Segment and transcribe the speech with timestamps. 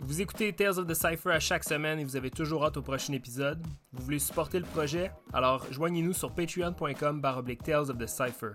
[0.00, 2.82] Vous écoutez Tales of the Cypher à chaque semaine et vous avez toujours hâte au
[2.82, 3.60] prochain épisode.
[3.92, 5.10] Vous voulez supporter le projet?
[5.32, 7.20] Alors joignez-nous sur patreon.com
[7.64, 8.52] Tales of the Cypher.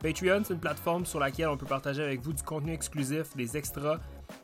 [0.00, 3.56] Patreon, c'est une plateforme sur laquelle on peut partager avec vous du contenu exclusif, des
[3.56, 4.00] extras,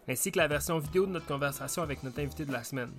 [0.09, 2.93] ainsi que la version vidéo de notre conversation avec notre invité de la semaine.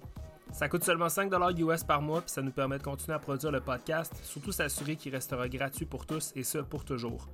[0.51, 3.51] Ça coûte seulement 5$ US par mois, puis ça nous permet de continuer à produire
[3.51, 7.29] le podcast, surtout s'assurer qu'il restera gratuit pour tous et ce pour toujours.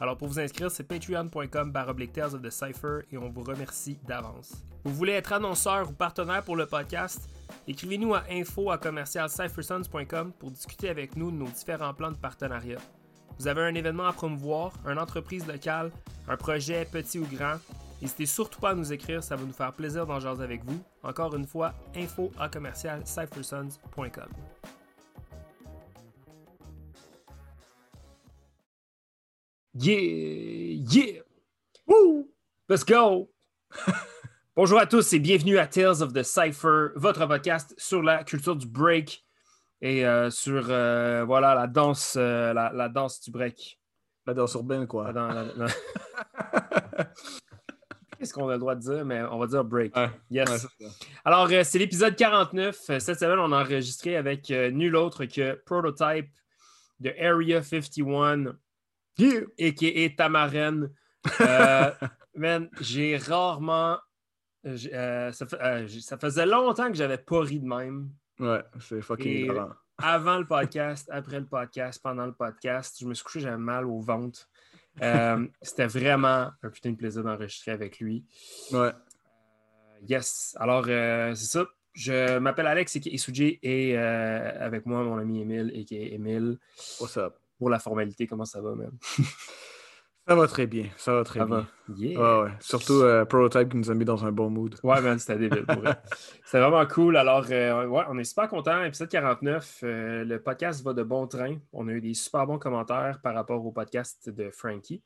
[0.00, 1.72] Alors pour vous inscrire, c'est patreon.com
[2.12, 4.52] Tales of the Cypher et on vous remercie d'avance.
[4.84, 7.28] Vous voulez être annonceur ou partenaire pour le podcast?
[7.66, 8.78] Écrivez-nous à info à
[10.38, 12.78] pour discuter avec nous de nos différents plans de partenariat.
[13.38, 15.90] Vous avez un événement à promouvoir, une entreprise locale,
[16.28, 17.58] un projet petit ou grand,
[18.00, 20.80] N'hésitez surtout pas à nous écrire, ça va nous faire plaisir d'en jaser avec vous.
[21.02, 22.48] Encore une fois, info à
[29.80, 30.74] Yeah!
[30.90, 31.22] Yeah!
[31.86, 32.26] Woo!
[32.68, 33.30] Let's go!
[34.56, 38.56] Bonjour à tous et bienvenue à Tales of the Cypher, votre podcast sur la culture
[38.56, 39.24] du break
[39.80, 43.78] et euh, sur euh, voilà la danse, euh, la, danse du break.
[44.26, 45.12] La danse urbaine, quoi.
[48.18, 49.94] Qu'est-ce qu'on a le droit de dire, mais on va dire break.
[50.28, 50.66] yes.
[51.24, 52.90] Alors, c'est l'épisode 49.
[52.90, 56.30] Euh, cette semaine, on a enregistré avec nul autre que Prototype
[56.98, 58.56] de Area 51,
[59.58, 60.90] et qui est Tamaren.
[62.34, 63.98] man, j'ai rarement.
[64.64, 65.46] Ça,
[66.20, 68.10] faisait longtemps que j'avais pas ri de même.
[68.38, 69.50] Ouais, c'est fucking
[69.98, 73.86] Avant le podcast, après le podcast, pendant le podcast, je me suis couché, j'avais mal
[73.86, 74.48] au ventre.
[75.02, 78.24] Euh, c'était vraiment un putain de plaisir d'enregistrer avec lui.
[78.72, 78.78] Ouais.
[78.78, 78.92] Euh,
[80.08, 80.56] yes.
[80.58, 81.66] Alors, euh, c'est ça.
[81.94, 86.58] Je m'appelle Alex et Isuji et avec moi mon ami Emile et qui est Emile.
[87.00, 87.34] What's up?
[87.58, 88.96] Pour la formalité, comment ça va, même?
[90.28, 90.84] Ça va très bien.
[90.98, 91.66] Ça va très bien.
[91.88, 94.78] Ouais, Surtout euh, Prototype qui nous a mis dans un bon mood.
[94.82, 95.64] Ouais, man, c'était débile.
[96.44, 97.16] c'était vraiment cool.
[97.16, 98.84] Alors, euh, ouais, on est super contents.
[98.84, 101.56] Épisode 49, euh, le podcast va de bon train.
[101.72, 105.02] On a eu des super bons commentaires par rapport au podcast de Frankie.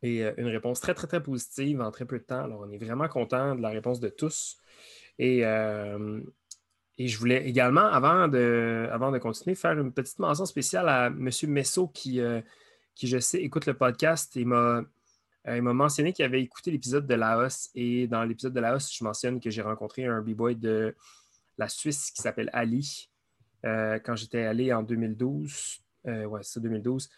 [0.00, 2.44] Et une réponse très, très, très positive en très peu de temps.
[2.44, 4.56] Alors, on est vraiment content de la réponse de tous.
[5.18, 5.44] Et,
[6.98, 11.06] et je voulais également, avant de, avant de continuer, faire une petite mention spéciale à
[11.06, 11.30] M.
[11.46, 12.20] Messot qui
[12.98, 14.82] qui, je sais, écoute le podcast et m'a.
[15.46, 19.40] Euh, mentionné qu'il avait écouté l'épisode de Laos et dans l'épisode de Laos, je mentionne
[19.40, 20.94] que j'ai rencontré un b-boy de
[21.56, 23.08] la Suisse qui s'appelle Ali
[23.64, 25.78] euh, quand j'étais allé en 2012.
[26.06, 27.08] Euh, ouais, c'est 2012.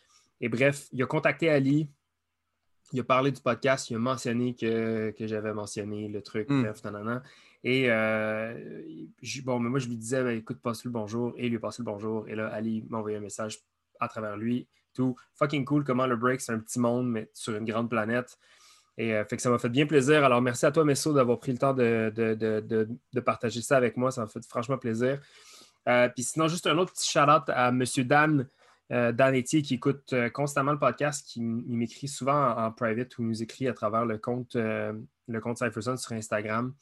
[0.43, 1.89] Et bref, il a contacté Ali,
[2.93, 6.63] il a parlé du podcast, il a mentionné que, j'avais mentionné le truc, hmm.
[6.63, 6.85] bref,
[7.63, 7.89] Et
[9.45, 11.35] bon, mais moi, je lui disais, ben, écoute, passe le bonjour.
[11.37, 12.29] Et lui a passé le bonjour.
[12.29, 13.59] Et là, Ali m'a envoyé un message
[14.01, 15.17] à travers lui tout.
[15.35, 18.39] Fucking cool comment le break, c'est un petit monde, mais sur une grande planète.
[18.99, 20.25] Et euh, fait que ça m'a fait bien plaisir.
[20.25, 24.11] Alors, merci à toi, Messo, d'avoir pris le temps de, partager ça avec moi.
[24.11, 25.21] Ça m'a fait franchement plaisir.
[25.89, 27.85] Euh, puis sinon, juste un autre petit shout-out à M.
[27.99, 28.47] Dan,
[28.93, 33.69] euh, Dan qui écoute constamment le podcast, qui m'écrit souvent en, private ou nous écrit
[33.69, 36.75] à travers le compte, le compte sur Instagram.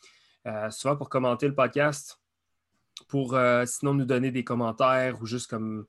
[0.70, 2.20] Souvent pour commenter le podcast,
[3.08, 5.86] pour sinon nous donner des commentaires ou juste comme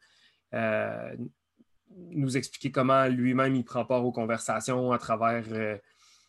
[2.12, 5.78] nous expliquer comment lui-même il prend part aux conversations à travers, euh,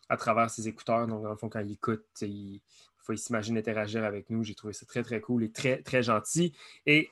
[0.09, 1.07] à travers ses écouteurs.
[1.07, 2.61] Donc, dans le fond, quand il écoute, il
[2.99, 4.43] faut s'imaginer interagir avec nous.
[4.43, 6.55] J'ai trouvé ça très, très cool et très, très gentil.
[6.87, 7.11] Et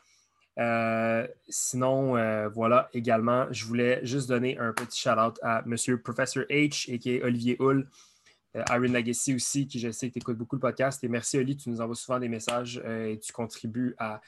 [0.58, 5.98] euh, sinon, euh, voilà, également, je voulais juste donner un petit shout-out à M.
[5.98, 7.88] Professor H et qui est Olivier Hull.
[8.54, 11.02] Aaron Legacy aussi, qui je sais que tu écoutes beaucoup le podcast.
[11.04, 14.20] Et merci, Oli, tu nous envoies souvent des messages et tu contribues à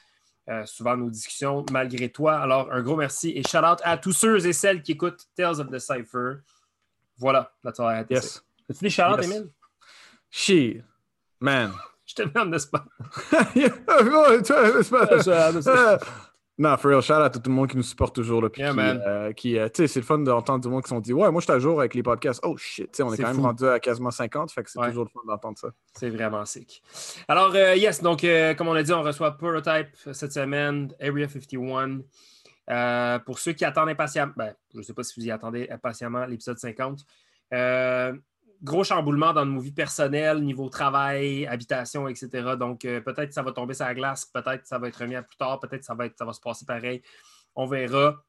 [0.49, 2.39] euh, souvent nos discussions malgré toi.
[2.39, 5.61] Alors, un gros merci et shout out à tous ceux et celles qui écoutent Tales
[5.61, 6.39] of the Cypher.
[7.17, 8.41] Voilà, that's all I had to yes.
[8.69, 9.51] As-tu des shout out, Emile?
[10.29, 10.81] She,
[11.39, 11.71] man.
[12.05, 12.83] Je te mets en spot.
[16.61, 18.39] Non, for real, shout out à tout le monde qui nous supporte toujours.
[18.39, 21.11] Là, qui, euh, qui euh, sais, c'est le fun d'entendre du monde qui sont dit
[21.11, 22.39] Ouais, moi, je suis à jour avec les podcasts.
[22.43, 25.09] Oh shit, on est, quand même rendu à quasiment 50, fait que c'est toujours le
[25.09, 25.69] fun d'entendre ça.
[25.97, 26.83] C'est vraiment sick.
[27.27, 28.23] Alors, euh, yes, donc,
[28.55, 33.19] comme on l'a dit, on reçoit Prototype cette semaine, Area 51.
[33.25, 36.27] pour ceux qui attendent impatiemment, ben, je ne sais pas si vous y attendez impatiemment
[36.27, 36.99] l'épisode 50
[38.63, 42.55] gros chamboulement dans nos vies personnelles, niveau travail, habitation, etc.
[42.59, 45.23] Donc, euh, peut-être ça va tomber sur la glace, peut-être ça va être remis à
[45.23, 47.01] plus tard, peut-être ça va ça va se passer pareil.
[47.55, 48.23] On verra.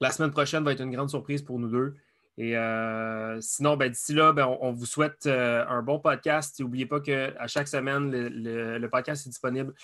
[0.00, 1.94] La semaine prochaine va être une grande surprise pour nous deux.
[2.38, 6.60] Et euh, sinon, ben, d'ici là, ben, on, vous souhaite euh, un bon podcast.
[6.60, 9.74] N'oubliez pas qu'à chaque semaine, le, podcast est disponible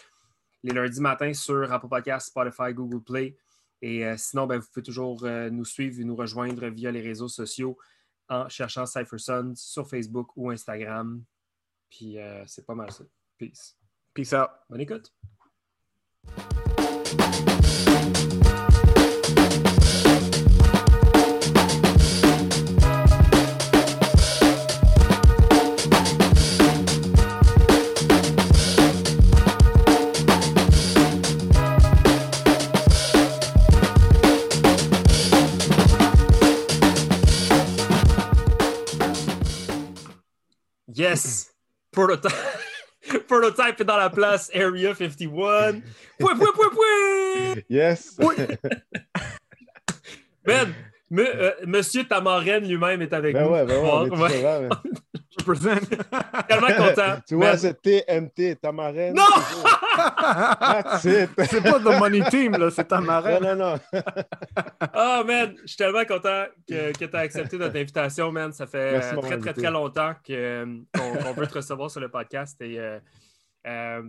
[0.64, 3.36] les lundis matins sur Apple Podcast, Spotify, Google Play.
[3.80, 7.76] Et sinon, ben, vous pouvez toujours nous suivre et nous rejoindre via les réseaux sociaux
[8.28, 9.18] en cherchant Cypher
[9.54, 11.22] sur Facebook ou Instagram.
[11.90, 12.16] Puis
[12.46, 13.04] c'est pas mal ça.
[13.38, 13.76] Peace.
[14.14, 14.50] Peace out.
[14.68, 15.12] Bonne écoute.
[41.02, 41.52] Yes!
[41.90, 42.30] Prototype.
[43.26, 45.80] Prototype est dans la place, Area 51.
[46.20, 47.54] Pouin, pouin, pouin, pouin!
[47.68, 48.16] Yes!
[50.44, 50.72] ben,
[51.18, 53.50] euh, Monsieur Tamarène lui-même est avec ben nous.
[53.50, 54.42] Ouais, ben ouais, ouais.
[54.42, 54.72] Là, Je présente.
[56.48, 57.20] Tellement content.
[57.26, 59.14] Tu vois, c'est TMT, Tamarène.
[59.14, 59.22] Non!
[61.02, 63.42] C'est pas The Money Team, là, c'est Tamarène.
[63.42, 64.02] Non, non, non.
[64.80, 68.52] Ah, oh, man, je suis tellement content que, que tu as accepté notre invitation, man.
[68.52, 72.60] Ça fait Merci, très, très, très longtemps qu'on qu veut te recevoir sur le podcast
[72.62, 72.98] et euh,
[73.66, 74.02] euh,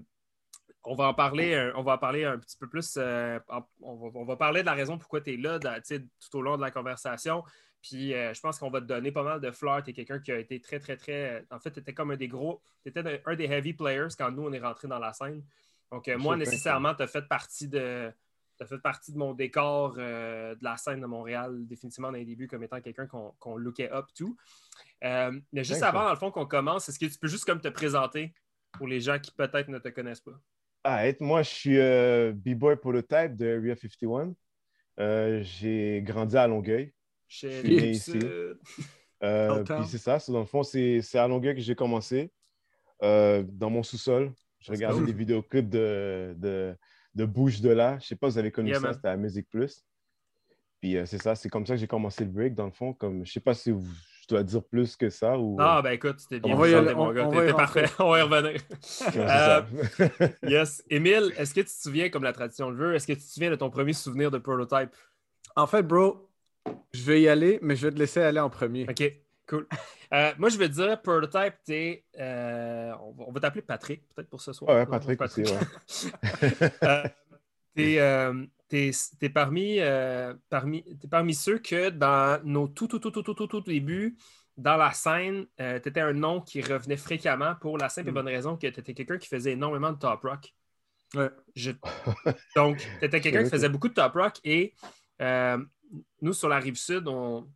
[0.85, 2.95] on va en parler, euh, on va en parler un petit peu plus.
[2.97, 3.39] Euh,
[3.81, 6.57] on, va, on, va, parler de la raison pourquoi tu es là tout au long
[6.57, 7.43] de la conversation.
[7.83, 9.83] Puis euh, je pense qu'on va te donner pas mal de fleurs.
[9.83, 11.45] Tu es quelqu'un qui a été très, très, très.
[11.51, 12.61] En fait, tu étais comme un des gros.
[12.83, 15.43] Tu étais un des heavy players quand nous, on est rentré dans la scène.
[15.91, 18.11] Donc, moi, nécessairement, tu as fait partie de.
[18.65, 22.63] Fait partie de mon décor de la scène de Montréal, définitivement dans les débuts, comme
[22.63, 24.37] étant quelqu'un qu'on qu lookait up tout.
[25.01, 27.67] mais juste avant, dans le fond, qu'on commence, est-ce que tu peux juste comme te
[27.67, 28.33] présenter
[28.71, 30.39] pour les gens qui peut-être ne te connaissent pas?
[30.85, 34.33] Ah, moi, je suis euh, B-Boy Prototype de Area 51.
[34.99, 36.93] Euh, j'ai grandi à Longueuil.
[37.33, 38.19] Chez je suis né ici.
[39.23, 42.31] Euh, puis c'est ça, dans le fond, c'est à Longueuil que j'ai commencé.
[43.01, 46.77] Euh, dans mon sous-sol, je regardais des vidéoclips de, de,
[47.15, 47.97] de Bouche de là.
[47.99, 49.83] Je sais pas si vous avez connu ça, c'était à Music Plus.
[50.79, 52.93] Puis c'est ça, c'est comme ça que j'ai commencé le break, dans le fond.
[52.93, 53.83] Comme, je sais pas si vous,
[54.21, 55.57] je dois dire plus que ça ou...
[55.59, 56.53] Ah, ben écoute, c'était bien.
[56.53, 56.69] On va?
[56.69, 57.29] y aller, mon gars.
[57.29, 57.85] T'étais parfait.
[57.99, 58.61] on va y revenir.
[59.17, 59.61] euh,
[60.43, 60.83] yes.
[60.87, 63.31] Émile, est-ce que tu te souviens, comme la tradition le veut, est-ce que tu te
[63.31, 64.91] souviens de ton premier souvenir de prototype?
[65.55, 66.29] En fait, bro,
[66.93, 68.85] je vais y aller, mais je vais te laisser aller en premier.
[68.89, 69.03] OK,
[69.47, 69.67] cool.
[70.13, 72.05] Euh, moi, je vais te dire, prototype, t'es.
[72.19, 74.75] Euh, on va, t'appeler Patrick, peut-être pour ce soir.
[74.75, 75.45] Ouais, Patrick, Patrick.
[75.45, 77.03] aussi, ouais.
[77.99, 83.11] euh, t'es tu es, parmi, euh, parmi, parmi ceux que dans nos tout, tout, tout,
[83.11, 84.17] tout, tout, tout, tout débuts,
[84.57, 88.11] dans la scène, euh, tu étais un nom qui revenait fréquemment pour la simple et
[88.11, 88.15] mm.
[88.15, 90.53] bonne raison que tu étais quelqu'un qui faisait énormément de top rock.
[91.15, 91.29] Ouais.
[92.55, 94.73] Donc, tu étais quelqu'un qui faisait beaucoup de top rock et
[95.21, 95.57] euh,
[96.21, 97.47] nous, sur la rive sud, on,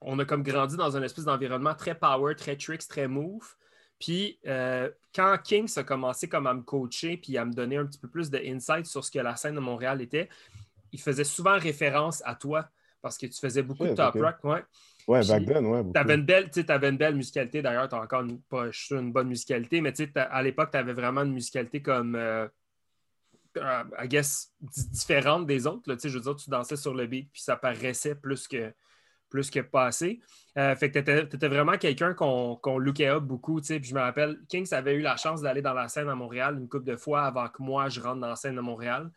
[0.00, 3.54] on a comme grandi dans un espèce d'environnement très power, très tricks, très move.
[3.98, 7.86] Puis euh, quand Kings a commencé comme à me coacher puis à me donner un
[7.86, 10.28] petit peu plus de insight sur ce que la scène de Montréal était,
[10.92, 12.68] il faisait souvent référence à toi
[13.00, 14.36] parce que tu faisais beaucoup de top rock.
[14.44, 14.64] Ouais,
[15.08, 15.82] ouais back then, ouais.
[15.92, 15.98] Tu
[16.70, 17.60] avais, une belle musicalité.
[17.60, 21.22] D'ailleurs, tu as encore une, pas, une bonne musicalité, mais à l'époque, tu avais vraiment
[21.22, 22.14] une musicalité comme.
[22.14, 22.48] Euh,
[23.56, 25.90] euh, I guess, différente des autres.
[25.90, 28.72] Là, je veux dire, tu dansais sur le beat, puis ça paraissait plus que,
[29.28, 30.20] plus que passé.
[30.56, 33.60] Euh, fait que tu étais, vraiment quelqu'un qu'on, lookait up beaucoup.
[33.60, 36.56] Puis je me rappelle, Kings avait eu la chance d'aller dans la scène à Montréal
[36.58, 39.10] une couple de fois avant que moi je rentre dans la scène de Montréal.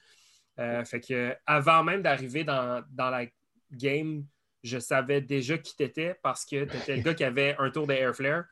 [0.60, 3.26] Euh, fait que avant même d'arriver dans, dans, la
[3.72, 4.26] game,
[4.64, 7.70] je savais déjà qui tu étais parce que tu étais le gars qui avait un
[7.70, 8.46] tour de Airflare.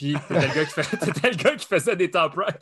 [0.00, 0.80] Puis t'étais le, gars qui
[1.28, 2.56] le gars qui faisait des top rock.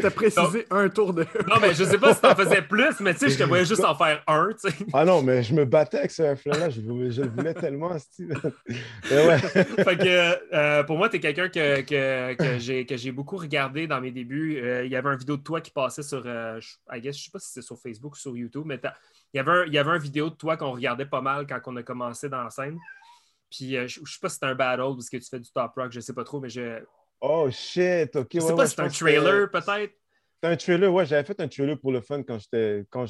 [0.00, 1.26] T'as précisé un tour de.
[1.46, 3.66] non, mais je sais pas si t'en faisais plus, mais tu sais, je te voyais
[3.66, 4.86] juste en faire un, tu sais.
[4.94, 8.32] Ah non, mais je me battais avec ce là je, je, le voulais tellement, Steve.
[9.10, 9.38] ouais.
[9.38, 14.10] fait que euh, pour moi, t'es quelqu'un que, que, que j'ai beaucoup regardé dans mes
[14.10, 14.58] débuts.
[14.62, 16.58] Euh, il y avait une vidéo de toi qui passait sur, euh,
[16.90, 18.80] I guess, je sais pas si c'est sur Facebook ou sur YouTube, mais
[19.34, 21.46] il y, avait un, il y avait une vidéo de toi qu'on regardait pas mal
[21.46, 22.78] quand on a commencé dans la scène.
[23.50, 25.50] Puis euh, je, ne sais pas si c'est un battle parce que tu fais du
[25.50, 26.82] top rock, je sais pas trop, mais je.
[27.20, 28.28] Oh shit, ok.
[28.32, 29.94] Je sais pas si c'est un trailer peut-être.
[30.42, 32.86] C'est un trailer, ouais, j'avais fait un trailer pour le fun quand j'étais.
[32.90, 33.04] Quand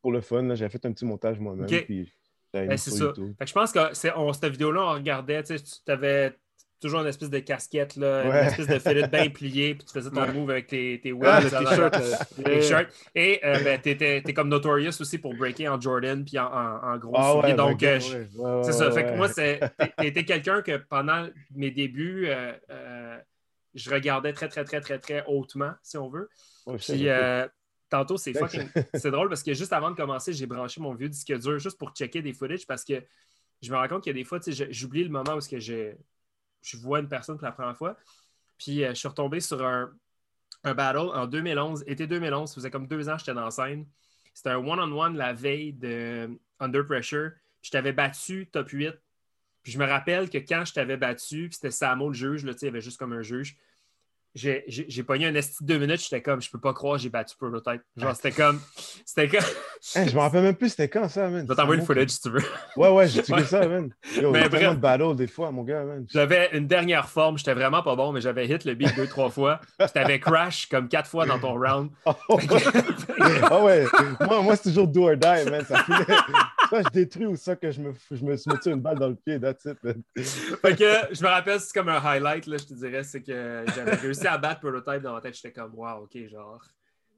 [0.00, 1.66] Pour le fun, j'avais fait un petit montage moi-même.
[1.66, 2.10] Puis
[2.52, 3.12] ben, c'est ça.
[3.14, 5.54] Fait que je pense que cette vidéo-là, on regardait, tu
[5.88, 6.36] avais
[6.80, 10.10] toujours une espèce de casquette, là, une espèce de filet bien plié, puis tu faisais
[10.10, 12.88] ton move avec tes, tes ah, t-shirts.
[13.14, 16.96] Et euh, ben, tu es, comme notorious aussi pour breaker en Jordan puis en, en,
[16.96, 18.00] gros ah, Donc, euh,
[18.62, 18.90] c'est ça.
[18.90, 19.40] Fait que moi, tu
[20.04, 23.18] étais quelqu'un que pendant mes débuts, euh,
[23.74, 26.28] je regardais très, très, très, très, très hautement, si on veut.
[26.66, 27.08] Oh, puis
[27.90, 28.68] tantôt, c'est fucking.
[28.94, 31.76] c'est drôle parce que juste avant de commencer, j'ai branché mon vieux disque dur juste
[31.76, 33.02] pour checker des footage parce que
[33.60, 34.38] je me rends compte qu'il y a des fois,
[34.70, 35.96] j'oublie le moment où j'ai
[36.62, 37.96] je vois une personne pour la première fois.
[38.58, 39.90] Puis euh, je suis retombé sur un,
[40.62, 43.86] battle en 2011, été 2011, ça faisait comme deux ans que j'étais dans la scène.
[44.34, 47.30] C'était un one-on-one la veille de Under Pressure.
[47.62, 48.94] je t'avais battu top 8.
[49.62, 52.52] Puis je me rappelle que quand je t'avais battu, puis c'était Samo le juge, là,
[52.60, 53.56] il y avait juste comme un juge.
[54.34, 57.36] J'ai pogné un esti de deux minutes, j'étais comme, je peux pas croire, j'ai battu
[57.36, 57.82] Prototype.
[57.96, 58.60] Genre, c'était comme.
[59.04, 59.46] C'était comme.
[60.06, 61.42] je me rappelle même plus c'était quand ça, man.
[61.44, 62.42] Je vais t'envoyer le footage si tu veux.
[62.76, 63.90] Ouais, ouais, j'ai tué ça, man.
[64.14, 66.06] Yo, mais vraiment de battle des fois, mon gars, man.
[66.08, 69.30] J'avais une dernière forme, j'étais vraiment pas bon, mais j'avais hit le beat deux, trois
[69.30, 69.60] fois.
[69.78, 71.90] Puis t'avais crash comme quatre fois dans ton round.
[72.06, 72.38] oh,
[73.64, 73.84] ouais.
[74.20, 75.64] Moi, moi c'est toujours do or die, man.
[75.64, 75.84] Ça
[76.70, 79.16] Soit je détruis ou ça que je me, je me, je une balle dans le
[79.16, 80.02] pied, that's it, man?
[80.16, 83.64] Fait que je me rappelle, c'est comme un highlight, là, je te dirais, c'est que
[83.74, 85.34] j'avais réussi à battre Prototype dans ma tête.
[85.34, 86.62] J'étais comme, wow, ok, genre.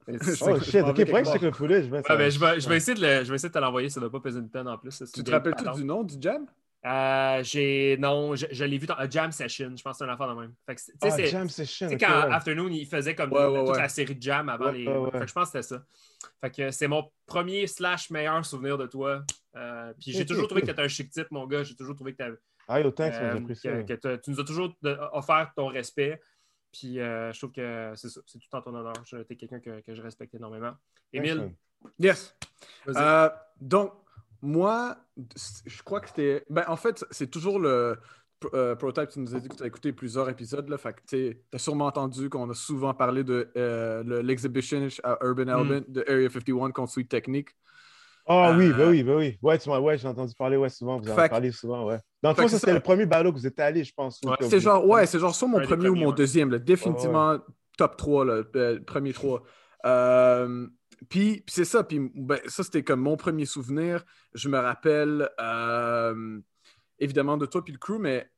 [0.07, 1.87] Oh shit, ok, pourquoi que je le?
[1.87, 3.89] Ouais, ben, je, vais, je, vais essayer de le, je vais essayer de te l'envoyer,
[3.89, 5.03] ça ne doit pas peser une peine en plus.
[5.13, 6.47] Tu te rappelles-tu du nom du jam?
[6.85, 10.09] Euh, j'ai non, je, je l'ai vu dans un Jam Session, je pense que c'est
[10.09, 10.53] un affaire de même.
[10.65, 11.87] Fait que, ah, c'est, Jam Session.
[11.87, 14.85] Tu sais, quand Afternoon, il faisait comme toute la série de Jam avant les.
[14.85, 15.85] Fait que je pense que c'était ça.
[16.41, 19.23] Fait que c'est mon premier slash meilleur souvenir de toi.
[19.55, 21.63] Euh, puis j'ai toujours trouvé que tu étais un chic type, mon gars.
[21.63, 23.39] J'ai toujours trouvé que tu Ah, yo, thanks, euh,
[23.83, 24.75] que, que tu nous as toujours
[25.13, 26.19] offert ton respect.
[26.73, 28.93] Puis euh, je trouve que c'est c'est tout en ton honneur.
[29.05, 30.73] Tu es quelqu'un que, que, je respecte énormément.
[31.13, 31.55] Émile?
[31.99, 32.35] Yes.
[32.87, 33.29] Euh,
[33.61, 33.93] donc,
[34.41, 34.97] moi,
[35.65, 36.43] je crois que c'était.
[36.49, 37.97] Ben, en fait, c'est toujours le.
[38.53, 40.67] Euh, Prototype, tu nous as dit que tu as écouté plusieurs épisodes.
[40.67, 43.49] Là, fait tu as sûrement entendu qu'on a souvent parlé de
[44.21, 45.49] l'exhibition à Urban mm.
[45.49, 47.49] Element de Area 51 contre Sweet Technique.
[48.25, 49.37] Ah oui, ben oui, ben oui.
[49.41, 50.99] Ouais, ouais j'ai entendu parler ouais, souvent.
[50.99, 51.99] Vous avez parlé souvent, ouais.
[52.21, 54.21] Dans le fond, ça, c'était le premier battle que vous êtes allé, je pense.
[54.23, 56.49] Ouais, c'est genre, ouais, c'est genre soit mon premier ou mon deuxième.
[56.51, 56.59] Là.
[56.59, 57.37] Définitivement
[57.77, 59.43] top 3, là, euh, premier 3.
[59.85, 60.67] Euh,
[61.09, 64.05] puis, c'est ça, puis ben, ça, c'était comme mon premier souvenir.
[64.33, 66.39] Je me rappelle euh,
[66.99, 68.29] évidemment de toi puis le crew, mais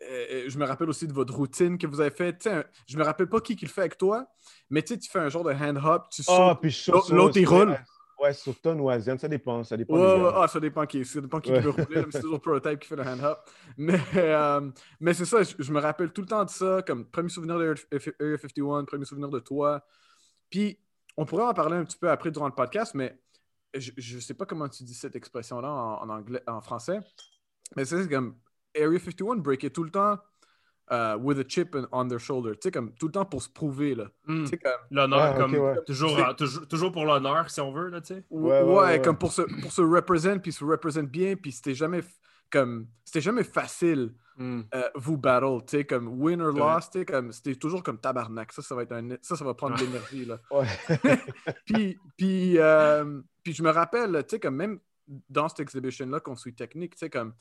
[0.00, 2.48] je me rappelle aussi de votre routine que vous avez fait.
[2.88, 4.26] je me rappelle pas qui qui le fait avec toi,
[4.68, 7.78] mais tu fais un genre de hand hop, tu ah, sautes, l'autre il roule.
[8.22, 9.64] Ouais, sur ton ou Asian, ça dépend.
[9.64, 12.04] Ça dépend, ouais, ah, ça dépend qui, ça dépend qui veut rouler.
[12.12, 13.38] c'est toujours Prototype qui fait le hand-up.
[13.76, 17.28] Mais, euh, mais c'est ça, je, me rappelle tout le temps de ça, comme premier
[17.28, 17.74] souvenir de
[18.20, 19.84] Area 51, premier souvenir de toi.
[20.50, 20.78] Puis,
[21.16, 23.18] on pourrait en parler un petit peu après durant le podcast, mais
[23.74, 27.00] je ne sais pas comment tu dis cette expression-là en, anglais, en français.
[27.74, 28.36] Mais c'est comme
[28.76, 30.18] Area 51 breakait tout le temps
[30.92, 32.52] Uh, with a chip on their shoulder.
[32.52, 34.08] Tu sais, comme tout le temps pour se prouver, là.
[34.26, 34.44] Hmm.
[34.90, 35.56] L'honneur, comme
[35.86, 36.18] toujours,
[36.68, 38.24] toujours, pour l'honneur, si on veut, là, tu sais.
[38.28, 42.00] Ouais, comme pour se, pour se représenter, puis se représenter bien, puis c'était jamais,
[42.50, 44.60] comme, c'était jamais facile, hmm.
[44.74, 47.98] euh, vous battle, tu sais, comme win or loss, tu sais, comme, c'était toujours comme
[47.98, 48.52] tabarnak.
[48.52, 50.40] Ça, ça va être un, ça, ça va prendre de l'énergie, là.
[51.64, 54.78] puis, puis, euh, puis je me rappelle, tu sais, comme même
[55.30, 57.32] dans cette exhibition-là, qu'on suit technique, tu sais, comme,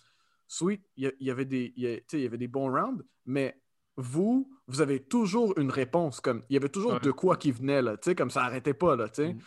[0.52, 3.58] Sweet, il y, avait des, il y avait des bons rounds, mais
[3.96, 6.20] vous, vous avez toujours une réponse.
[6.20, 8.98] Comme, il y avait toujours de quoi qui venait, là, comme ça n'arrêtait pas.
[8.98, 9.40] Là, mm.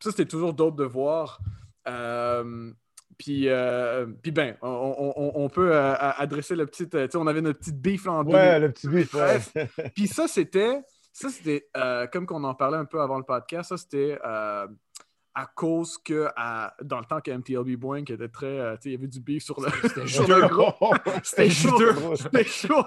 [0.00, 1.38] Ça, c'était toujours d'autres de voir.
[1.86, 2.72] Euh,
[3.18, 6.88] puis, euh, puis ben, on, peut euh, adresser le petit.
[7.14, 9.14] on avait notre petite bif en Ouais, le petit bif.
[9.94, 10.80] puis ça, c'était.
[11.12, 11.68] Ça, c'était,
[12.10, 14.18] comme qu'on en parlait un peu avant le podcast, ça, c'était
[15.38, 16.28] à cause que
[16.82, 18.58] dans le temps que MTLB Boeing était très.
[18.58, 19.68] Euh, il y avait du beef sur le.
[19.82, 20.24] C'était chaud.
[21.22, 22.16] C'était chaud.
[22.16, 22.84] C'était chaud.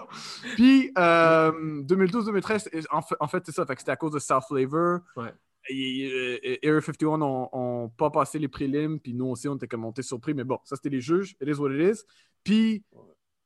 [0.56, 3.66] Puis 2012-2013, euh, en fait, c'est ça.
[3.66, 5.00] c'était à cause de South Flavor.
[5.16, 5.34] Ouais.
[5.70, 10.02] Et, Area 51 n'ont pas passé les prélims, puis nous aussi, on était comme montés
[10.02, 10.34] surpris.
[10.34, 11.38] Mais bon, ça, c'était les juges.
[11.40, 12.04] It is what it is.
[12.44, 12.84] Puis,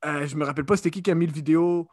[0.03, 1.87] euh, je me rappelle pas c'était qui qui a mis le vidéo.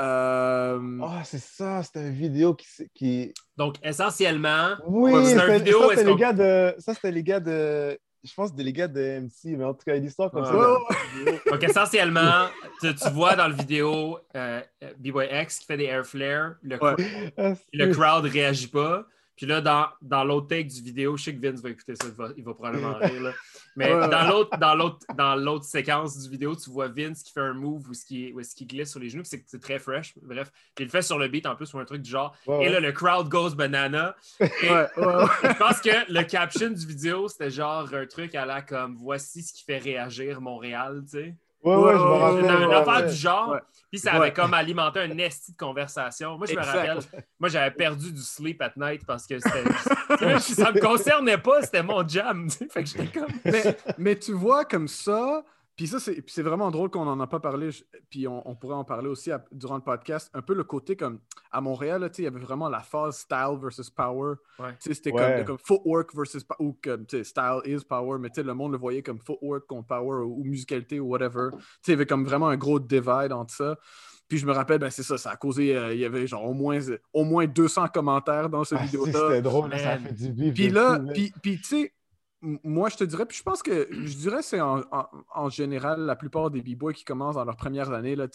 [0.00, 0.98] Euh...
[1.02, 3.34] Oh, c'est ça, c'était une vidéo qui, qui.
[3.56, 5.90] Donc, essentiellement, oui, c'est vidéo.
[5.90, 6.74] Ça, c'était les gars de.
[6.78, 7.98] Ça, les gars de.
[8.24, 10.52] Je pense des les gars de MC, mais en tout cas, une histoire comme ça.
[10.52, 12.48] Donc, essentiellement,
[12.80, 14.60] tu, vois dans la vidéo euh,
[14.98, 19.06] B-Boy X qui fait des air flares, le, ah, le crowd réagit pas.
[19.38, 22.08] Puis là, dans, dans l'autre take du vidéo, je sais que Vince va écouter ça,
[22.36, 23.22] il va, probablement rire.
[23.22, 23.32] Là.
[23.78, 27.40] Mais dans l'autre, dans, l'autre, dans l'autre séquence du vidéo, tu vois Vince qui fait
[27.40, 30.14] un move où ce qui, où qui glisse sur les genoux, c'est, c'est très fresh.
[30.20, 32.36] Bref, il le fait sur le beat en plus ou un truc du genre.
[32.60, 34.16] et là, le crowd goes banana.
[34.40, 39.42] je pense que le caption du vidéo, c'était genre un truc à la comme voici
[39.42, 41.36] ce qui fait réagir Montréal, tu sais.
[41.68, 42.62] Ouais, ouais, je me rappelle.
[42.62, 43.56] Une, affaire du genre.
[43.90, 46.36] Puis ça avait comme alimenté un esti de conversation.
[46.36, 46.98] Moi, je me rappelle,
[47.38, 52.06] moi, j'avais perdu du sleep at night parce que ça me concernait pas, c'était mon
[52.06, 52.50] jam.
[52.50, 53.32] Fait que j'étais comme.
[53.44, 55.42] Mais, mais tu vois, comme ça,
[55.78, 57.70] puis ça, c'est vraiment drôle qu'on n'en a pas parlé,
[58.10, 60.28] puis on, pourrait en parler aussi durant le podcast.
[60.34, 61.20] Un peu le côté comme
[61.52, 64.34] à Montréal, il y avait vraiment la phase style versus power.
[64.80, 69.20] C'était comme, footwork versus ou comme style is power, mais le monde le voyait comme
[69.20, 71.50] footwork contre power ou, musicalité ou whatever.
[71.86, 73.78] Il y avait comme vraiment un gros divide entre ça.
[74.26, 76.44] Puis je me rappelle, ben c'est ça, ça a causé, euh, il y avait genre
[76.44, 76.80] au moins,
[77.12, 79.12] au moins 200 commentaires dans cette ah, vidéo-là.
[79.12, 80.54] C'était drôle, ça a fait du bif.
[80.54, 81.92] Puis là, puis tu sais,
[82.40, 86.50] moi, je te dirais, puis je pense que, je dirais, c'est en, général la plupart
[86.50, 88.28] des b-boys qui commencent dans leurs premières années, là,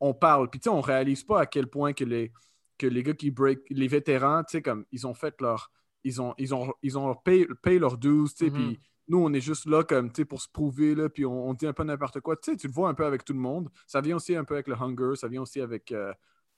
[0.00, 2.32] on parle, puis on réalise pas à quel point que les,
[2.78, 5.70] que les gars qui break, les vétérans, comme ils ont fait leur.
[6.04, 8.78] Ils ont, ils ont, ils ont payé, payé leurs dues, puis mm-hmm.
[9.06, 11.84] nous, on est juste là comme, pour se prouver, là, puis on, dit un peu
[11.84, 12.36] n'importe quoi.
[12.36, 13.70] Tu le vois un peu avec tout le monde.
[13.86, 15.92] Ça vient aussi un peu avec le hunger, ça vient aussi avec.
[15.92, 16.12] Euh,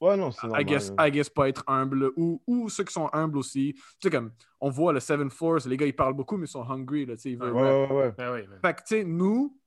[0.04, 3.08] ouais, non, c'est I guess, I guess pas être humble, ou, ou ceux qui sont
[3.12, 3.74] humbles aussi.
[3.74, 6.50] Tu sais, comme, on voit le Seven Force, les gars, ils parlent beaucoup, mais ils
[6.50, 7.52] sont hungry, là, tu sais, ils veulent.
[7.52, 8.14] Ouais, ouais, ouais.
[8.16, 8.46] Ben ouais.
[8.62, 9.58] Fait que, tu sais, nous,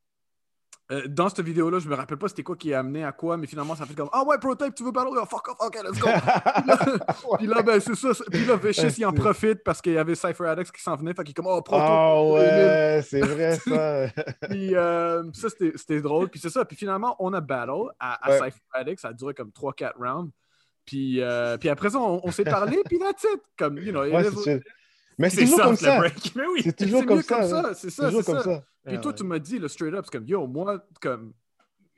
[0.89, 3.35] euh, dans cette vidéo-là, je me rappelle pas c'était quoi qui a amené à quoi,
[3.35, 5.09] mais finalement, ça fait comme Ah ouais, Prototype, tu veux battle?
[5.21, 6.07] Oh, fuck off, ok, let's go.
[7.37, 8.09] puis, là, ben, c'est ça.
[8.31, 11.13] Puis là, Vicious, il en profite parce qu'il y avait Cypher Addicts qui s'en venait.
[11.13, 11.83] Fait qu'il est comme Oh, Proto.
[11.83, 14.07] Ah ouais, c'est vrai ça.
[14.49, 16.29] puis euh, ça, c'était drôle.
[16.29, 16.63] Puis c'est ça.
[16.63, 19.01] Puis finalement, on a battle à, Cypher Addicts.
[19.01, 20.31] Ça a duré comme 3-4 rounds.
[20.85, 23.41] Puis, euh, puis après ça, on, s'est parlé, puis that's it.
[23.57, 24.05] Comme, you know,
[25.17, 26.01] mais c'est toujours, comme ça.
[26.13, 27.73] C'est toujours comme ça.
[27.73, 28.63] C'est ça, c'est ça.
[28.85, 31.33] Puis toi, tu m'as dit, le straight up, c'est comme, yo, moi, comme,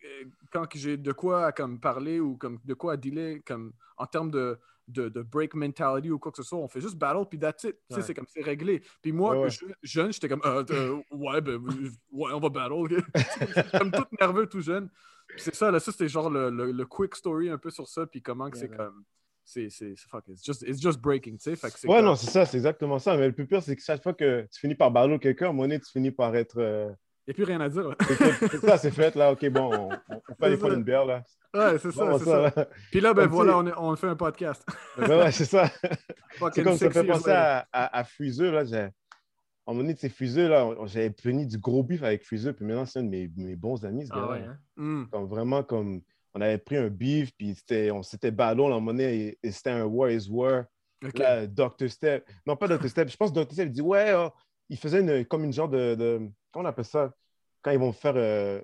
[0.03, 4.05] euh, quand j'ai de quoi comme, parler ou comme, de quoi à dealer, comme, en
[4.07, 4.57] termes de,
[4.87, 7.63] de, de, break mentality ou quoi que ce soit, on fait juste battle, puis that's
[7.63, 7.77] it.
[7.91, 8.81] sais, C'est comme, c'est réglé.
[9.01, 9.47] Puis moi,
[9.83, 11.59] jeune, j'étais comme, euh, euh, ouais, ben,
[12.11, 13.03] ouais, on va battle.
[13.77, 14.89] comme tout nerveux, tout jeune.
[15.37, 18.21] c'est ça, là, ça, c'était genre le, le, quick story un peu sur ça, puis
[18.21, 19.03] comment que c'est comme
[19.49, 21.87] c'est fuck it's just, it's just breaking, tu sais.
[21.87, 23.17] Ouais, non, c'est ça, c'est exactement ça.
[23.17, 25.79] Mais le plus pire, c'est que chaque fois que tu finis par barreau quelqu'un, donné,
[25.79, 26.57] tu finis par être.
[26.59, 26.89] Euh,
[27.27, 27.95] Il n'y a plus rien à dire.
[28.39, 29.31] c'est ça, c'est fait, là.
[29.31, 31.23] OK, bon, on, on peut aller prendre une bière, là.
[31.53, 32.67] Ouais, c'est ça, c'est ça.
[32.91, 34.63] Puis là, ben voilà, on, on, fait un podcast.
[34.97, 35.71] ben ouais, c'est ça.
[36.53, 38.59] c'est comme ça fait penser à, à, à Freezer, là.
[38.59, 42.55] À un moment donné, de ces Freezer, là, j'avais pris du gros bif avec Freezer,
[42.55, 44.27] puis maintenant, c'est un de mes, mes bons amis, ce ah gars-là.
[44.29, 44.57] Ah ouais, hein?
[44.77, 45.05] Hmm.
[45.11, 46.01] Comme vraiment, comme
[46.33, 47.55] on avait pris un beef, puis
[47.91, 50.65] on s'était ballon, la monnaie, et, c'était un War is War.
[51.01, 51.89] Dr.
[51.89, 52.89] Step, non pas Dr.
[52.89, 53.53] Step, je pense que Dr.
[53.53, 54.31] Step dit Ouais, oh,
[54.67, 57.13] il faisait une, comme une genre de, de, Comment on appelle ça?
[57.61, 58.15] Quand ils vont faire.
[58.15, 58.61] Euh,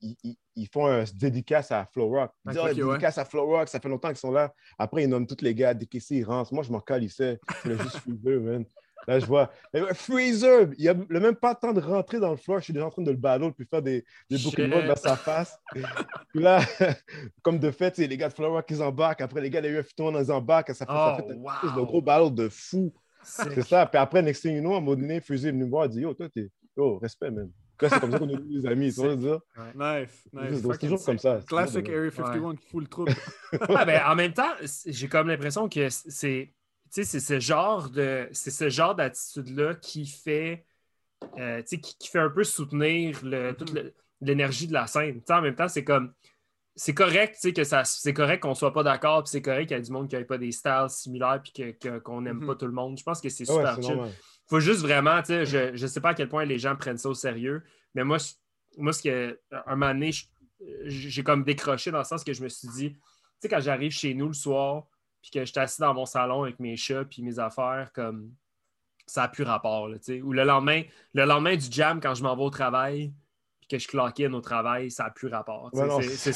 [0.00, 2.32] ils, font un dédicace à Flow Rock.
[2.46, 4.52] Ils disent, dédicace à Flow Rock, ça fait longtemps qu'ils sont là.
[4.76, 6.52] Après, ils nomment tous les gars, décaissés, ils rentrent.
[6.52, 7.38] Moi, je m'en calissais.
[7.48, 8.64] Je voulais juste man.
[9.06, 9.50] Là, je vois
[9.94, 12.58] Freezer, il a le même pas le temps de rentrer dans le floor.
[12.58, 15.16] Je suis déjà en train de le ballon puis faire des, des Pokémon dans sa
[15.16, 15.58] face.
[16.32, 16.60] puis là,
[17.42, 19.22] comme de fait, les gars de Flower qui embarquent.
[19.22, 20.74] Après, les gars de UF dans ils embarquent.
[20.74, 21.18] Ça fait, ça
[21.60, 22.92] fait un gros ballon de fou.
[23.22, 23.86] C'est ça.
[23.86, 25.86] Puis après, next thing you know, à un moment donné, Freezer est venu me voir
[25.86, 26.50] et dit Yo, toi, t'es.
[26.76, 27.50] Yo, respect, man.
[27.80, 29.38] C'est comme ça qu'on est des amis, tu vois dire?
[29.74, 30.62] Nice, nice.
[30.62, 31.40] C'est toujours comme ça.
[31.46, 33.12] Classic Area 51 qui fout le trouble.
[33.68, 34.50] ah, ben, en même temps,
[34.86, 36.52] j'ai comme l'impression que c'est
[36.90, 40.64] c'est ce genre de c'est ce genre d'attitude-là qui fait
[41.38, 43.92] euh, qui, qui, fait un peu soutenir le, toute mm-hmm.
[44.20, 45.20] l'énergie de la scène.
[45.28, 46.12] en même temps, c'est comme
[46.76, 49.80] c'est correct que ça c'est correct qu'on soit pas d'accord, puis c'est correct qu'il y
[49.80, 52.56] a du monde qui n'ait pas des styles similaires puis qu'on n'aime pas mm-hmm.
[52.56, 52.98] tout le monde.
[52.98, 53.98] Je pense que c'est super chill.
[53.98, 57.08] Il faut juste vraiment, je ne sais pas à quel point les gens prennent ça
[57.08, 57.62] au sérieux,
[57.94, 58.18] mais moi,
[58.78, 60.10] moi ce que, un moment donné,
[60.84, 63.00] j'ai comme décroché dans le sens que je me suis dit, tu
[63.40, 64.86] sais, quand j'arrive chez nous le soir,
[65.22, 68.32] puis que j'étais assis dans mon salon avec mes chats puis mes affaires, comme
[69.06, 69.88] ça n'a plus rapport.
[69.88, 70.82] Là, Ou le lendemain,
[71.14, 73.12] le lendemain du jam, quand je m'en vais au travail,
[73.60, 75.70] puis que je claquais au travail, ça n'a plus rapport.
[75.72, 76.32] c'est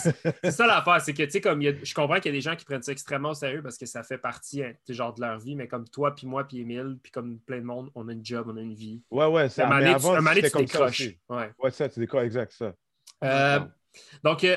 [0.50, 2.92] ça l'affaire, c'est que comme je comprends qu'il y a des gens qui prennent ça
[2.92, 5.88] extrêmement au sérieux parce que ça fait partie hein, genre de leur vie, mais comme
[5.88, 8.56] toi, puis moi, puis Emile, puis comme plein de monde, on a une job, on
[8.56, 9.02] a une vie.
[9.10, 11.10] Ouais, ouais, c'est un moment tu décroches.
[11.28, 11.50] Ouais.
[11.58, 12.74] ouais, ça, tu décroches, exact, ça.
[13.24, 13.60] Euh,
[14.24, 14.56] donc, euh,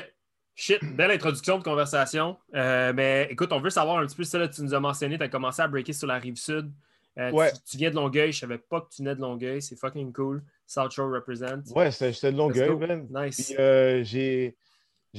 [0.58, 2.38] Shit, belle introduction de conversation.
[2.54, 4.38] Euh, mais écoute, on veut savoir un petit peu ça.
[4.38, 6.72] Là, tu nous as mentionné, tu as commencé à breaker sur la rive sud.
[7.18, 7.52] Euh, ouais.
[7.68, 9.60] tu, viens de Longueuil, je savais pas que tu venais de Longueuil.
[9.60, 10.42] C'est fucking cool.
[10.66, 11.62] South Shore represent.
[11.74, 13.06] Ouais, j'étais de Longueuil, man.
[13.10, 13.52] Nice.
[13.58, 14.56] Euh, j'ai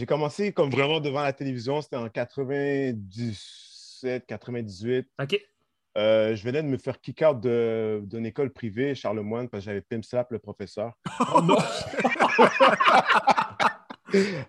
[0.07, 1.83] commencé comme vraiment devant la télévision.
[1.83, 5.07] C'était en 97, 98.
[5.21, 5.39] OK.
[5.95, 10.03] je venais de me faire kick out d'une école privée, Charlemagne, parce que j'avais pimp
[10.03, 10.93] slap le professeur.
[11.35, 11.57] Oh non!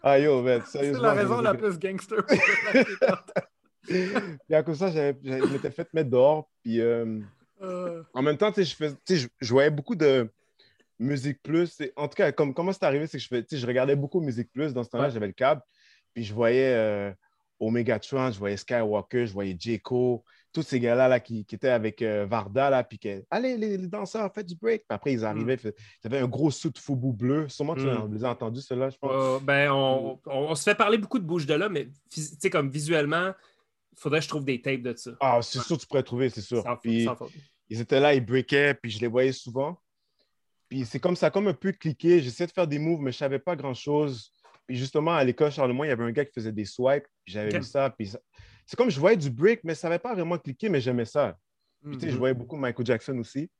[0.02, 2.24] ah yo, man, C'est la raison la plus gangster.
[3.86, 6.48] puis à cause de ça, je m'étais fait mettre dehors.
[6.62, 7.20] Puis euh,
[7.62, 8.02] euh.
[8.14, 10.30] en même temps, je, fais, je, je voyais beaucoup de
[10.98, 11.82] Musique Plus.
[11.96, 14.72] En tout cas, comme, comment c'est arrivé, c'est que je, je regardais beaucoup Musique Plus.
[14.72, 15.62] Dans ce temps-là, j'avais le câble.
[16.14, 17.12] Puis je voyais euh,
[17.60, 19.80] Omega Tron, je voyais Skywalker, je voyais J.
[19.80, 20.18] Cole
[20.52, 23.78] tous ces gars-là là, qui, qui, étaient avec euh, Varda, là, puis que, allez, les,
[23.78, 24.82] danseurs, faites du break.
[24.88, 25.72] Puis après, ils arrivaient, mm.
[26.02, 27.48] ils avaient un gros sou de foubou bleu.
[27.48, 28.12] Sûrement, tu mm.
[28.12, 29.10] les as entendus, ceux-là, je pense.
[29.12, 32.50] Euh, ben, on, on, se fait parler beaucoup de bouche de là, mais tu sais,
[32.50, 33.32] comme visuellement,
[33.92, 35.10] il faudrait que je trouve des tapes de ça.
[35.20, 36.64] Ah, c'est sûr, tu pourrais trouver, c'est sûr.
[36.82, 37.08] puis,
[37.68, 39.78] ils étaient là, ils breakaient, puis je les voyais souvent.
[40.68, 42.20] Puis c'est comme ça, comme un peu cliqué.
[42.20, 44.32] J'essayais de faire des moves, mais je ne savais pas grand-chose.
[44.66, 47.06] Puis justement, à l'école Charlemagne, il y avait un gars qui faisait des swipes.
[47.26, 47.90] J'avais vu ça.
[47.90, 48.12] Puis
[48.68, 51.38] c'est comme je voyais du break, mais ça n'avait pas vraiment cliqué, mais j'aimais ça.
[51.82, 52.16] Puis, je mhm.
[52.16, 53.50] voyais beaucoup Michael Jackson aussi.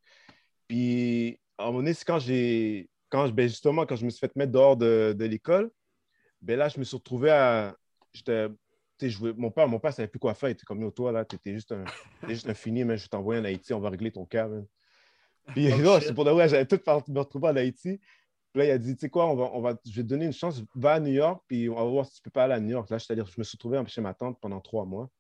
[0.66, 2.90] Puis, à un moment donné, c'est quand j'ai.
[3.08, 5.70] Quand, ben justement, quand je me suis fait mettre dehors de, de l'école,
[6.42, 7.74] ben là, je me suis retrouvé à.
[9.34, 10.50] Mon père, mon père savait plus quoi faire.
[10.50, 11.84] Il était comme, toi, là, t'étais juste un,
[12.28, 14.46] juste un fini, mais je t'envoie en Haïti, on va régler ton cas,
[15.54, 17.98] Puis, oh, c'est pour de vrai, j'avais tout me retrouver en Haïti.
[18.52, 20.08] Puis là, il a dit, tu sais quoi, on va, on va, je vais te
[20.08, 22.44] donner une chance, va à New York, puis on va voir si tu peux pas
[22.44, 22.88] aller à New York.
[22.90, 25.10] Là, c'est-à-dire, je me suis retrouvé chez ma tante pendant trois mois.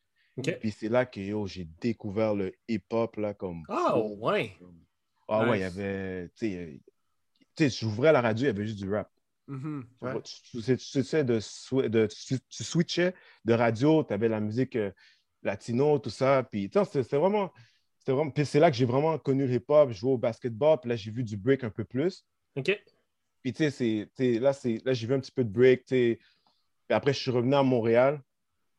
[0.42, 3.64] Puis c'est là que j'ai découvert le hip-hop, là, comme.
[3.68, 4.56] Oh, ouais.
[5.28, 6.30] Ah ouais, il y avait.
[6.36, 6.80] Tu
[7.56, 9.10] sais, j'ouvrais la radio, il y avait juste du rap.
[9.46, 9.80] Mm
[10.22, 11.38] tu, sais, de,
[11.88, 13.14] de, tu, switchais
[13.46, 14.90] de radio, tu avais la musique euh,
[15.42, 16.42] latino, tout ça.
[16.44, 17.50] Puis c'était vraiment.
[18.06, 18.30] vraiment...
[18.30, 19.90] Puis c'est là que j'ai vraiment connu le hip-hop.
[19.90, 22.24] Jouais au basketball, puis là, j'ai vu du break un peu plus.
[22.56, 22.78] OK.
[23.42, 24.52] Puis tu sais, là,
[24.84, 25.86] là j'ai vu un petit peu de break.
[25.86, 26.18] Puis
[26.90, 28.20] après, je suis revenu à Montréal.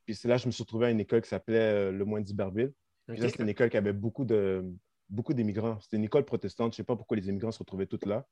[0.06, 2.06] Puis c'est là que je me suis retrouvé à une école qui s'appelait euh, Le
[2.06, 2.74] Moine d'Iberville.
[3.08, 4.64] Puis là, c'était une école qui avait beaucoup de
[5.10, 5.80] beaucoup d'immigrants.
[5.82, 6.74] C'était une école protestante.
[6.74, 8.26] Je ne sais pas pourquoi les immigrants se retrouvaient tous là.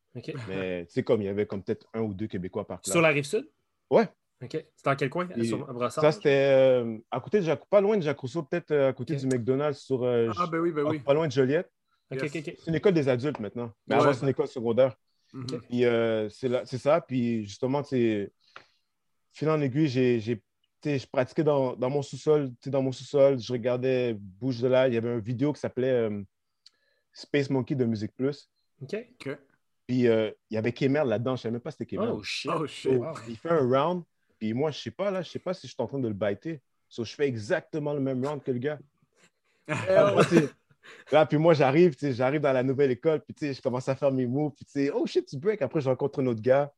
[0.47, 2.93] Mais c'est comme il y avait comme peut-être un ou deux Québécois par classe.
[2.93, 3.49] Sur la rive sud?
[3.89, 4.07] Ouais.
[4.43, 4.51] OK.
[4.51, 5.27] C'était dans quel coin?
[5.89, 8.93] ça, c'était euh, à côté de Jacques, pas loin de Jacques Rousseau, peut-être euh, à
[8.93, 10.03] côté du McDonald's sur.
[10.03, 10.99] Euh, ah, ben oui, ben oui.
[10.99, 11.71] Pas loin de Joliette.
[12.11, 13.71] C'est une école des adultes maintenant.
[13.87, 14.95] Mais avant, c'est une école secondaire.
[15.33, 15.61] Mhm.
[15.69, 15.83] Puis
[16.29, 17.01] c'est ça.
[17.01, 18.31] Puis justement, c'est.
[19.31, 20.41] Fil en aiguille, j'ai
[20.85, 22.51] je pratiquais dans, dans mon sous-sol.
[22.65, 24.87] Dans mon sous-sol, je regardais Bouge de là.
[24.87, 26.09] Il y avait une vidéo qui s'appelait
[27.11, 28.49] Space Monkey de Musique Plus.
[28.81, 28.95] OK.
[29.87, 31.35] Puis euh, il y avait Kemer là-dedans.
[31.35, 32.11] Je ne savais même pas si c'était Kemer.
[32.11, 32.51] Oh shit.
[32.53, 33.01] Oh, shit.
[33.27, 34.03] Il fait un round.
[34.37, 35.99] Puis moi, je ne sais pas, là, je sais pas si je suis en train
[35.99, 36.61] de le biter.
[36.87, 38.77] So, je fais exactement le même round que le gars.
[41.11, 44.25] là, puis moi, j'arrive, j'arrive dans la nouvelle école, puis je commence à faire mes
[44.25, 45.61] moves, puis oh shit, tu break.
[45.61, 46.71] Après, je rencontre un autre gars.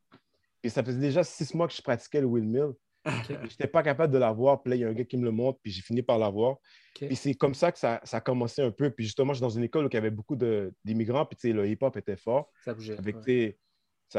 [0.61, 2.73] Puis ça faisait déjà six mois que je pratiquais le windmill.
[3.05, 4.61] Je n'étais pas capable de l'avoir.
[4.61, 6.17] Puis là, il y a un gars qui me le montre, puis j'ai fini par
[6.17, 6.57] l'avoir.
[6.95, 8.89] Puis c'est comme ça que ça, ça, a commencé un peu.
[8.89, 10.35] Puis justement, je suis dans une école où il y avait beaucoup
[10.83, 12.51] d'immigrants, puis le hip-hop était fort.
[12.65, 12.97] Ça bougeait.
[12.97, 13.15] Avec,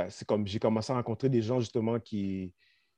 [0.08, 2.54] c'est comme j'ai commencé à rencontrer des gens justement qui,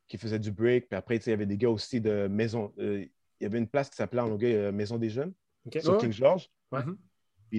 [0.08, 0.88] qui faisaient du break.
[0.88, 2.72] Puis après, il y avait des gars aussi de maison.
[2.78, 3.04] Euh,
[3.40, 5.32] il y avait une place qui s'appelait en anglais euh, Maison des Jeunes,
[5.80, 6.48] sur King George.
[6.72, 6.96] Mm-hmm.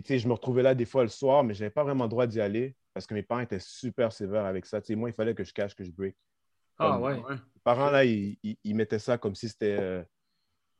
[0.02, 2.10] Puis je me retrouvais là des fois le soir, mais je n'avais pas vraiment le
[2.10, 4.80] droit d'y aller parce que mes parents étaient super sévères avec ça.
[4.92, 6.16] moi, il fallait que je cache que je break.
[6.78, 7.16] Ah ouais.
[7.16, 10.04] Les parents, là, ils, mettaient ça comme si c'était euh,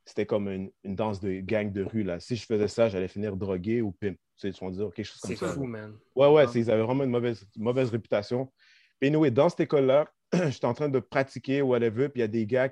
[0.04, 2.02] c'était comme une, danse de gang de rue.
[2.02, 2.20] Là.
[2.20, 4.18] Si je faisais ça, j'allais finir drogué ou pimp.
[4.36, 5.48] Tu sais, ils dire quelque chose comme ça.
[5.48, 5.96] C'est fou, man.
[6.14, 8.52] Ouais, ouais, ils avaient vraiment une mauvaise, mauvaise réputation.
[9.00, 12.28] Puis, anyway, dans cette école-là, j'étais en train de pratiquer whatever, puis il y a
[12.28, 12.68] des gars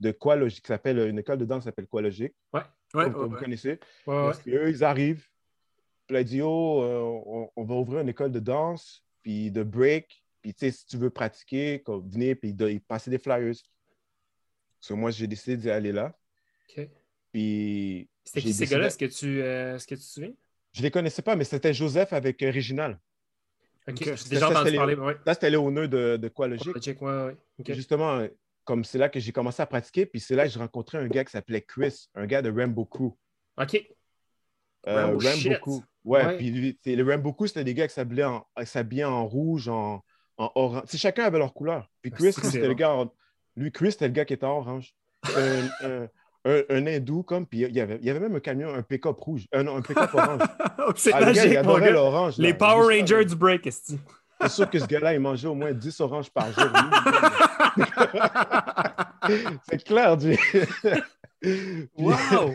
[0.00, 2.34] de quoi logique, qui s'appelle une école de danse qui s'appelle quoi logique?
[2.52, 2.62] Ouais.
[2.94, 3.78] Ouais, comme, vous connaissez.
[4.06, 5.26] Ouais, puis eux, ils arrivent.
[6.06, 9.62] Puis là, ils disent, oh, euh, on, va ouvrir une école de danse, puis de
[9.62, 10.24] break.
[10.40, 13.54] Puis, tu sais, si tu veux pratiquer, comme, venez, puis ils passer des flyers.
[14.88, 16.16] Donc, moi, j'ai décidé d'y aller là.
[16.70, 16.88] OK.
[17.32, 18.08] Puis.
[18.24, 18.86] C'était qui ces gars-là?
[18.86, 20.32] Est-ce que, tu, euh, est-ce que tu te souviens?
[20.72, 22.98] Je ne les connaissais pas, mais c'était Joseph avec euh, Réginal.
[23.88, 23.96] OK.
[24.02, 24.94] J'ai déjà entendu parler.
[24.94, 25.16] Ouais.
[25.24, 26.74] Là, c'était Léoneux de, de Quoi Logique?
[26.74, 27.74] Logique, ouais, ouais.
[27.74, 28.26] Justement,
[28.68, 31.08] comme c'est là que j'ai commencé à pratiquer, puis c'est là que j'ai rencontré un
[31.08, 33.14] gars qui s'appelait Chris, un gars de Rambo Crew.
[33.56, 33.82] OK.
[34.86, 35.18] Euh, Rambo,
[35.62, 35.82] Crew.
[36.04, 38.44] Ouais, puis les Rambo Crew, c'était des gars qui s'habillaient en,
[39.10, 40.04] en, rouge, en,
[40.36, 40.82] en orange.
[40.84, 41.90] C'est chacun avait leur couleur.
[42.02, 42.92] Puis Chris, c'était le gars.
[42.92, 43.10] En...
[43.56, 44.94] Lui, Chris, c'était le gars qui était en orange.
[45.34, 46.06] un,
[46.44, 49.18] un, hindou, comme, puis il y, avait, il y avait même un camion, un pick-up
[49.18, 50.42] rouge, un, un pick-up orange.
[50.96, 52.30] c'est ah, magique, gars, mon gars.
[52.36, 53.94] Les Power Rangers du break, est
[54.42, 56.68] C'est sûr que ce gars-là, il mangeait au moins 10 oranges par jour.
[59.68, 60.36] c'est clair, du.
[61.96, 62.54] wow!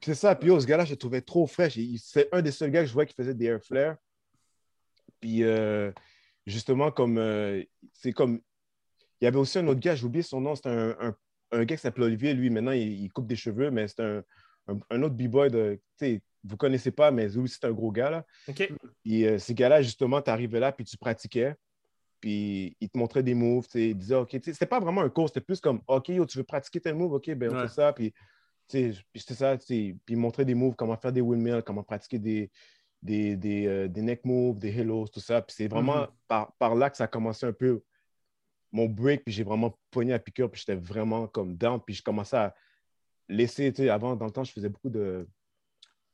[0.00, 0.34] c'est ça.
[0.34, 1.78] Puis, oh, ce gars-là, je le trouvais trop fraîche.
[1.98, 3.96] C'est un des seuls gars que je vois qui faisait des air flares.
[5.20, 5.92] Puis, euh,
[6.46, 7.18] justement, comme.
[7.18, 8.40] Euh, c'est comme.
[9.20, 11.14] Il y avait aussi un autre gars, j'ai oublié son nom, c'était un,
[11.52, 14.24] un gars qui s'appelle Olivier, lui, maintenant, il, coupe des cheveux, mais c'est un,
[14.90, 15.80] un, autre b-boy de.
[16.44, 18.10] Vous ne connaissez pas, mais lui, c'est un gros gars.
[18.10, 18.26] Là.
[18.48, 18.68] OK.
[19.04, 21.54] Et euh, ces gars-là, justement, tu arrivais là, puis tu pratiquais,
[22.22, 25.40] puis il te montrait des moves, il disait, OK, c'était pas vraiment un cours, c'était
[25.40, 28.14] plus comme, OK, tu veux pratiquer tel move, OK, ben on fait ça, puis
[28.68, 32.50] c'était ça, puis il montrait des moves, comment faire des windmills, comment pratiquer des,
[33.02, 35.42] des, des, euh, des neck moves, des hellos, tout ça.
[35.42, 36.10] Puis c'est vraiment mm-hmm.
[36.28, 37.82] par, par, là que ça a commencé un peu
[38.70, 42.02] mon break, puis j'ai vraiment pogné à piqueur, puis j'étais vraiment comme down, puis je
[42.04, 42.54] commençais à
[43.28, 45.28] laisser, tu sais, avant, dans le temps, je faisais beaucoup de,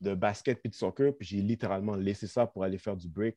[0.01, 3.37] de basket puis de soccer, puis j'ai littéralement laissé ça pour aller faire du break.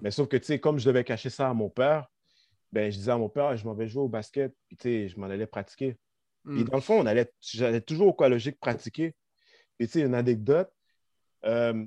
[0.00, 2.06] Mais sauf que, tu sais, comme je devais cacher ça à mon père,
[2.72, 5.08] ben, je disais à mon père, je m'en vais jouer au basket, puis tu sais,
[5.08, 5.96] je m'en allais pratiquer.
[6.44, 6.64] Puis hmm.
[6.64, 9.14] dans le fond, on allait, j'allais toujours au logique pratiquer.
[9.76, 10.70] Puis tu sais, une anecdote,
[11.44, 11.84] euh,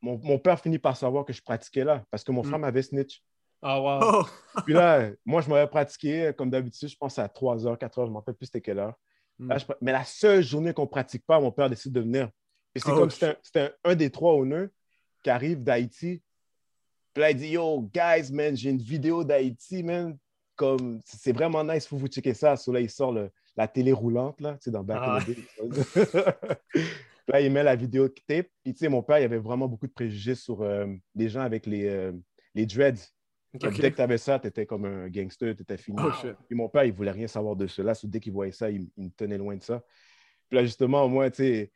[0.00, 2.46] mon, mon, père finit par savoir que je pratiquais là, parce que mon hmm.
[2.46, 3.22] frère m'avait snitch.
[3.62, 4.00] Ah, wow.
[4.02, 4.60] Oh.
[4.64, 8.02] Puis là, moi, je m'avais pratiqué, comme d'habitude, je pense à 3 h, 4 h,
[8.02, 8.94] je ne me rappelle plus c'était quelle heure.
[9.38, 9.52] Hmm.
[9.80, 12.30] Mais la seule journée qu'on ne pratique pas, mon père décide de venir.
[12.76, 14.68] Et c'est oh, comme c'était un, des trois honneurs
[15.22, 16.22] qui arrive d'Haïti.
[17.14, 20.18] Puis là, il dit Yo, guys, man, j'ai une vidéo d'Haïti, man.
[20.56, 22.54] Comme c'est vraiment nice, il faut vous checker ça.
[22.56, 25.20] So là, il sort le, la télé roulante, là, tu sais, dans Back ah.
[27.28, 28.48] là, il met la vidéo tape.
[28.62, 31.40] Puis, tu sais, mon père, il avait vraiment beaucoup de préjugés sur euh, les gens
[31.40, 32.12] avec les, euh,
[32.54, 33.10] les dreads.
[33.54, 35.96] Dès que tu avais ça, tu étais comme un gangster, tu étais fini.
[35.98, 37.94] Oh, puis mon père, il voulait rien savoir de cela.
[38.04, 39.82] dès qu'il voyait ça, il, me tenait loin de ça.
[40.50, 41.72] Puis là, justement, moi, tu sais,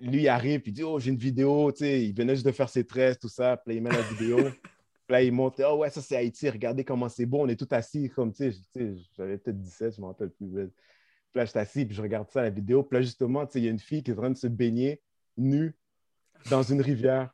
[0.00, 2.46] lui, il arrive, puis il dit Oh, j'ai une vidéo, tu sais, il venait juste
[2.46, 3.56] de faire ses tresses, tout ça.
[3.56, 4.36] Puis là, il met la vidéo.
[5.06, 7.42] puis là, il monte Oh, ouais, ça, c'est Haïti, regardez comment c'est beau.
[7.42, 10.48] On est tout assis, comme, tu sais, j'avais peut-être 17, je m'en rappelle plus.
[10.48, 10.70] Puis
[11.34, 12.82] là, je suis assis, puis je regarde ça, la vidéo.
[12.82, 14.36] Puis là, justement, tu sais, il y a une fille qui est en train de
[14.36, 15.02] se baigner
[15.36, 15.76] nue
[16.50, 17.30] dans une rivière.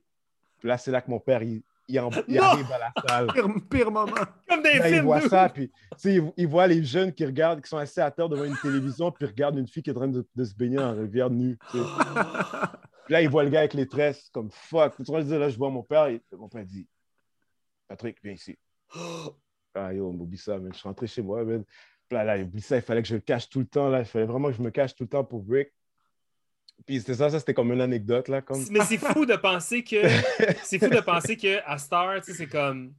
[0.59, 3.29] Puis là, c'est là que mon père, il, il, arrive à la salle.
[3.69, 4.13] Pire, moment.
[4.49, 4.95] Comme des films.
[4.95, 5.71] Il voit ça, puis
[6.05, 9.11] il, il, voit les jeunes qui regardent, qui sont assis à terre devant une télévision,
[9.11, 11.59] puis regardent une fille qui est en train de, se baigner la rivière nue.
[11.71, 11.81] puis
[13.09, 14.97] là, il voit le gars avec les tresses, comme fuck.
[14.97, 16.87] Tu vois, là, je vois mon père, et mon père dit
[17.89, 18.59] Patrick, viens ici.
[19.75, 20.73] ah yo, oublie ça, man.
[20.73, 21.45] je suis rentré chez moi.
[21.45, 21.65] Man.
[22.11, 23.89] là, là, oublie ça, il fallait que je le cache tout le temps.
[23.89, 24.01] Là.
[24.01, 25.73] Il fallait vraiment que je me cache tout le temps pour Brick.
[26.87, 28.29] Puis c'était ça, ça c'était comme une anecdote.
[28.29, 28.63] Là, comme...
[28.71, 30.03] Mais c'est fou de penser que.
[30.65, 32.95] c'est fou de penser que à Star, tu sais, c'est comme.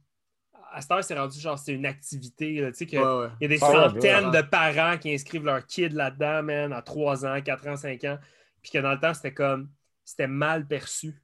[0.72, 2.64] À Star, c'est rendu genre, c'est une activité.
[2.68, 6.42] Tu sais, qu'il Il y a des centaines de parents qui inscrivent leur kid là-dedans,
[6.42, 8.18] man, à 3 ans, 4 ans, 5 ans.
[8.62, 9.68] Puis que dans le temps, c'était comme.
[10.04, 11.14] C'était mal perçu.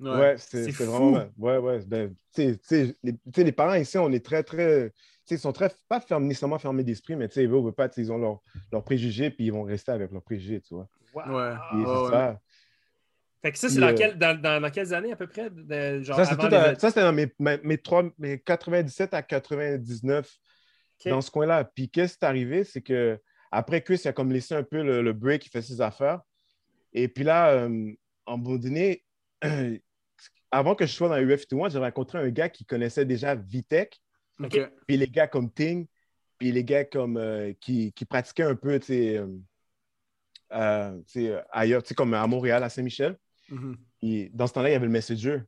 [0.00, 1.28] Ouais, c'est vraiment.
[1.36, 1.80] Ouais, ouais.
[1.86, 4.92] Ben, tu sais, les, les parents ici, on est très, très
[5.30, 8.40] ils sont très, pas fermés, nécessairement fermés d'esprit, mais ils veulent pas, ils ont leurs
[8.70, 10.88] leur préjugés, puis ils vont rester avec leurs préjugés, tu vois.
[11.14, 11.54] Ouais.
[11.72, 12.40] c'est ça.
[13.44, 15.50] Fait que ça, c'est dans, quel, dans, dans, quelles années à peu près?
[16.02, 20.34] genre ça, c'était dans mes, mes, 3, mes 97 à 99,
[21.04, 21.64] dans ce coin-là.
[21.64, 24.82] Puis qu'est-ce qui est arrivé, c'est que après Chris, il a comme laissé un peu
[24.82, 26.22] le, break, il fait ses affaires.
[26.94, 27.92] Et puis là, euh,
[28.24, 29.04] en bon donné,
[30.50, 34.00] avant que je sois dans UF1, j'ai rencontré un gars qui connaissait déjà Vitech.
[34.48, 35.86] Puis les gars comme Ting,
[36.38, 39.22] puis les gars comme euh, qui, qui, pratiquaient un peu, tu sais,
[40.52, 43.16] euh, euh, ailleurs, tu sais, comme à Montréal, à Saint-Michel.
[43.50, 44.30] Mm-hmm.
[44.34, 45.40] Dans ce temps-là, il y avait le Messenger.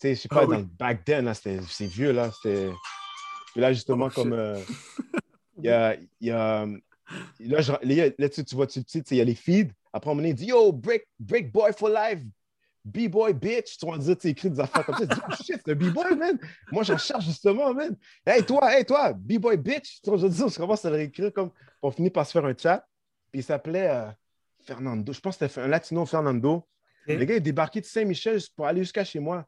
[0.00, 2.30] Tu sais, je sais pas, ah dans le back then, là, c'est vieux, là.
[2.42, 4.32] Puis là, justement, oh, comme
[5.58, 6.66] il y a, y a
[7.40, 7.72] Là, je,
[8.18, 9.72] là, tu, tu vois, tu, il y a les feeds.
[9.92, 12.20] Après, on me dit Yo, break, break boy for life,
[12.84, 15.06] B-boy bitch, tu vas dire, tu écris des affaires comme ça.
[15.06, 16.38] Tu dis, oh shit, un B-boy, man.
[16.72, 17.96] Moi, j'en cherche justement, man.
[18.24, 20.00] Hey, toi, hey, toi, B-boy bitch.
[20.02, 21.50] Tu vois, je dis, on commence à le réécrire comme.
[21.82, 22.86] On finit par se faire un chat.
[23.30, 24.06] Puis il s'appelait euh,
[24.64, 25.12] Fernando.
[25.12, 26.66] Je pense que c'était un latino Fernando.
[27.06, 29.46] Le gars, il débarqué de Saint-Michel pour aller jusqu'à chez moi.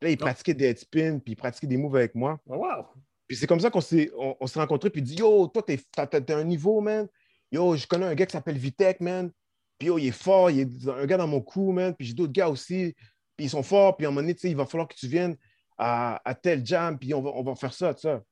[0.00, 2.38] Là, il pratiquait des headspins, puis il pratiquait des moves avec moi.
[2.46, 2.86] Oh, wow.
[3.26, 6.44] Puis c'est comme ça qu'on s'est on, rencontrés, puis il dit Yo, toi, t'as un
[6.44, 7.08] niveau, man.
[7.50, 9.30] Yo, je connais un gars qui s'appelle Vitek, man.
[9.78, 11.94] Puis oh, il est fort, il est un gars dans mon coup, man.
[11.94, 12.94] Puis j'ai d'autres gars aussi.
[13.36, 13.96] Puis ils sont forts.
[13.96, 15.36] Puis à un moment donné, il va falloir que tu viennes
[15.76, 16.98] à, à tel jam.
[16.98, 18.22] Puis on va, on va faire ça, ça.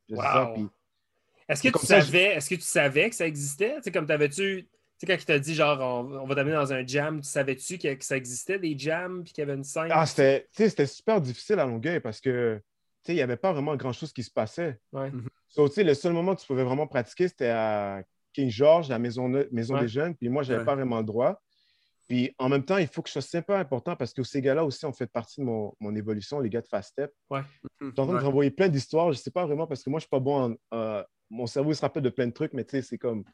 [1.48, 3.76] Est-ce que, tu savais, est-ce que tu savais que ça existait?
[3.76, 4.68] Tu sais, comme t'avais-tu.
[4.98, 5.78] Tu sais, quand il t'a dit, genre,
[6.22, 9.42] on, va t'amener dans un jam, tu savais-tu que, ça existait des jams puis qu'il
[9.42, 9.88] y avait une scène?
[9.90, 12.62] Ah, c'était, c'était super difficile à Longueuil parce que, tu
[13.06, 14.78] sais, il n'y avait pas vraiment grand-chose qui se passait.
[14.92, 15.12] Ouais.
[15.54, 18.98] tu sais, le seul moment où tu pouvais vraiment pratiquer, c'était à King George, la
[18.98, 21.42] maison, maison des jeunes, puis moi, je n'avais pas vraiment le droit.
[22.09, 24.64] Puis en même temps, il faut que je sois pas important parce que ces gars-là
[24.64, 27.12] aussi ont fait partie de mon, mon évolution, les gars de Fast Step.
[27.30, 27.40] Ouais.
[27.80, 29.12] Je suis en train de renvoyer plein d'histoires.
[29.12, 31.02] Je ne sais pas vraiment parce que moi, je ne suis pas bon en.
[31.30, 33.24] mon cerveau il se rappelle de plein de trucs, mais tu sais, c'est comme.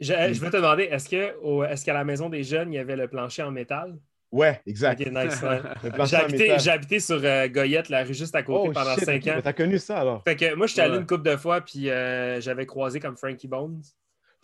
[0.00, 2.96] Je, je veux te demander, est-ce qu'à est la maison des jeunes, il y avait
[2.96, 3.96] le plancher en métal?
[4.30, 5.00] Ouais, exact.
[5.00, 5.40] nice,
[6.58, 9.40] J'ai habité, sur euh, Goyette, la rue juste à côté, oh, pendant cinq ans.
[9.42, 10.22] T'as connu ça alors?
[10.24, 13.16] Fait que moi, je suis allé une couple de fois, puis euh, j'avais croisé comme
[13.16, 13.82] Frankie Bones.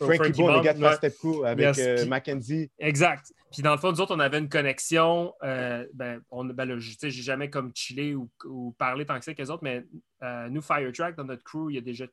[0.03, 2.69] Frankie, Boone, le gars de Fast Step Crew avec euh, Mackenzie.
[2.79, 3.31] Exact.
[3.51, 5.33] Puis dans le fond, nous autres, on avait une connexion.
[5.43, 9.39] Euh, ben, on, ben j'ai jamais comme chillé ou, ou, parlé tant que ça avec
[9.39, 9.85] les autres, mais
[10.23, 12.05] euh, nous, Firetrack, dans notre crew, il y a déjà,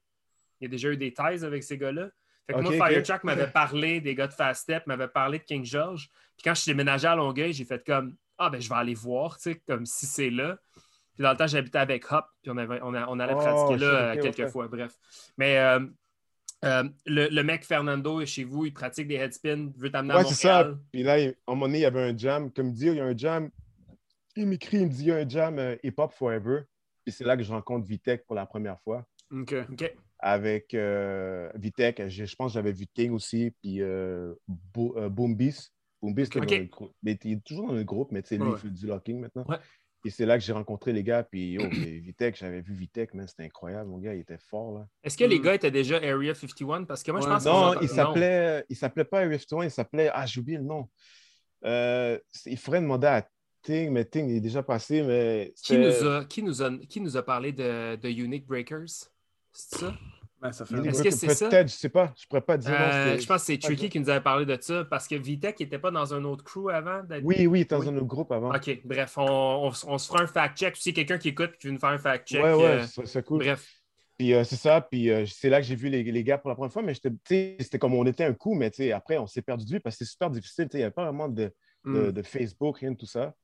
[0.61, 2.11] il y a déjà eu des ties avec ces gars-là.
[2.51, 5.65] Fait que moi, Firetrack m'avait parlé des gars de Fast Step, m'avait parlé de King
[5.65, 6.09] George.
[6.37, 8.95] Puis quand je suis déménagé à Longueuil, j'ai fait comme Ah, ben, je vais aller
[8.95, 10.57] voir, tu sais, comme si c'est là.
[11.15, 13.77] Puis dans le temps, j'habitais avec Hop, puis on, avait, on, on allait oh, pratiquer
[13.85, 14.93] là quelques fois, bref.
[15.37, 15.59] Mais
[16.65, 20.23] euh, le, mec Fernando est chez vous, il pratique des headspins, veut t'amener ouais, à
[20.23, 20.37] Montréal.
[20.37, 20.71] c'est ça.
[20.93, 22.51] Puis là, à un moment donné, il y avait un jam.
[22.53, 23.51] Comme il dit, il y a un jam.
[24.37, 26.63] Il m'écrit, il me dit, il y a un jam euh, Hip Hop Forever.
[27.05, 29.07] Puis c'est là que je rencontre Vitek pour la première fois.
[29.33, 29.55] OK.
[29.73, 29.95] OK.
[30.23, 35.71] Avec euh, Vitek, je, pense que j'avais vu King aussi, puis euh, Boombis.
[36.03, 36.29] Boombis,
[37.03, 39.19] mais il est toujours dans le groupe, mais tu sais, lui, il fait du locking
[39.19, 39.45] maintenant.
[39.49, 39.57] Ouais.
[40.05, 41.23] Et c'est là que j'ai rencontré les gars.
[41.23, 43.91] Puis, oh, Vitek, j'avais vu Vitek, mais c'était incroyable.
[43.91, 44.79] Mon gars, il était fort.
[44.79, 44.87] là.
[45.03, 45.43] Est-ce que les hmm.
[45.43, 46.85] gars étaient déjà Area 51?
[46.85, 50.11] Parce que moi, je pense Non, il s'appelait, il s'appelait pas Area 51, il s'appelait.
[50.13, 50.89] Ah, j'ai oublié le nom.
[51.65, 53.29] Euh, il faudrait demander à
[53.63, 55.03] Ting, mais Ting est déjà passé.
[55.03, 59.11] Mais qui, nous a, qui, nous a, qui nous a parlé de, de Unique Breakers?
[59.53, 59.95] C'est ça?
[60.41, 61.49] Ben, ça fait Est-ce que c'est ça?
[61.49, 62.15] Peut-être, je sais pas.
[62.17, 62.73] Je pourrais pas dire.
[62.73, 65.61] Euh, je pense que c'est Tricky qui nous avait parlé de ça parce que Vitek
[65.61, 67.03] n'était pas dans un autre crew avant.
[67.23, 68.55] Oui, oui, il était dans un autre groupe avant.
[68.55, 70.77] OK, bref, on, on, se fera un fact-check.
[70.77, 72.43] Si quelqu'un qui écoute qui veut nous faire un fact-check.
[72.43, 73.41] Ouais, ouais, euh, c'est cool.
[73.41, 73.69] Bref.
[74.17, 76.55] Puis euh, c'est ça, puis c'est là que j'ai vu les, les, gars pour la
[76.55, 79.71] première fois, mais c'était comme on était un coup, mais après, on s'est perdu de
[79.71, 80.69] vue parce que c'est super difficile.
[80.73, 81.53] Il n'y avait pas vraiment de,
[81.85, 82.25] de, mm.
[82.25, 83.35] Facebook, rien de tout ça.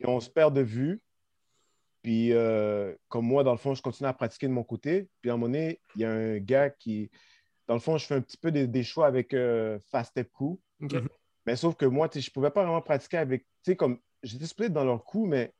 [0.00, 1.02] Et on se perd de vue.
[2.02, 5.08] Puis, euh, comme moi, dans le fond, je continue à pratiquer de mon côté.
[5.20, 7.10] Puis, à un moment donné, il y a un gars qui.
[7.68, 10.60] Dans le fond, je fais un petit peu des, choix avec euh, Fast Step Coup.
[10.80, 11.08] Mhm.
[11.46, 13.42] Mais sauf que moi, je ne pouvais pas vraiment pratiquer avec.
[13.42, 13.98] Tu sais, comme.
[14.22, 15.52] J'étais split dans leur coup, mais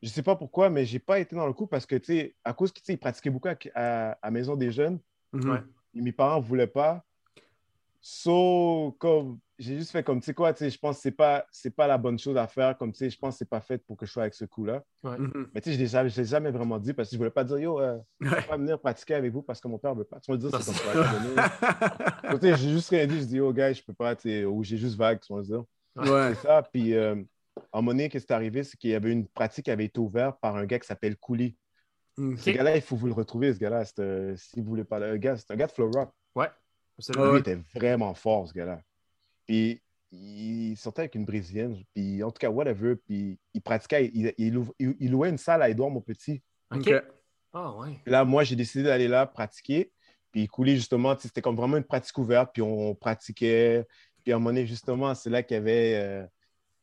[0.00, 1.96] je ne sais pas pourquoi, mais je n'ai pas été dans le coup parce que,
[1.96, 4.98] tu sais, à cause qu'ils pratiquaient beaucoup à, à, Maison des Jeunes,
[5.32, 5.66] mhm.
[5.92, 7.04] mes parents ne voulaient pas.
[8.00, 11.12] So, comme j'ai juste fait comme, tu sais quoi, tu sais, je pense que c'est
[11.12, 12.76] pas, c'est pas la bonne chose à faire.
[12.76, 14.44] Comme, tu sais, je pense que c'est pas fait pour que je sois avec ce
[14.44, 14.82] coup-là.
[15.02, 15.48] Mhm.
[15.54, 17.80] Mais tu sais, je l'ai jamais, vraiment dit parce que je voulais pas dire, yo,
[17.80, 20.20] euh, je vais pas venir pratiquer avec vous parce que mon père veut pas.
[20.20, 22.38] Tu vas dire, c'est comme ça.
[22.38, 23.20] tu sais, j'ai juste rien dit.
[23.20, 25.42] Je dis, oh, gars, je peux pas, tu sais, ou j'ai juste vague, tu vas
[25.42, 25.64] dire.
[25.96, 26.34] Ouais.
[26.34, 26.62] C'est ça.
[26.62, 27.16] Puis, euh,
[27.72, 29.98] en monnaie, qu'est-ce qui est arrivé, c'est qu'il y avait une pratique qui avait été
[29.98, 31.56] ouverte par un gars qui s'appelle Cooley.
[32.18, 33.84] Ce gars-là, il faut vous le retrouver, ce gars-là.
[33.98, 36.10] Euh, si vous voulez pas, le gars, c'est un gars de Flow Rock.
[36.34, 36.48] Ouais.
[37.14, 38.80] Lui, était vraiment fort, ce gars-là.
[39.46, 39.80] Puis,
[40.12, 45.10] il sortait avec une brésilienne, puis en tout cas, whatever, puis il pratiquait, il, il,
[45.10, 46.42] louait une salle à Edouard, mon petit.
[46.74, 46.90] OK.
[47.52, 47.98] Ah, ouais.
[48.06, 49.90] Là, moi, j'ai décidé d'aller là pratiquer,
[50.30, 53.86] puis il coulait justement, c'était comme vraiment une pratique ouverte, puis on, pratiquait,
[54.22, 56.26] puis à un moment donné, justement, c'est là qu'il y avait euh,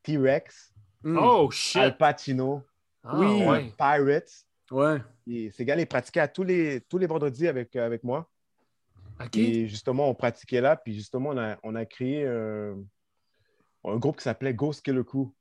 [0.04, 0.74] T-Rex,
[1.04, 1.18] hmm.
[1.18, 1.82] oh, shit.
[1.82, 2.64] Al Pacino,
[3.04, 4.46] ah, oui, Pirates.
[4.72, 5.02] Ouais.
[5.28, 8.30] Et ces gars, ils pratiquaient à tous les, tous les vendredis avec, avec moi.
[9.36, 14.24] Et justement, on pratiquait là, puis justement, on a, on a créé un groupe qui
[14.24, 15.32] s'appelait Ghost Killer Crew.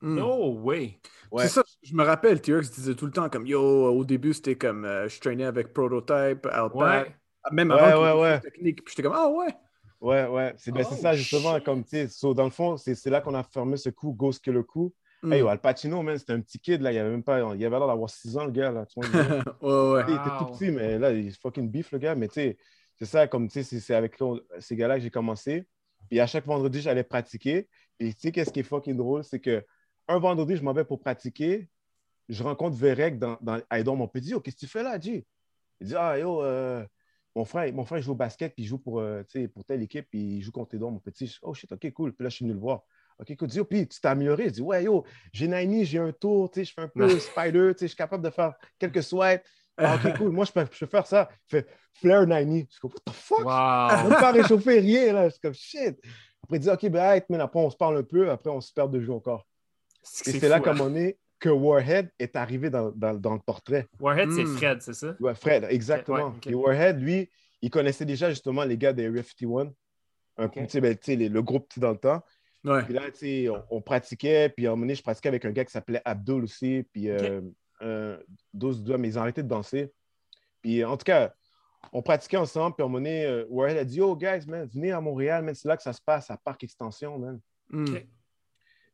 [0.00, 0.16] Hmm.
[0.16, 0.98] No way!
[1.38, 4.56] C'est ça, je me rappelle, T-Rex disait tout le temps comme Yo, au début c'était
[4.56, 7.16] comme euh, je traînais avec Prototype, Alpac,
[7.52, 9.54] même avant ouais, ouais, technique, puis j'étais comme Ah ouais!
[10.00, 13.20] Ouais, ouais, c'est ben, ça oh, justement, comme tu sais, dans le fond, c'est là
[13.20, 14.90] qu'on a formé ce coup, Ghost Killer Crew.
[15.22, 15.32] Mm.
[15.32, 17.86] Hey, Al Pacino, c'était un petit kid, là, il avait même pas, il avait l'air
[17.86, 19.08] d'avoir 6 ans, le gars, là, tu vois.
[19.62, 20.04] ouais, ouais.
[20.08, 22.58] Il était tout petit, mais là, il est fucking beef, le gars, mais tu sais,
[23.02, 24.16] c'est ça, comme tu sais, c'est avec
[24.60, 25.66] ces gars-là que j'ai commencé.
[26.08, 27.68] Puis à chaque vendredi, j'allais pratiquer.
[27.98, 29.66] Et tu sais, qu'est-ce qui est fucking drôle, c'est que
[30.06, 31.68] un vendredi, je m'en vais pour pratiquer.
[32.28, 34.34] Je rencontre Verek dans, dans Aidon, mon petit.
[34.34, 35.26] Oh, qu'est-ce que tu fais là, G?
[35.80, 36.86] Il dit, ah, yo, euh,
[37.34, 40.06] mon, frère, mon frère joue au basket, puis il joue pour, euh, pour telle équipe,
[40.08, 41.36] puis il joue contre Aidon, mon petit.
[41.42, 42.12] Oh shit, ok, cool.
[42.12, 42.82] Puis là, je suis venu le voir.
[43.18, 43.48] OK, cool.
[43.48, 44.44] Dis, puis tu t'es amélioré?
[44.44, 47.08] Je dis, ouais, yo, j'ai Nine, j'ai un tour, tu sais, je fais un peu
[47.18, 49.42] spider, tu sais, je suis capable de faire quelques swipes.
[49.76, 50.30] Ah, ok, cool.
[50.30, 51.28] Moi, je peux, je peux faire ça.
[51.48, 52.66] Il fait Flare 90.
[52.68, 53.38] Je suis comme, what the fuck?
[53.38, 54.10] Wow.
[54.10, 55.28] Même pas réchauffer rien, là.
[55.28, 55.98] Je suis comme, shit.
[56.42, 58.30] Après, il dit, ok, ben, mais après, on se parle un peu.
[58.30, 59.46] Après, on se perd de jeu encore.
[60.26, 63.86] Et c'est là, comme on est, que Warhead est arrivé dans, dans, dans le portrait.
[64.00, 64.56] Warhead, c'est hmm.
[64.56, 65.16] Fred, c'est ça?
[65.18, 66.34] Ouais, Fred, exactement.
[66.46, 67.28] Et Warhead, lui,
[67.62, 69.22] il connaissait déjà justement les gars des Area
[70.38, 72.22] un coup, ben, les, le groupe dans le temps.
[72.64, 72.82] Ouais.
[72.84, 73.02] Puis là,
[73.70, 76.00] on, on, pratiquait, puis à un moment donné, je pratiquais avec un gars qui s'appelait
[76.04, 76.84] Abdul aussi.
[76.92, 77.40] Puis euh,
[77.82, 78.18] euh,
[78.54, 79.92] 12 doigts, mais ils ont arrêté de danser.
[80.62, 81.34] Puis en tout cas,
[81.92, 84.68] on pratiquait ensemble, puis à un moment donné, euh, Warhead a dit Oh, guys, man,
[84.72, 87.40] venez à Montréal, man, c'est là que ça se passe, à Parc Extension, man.
[87.70, 87.96] Hmm.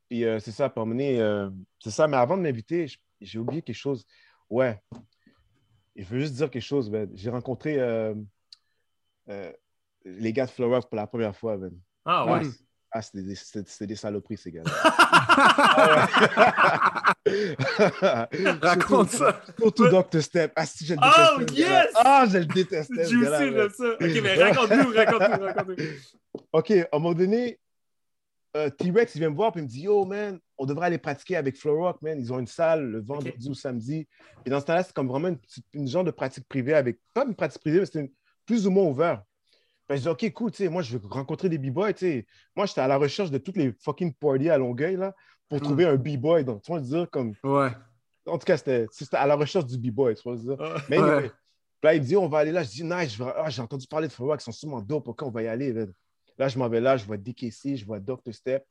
[0.09, 2.43] Puis euh, c'est ça, puis à un moment donné, euh, c'est ça, mais avant de
[2.43, 2.87] m'inviter,
[3.21, 4.07] j'ai oublié quelque chose.
[4.49, 4.81] Ouais.
[5.95, 7.11] Je veux juste dire quelque chose, man.
[7.15, 7.77] J'ai rencontré
[10.05, 11.79] les gars de Flower pour la première fois, man.
[12.05, 12.49] Ah ouais.
[12.91, 14.71] Ah, c'était des, des, saloperies, ces gars-là.
[18.63, 19.43] Raconte ça.
[19.59, 20.23] Surtout Dr.
[20.23, 20.53] Step.
[20.57, 21.89] Ah, si, je le Oh, yes!
[21.95, 23.05] Ah, je le détestais.
[23.05, 23.93] Juicy, là, ça.
[23.93, 25.85] Ok, mais raconte-nous, raconte-nous, raconte-nous.
[26.53, 27.59] Ok, à un moment donné,
[28.57, 30.99] euh, T-Rex, il vient me voir et il me dit Yo, man, on devrait aller
[30.99, 32.19] pratiquer avec Flow Rock, man.
[32.19, 34.09] Ils ont une salle le vendredi ou samedi.
[34.47, 35.39] Et dans ce temps-là, c'est comme vraiment une,
[35.75, 38.11] une, genre de pratique privée avec, pas une pratique privée, mais c'était
[38.47, 39.23] plus ou moins ouvert.
[39.89, 42.27] Ben, je dis, OK, cool, tu sais, moi, je veux rencontrer des b-boys, tu sais.
[42.55, 45.15] Moi, j'étais à la recherche de toutes les fucking parties à Longueuil, là,
[45.49, 45.63] pour mm.
[45.63, 46.45] trouver un b-boy.
[46.45, 47.35] Donc, tu vas dire, comme...
[47.43, 47.71] Ouais.
[48.27, 50.83] En tout cas, c'était à la recherche du b-boy, tu vas dire.
[50.91, 52.63] Mais là, il me dit, on va aller là.
[52.63, 55.31] Je dis, nice, ah, j'ai entendu parler de Flow qui sont sûrement dope, OK, on
[55.31, 55.73] va y aller.
[56.37, 58.33] Là, je m'en vais là, je vois DKC, je vois Dr.
[58.33, 58.65] Step.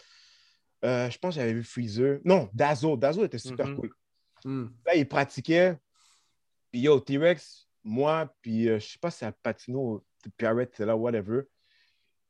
[0.85, 2.19] Euh, je pense que j'avais vu Freezer.
[2.23, 2.95] Non, Dazo.
[2.95, 3.75] Dazo était super mm-hmm.
[3.75, 3.89] cool.
[4.45, 4.65] Mm.
[4.85, 5.75] Là, il pratiquait.
[6.71, 9.31] Puis yo, T-Rex, moi, puis euh, je sais pas si c'est à
[10.37, 11.41] Pirate, c'est là, whatever.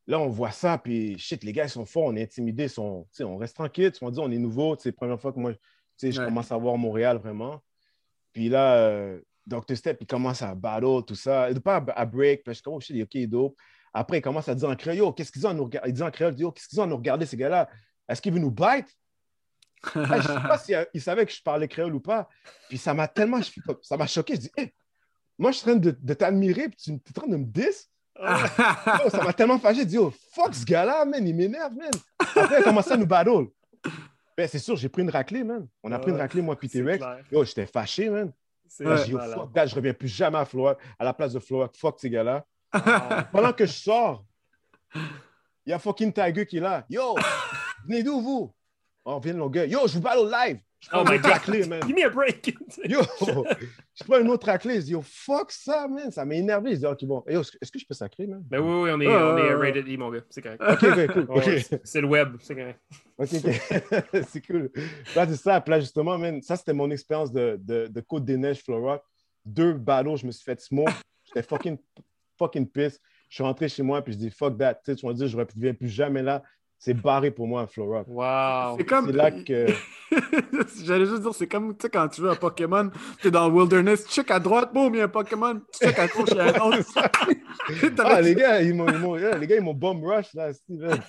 [0.07, 3.07] Là, on voit ça, puis shit, les gars, ils sont forts, on est intimidés, sont,
[3.19, 3.91] on reste tranquille.
[4.01, 5.53] On dit, on est nouveau, c'est la première fois que moi,
[6.01, 7.61] je commence à voir Montréal vraiment.
[8.31, 9.75] Puis là, euh, Dr.
[9.75, 11.49] Step, il commence à battle, tout ça.
[11.49, 13.57] Il pas à, break, puis je suis comme, oh shit, ok, dope.
[13.93, 15.89] Après, il commence à dire en créole, yo, qu'est-ce qu'ils ont à nous regarder?
[15.89, 17.69] Il dit en créole, yo, qu'est-ce qu'ils ont à nous regarder, ces gars-là?
[18.07, 18.95] Est-ce qu'ils veulent nous bite?
[19.93, 22.27] je ne sais pas s'il savait que je parlais créole ou pas.
[22.69, 23.39] Puis ça m'a tellement,
[23.81, 24.35] ça m'a choqué.
[24.35, 24.73] Je dis, hey,
[25.37, 27.45] moi, je suis en train de, de t'admirer, puis tu es en train de me
[27.45, 27.89] diss.
[28.17, 29.79] ça m'a tellement fâché.
[29.79, 31.91] J'ai dit, oh, fuck ce gars-là, man, il m'énerve, man.
[32.19, 33.47] Après, il a commencé à nous battle?
[34.35, 35.67] Ben, c'est sûr, j'ai pris une raclée, man.
[35.83, 37.03] On a pris une raclée, moi, puis T-Rex.
[37.31, 38.31] Yo, j'étais fâché, man.
[38.79, 41.33] Là, j'ai dit, oh, fuck that, je reviens plus jamais à Florida, à la place
[41.33, 41.71] de Florida.
[41.75, 42.45] Fuck ces gars-là.
[43.31, 44.25] Pendant que je sors,
[44.93, 46.85] il y a fucking Tiger qui est là.
[46.89, 47.15] Yo,
[47.87, 48.53] venez d'où, vous?
[49.05, 49.69] Oh, on vient de Longueuil.
[49.69, 50.59] Yo, je vous battle live.
[50.93, 51.41] Oh my God.
[51.41, 51.81] Clé, man.
[51.81, 52.47] Give me a break.
[52.85, 53.01] yo,
[53.93, 54.75] je prends une autre clé.
[54.75, 56.11] Je dis, yo, fuck ça, man.
[56.11, 56.71] Ça m'a énervé.
[56.71, 57.23] Je dis, ok, bon.
[57.27, 58.41] Yo, est-ce que je peux sacrer, man?
[58.45, 60.21] Ben oui, oui, on est, on est rated E, mon gars.
[60.29, 60.61] C'est correct.
[60.61, 61.25] Ok, ben, cool.
[61.37, 61.63] Okay.
[61.83, 62.37] c'est le web.
[62.39, 62.79] C'est correct.
[63.17, 64.23] Ok, ok.
[64.29, 64.71] c'est cool.
[65.15, 65.59] Là, c'est ça.
[65.61, 69.03] Puis là, justement, man, ça, c'était mon expérience de, de, de Côte-des-Neiges, Flora.
[69.43, 70.91] Deux ballots, je me suis fait smoke.
[71.25, 71.77] J'étais fucking,
[72.37, 73.01] fucking pissed.
[73.29, 74.75] Je suis rentré chez moi, puis je dis, fuck that.
[74.75, 76.43] Tu sais, tu vas dire, je ne reviens plus jamais là
[76.79, 78.03] c'est barré pour moi, Flora.
[78.07, 78.77] Wow.
[78.77, 79.11] C'est comme.
[79.11, 79.67] là que.
[80.83, 83.47] J'allais juste dire, c'est comme, tu sais, quand tu veux un Pokémon, tu es dans
[83.47, 86.07] le wilderness, tu check à droite, boum, il y a un Pokémon, tu check à
[86.07, 87.99] gauche, il y a un autre.
[88.05, 91.01] ah, les gars, ils m'ont, les gars, ils m'ont bomb rush, là, Steven.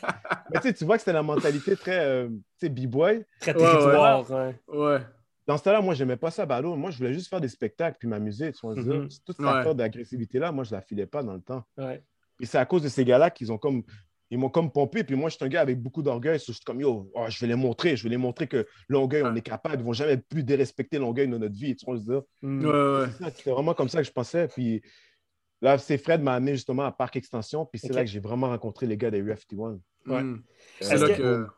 [0.51, 3.25] Mais tu sais, tu vois que c'était la mentalité très, euh, tu sais, b-boy.
[3.41, 4.29] Très territoire.
[4.31, 4.55] Ouais.
[4.69, 4.99] ouais.
[5.47, 6.77] Dans ce temps-là, moi, j'aimais pas ça, ballot.
[6.77, 8.53] Moi, je voulais juste faire des spectacles puis m'amuser.
[8.53, 9.23] Tu vois, mm-hmm.
[9.25, 11.65] Toute cette affaire d'agressivité-là, moi, je la filais pas dans le temps.
[11.79, 12.03] Ouais.
[12.41, 13.83] Et c'est à cause de ces gars-là qu'ils ont comme
[14.31, 15.05] ils m'ont comme pompé.
[15.05, 16.39] Puis moi, je suis un gars avec beaucoup d'orgueil.
[16.39, 17.97] Je suis comme, yo, oh, je vais les montrer.
[17.97, 19.77] Je vais les montrer que Longueuil, on est capable.
[19.77, 21.75] Ils ne vont jamais plus dérespecter Longueuil dans notre vie.
[21.75, 22.23] Tu vois, dire?
[22.43, 23.07] Mm.
[23.35, 24.49] C'était vraiment comme ça que je pensais.
[24.49, 24.83] Puis
[25.63, 27.65] là, c'est Fred m'a amené justement à Parc Extension.
[27.65, 29.79] Puis c'est là que j'ai vraiment rencontré les gars des UF1.
[30.07, 30.23] Ouais.
[30.23, 30.43] Mm.
[30.81, 31.47] Est-ce que...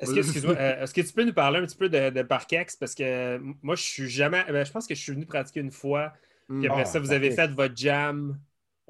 [0.00, 2.76] Est-ce que, euh, est que, tu peux nous parler un petit peu de, de Parc-Ex?
[2.76, 4.44] Parce que moi, je suis jamais.
[4.44, 6.12] Ben, je pense que je suis venu pratiquer une fois.
[6.48, 8.38] Puis après ah, ça, vous avez fait votre jam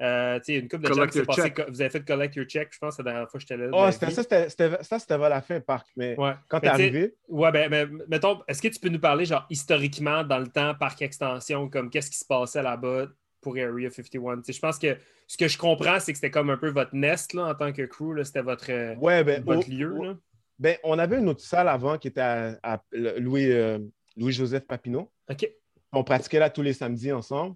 [0.01, 3.03] euh, une coupe de jam passé, vous avez fait Collect Your Check, je pense, la
[3.03, 3.69] dernière fois que j'étais là.
[3.73, 5.87] Oh, ça, c'était vers la fin, Parc.
[5.95, 6.15] Mais
[6.47, 7.15] quand t'es arrivé.
[7.27, 10.73] Ouais, ben, ben, mettons, est-ce que tu peux nous parler, genre, historiquement, dans le temps,
[10.75, 13.07] Parc Extension, comme qu'est-ce qui se passait là-bas
[13.41, 14.41] pour Area 51?
[14.47, 14.97] je pense que
[15.27, 17.71] ce que je comprends, c'est que c'était comme un peu votre nest, là, en tant
[17.71, 19.93] que crew, c'était votre, ouais, ben, votre lieu.
[20.01, 20.15] Là.
[20.59, 23.79] Ben, on avait une autre salle avant qui était à, Louis, euh,
[24.17, 25.11] Louis-Joseph Papineau.
[25.29, 25.49] OK.
[25.91, 27.55] On pratiquait là tous les samedis ensemble.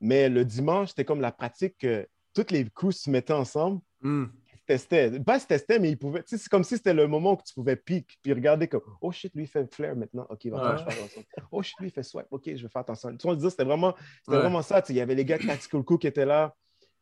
[0.00, 3.80] Mais le dimanche, c'était comme la pratique que toutes les coups se mettaient ensemble.
[4.00, 4.26] Mm.
[4.66, 5.20] testaient.
[5.20, 6.22] Pas se testaient, mais ils pouvaient.
[6.26, 9.34] C'est comme si c'était le moment où tu pouvais pique, puis regarder comme Oh shit,
[9.34, 10.26] lui, il fait flair maintenant.
[10.28, 11.26] OK, il va faire ensemble.
[11.50, 12.26] Oh shit, lui, il fait swipe.
[12.30, 13.16] OK, je vais faire attention.
[13.16, 13.94] Tu vois, c'était vraiment,
[14.26, 14.82] vraiment ça.
[14.88, 16.54] Il y avait les gars de Tactical Cook qui étaient là.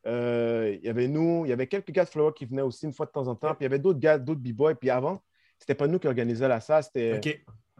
[0.07, 2.85] Euh, il y avait nous, il y avait quelques gars de Flower qui venaient aussi
[2.85, 3.55] une fois de temps en temps.
[3.55, 4.75] Puis il y avait d'autres gars, d'autres b-boys.
[4.75, 5.23] Puis avant,
[5.59, 7.21] c'était pas nous qui organisaient la salle, c'était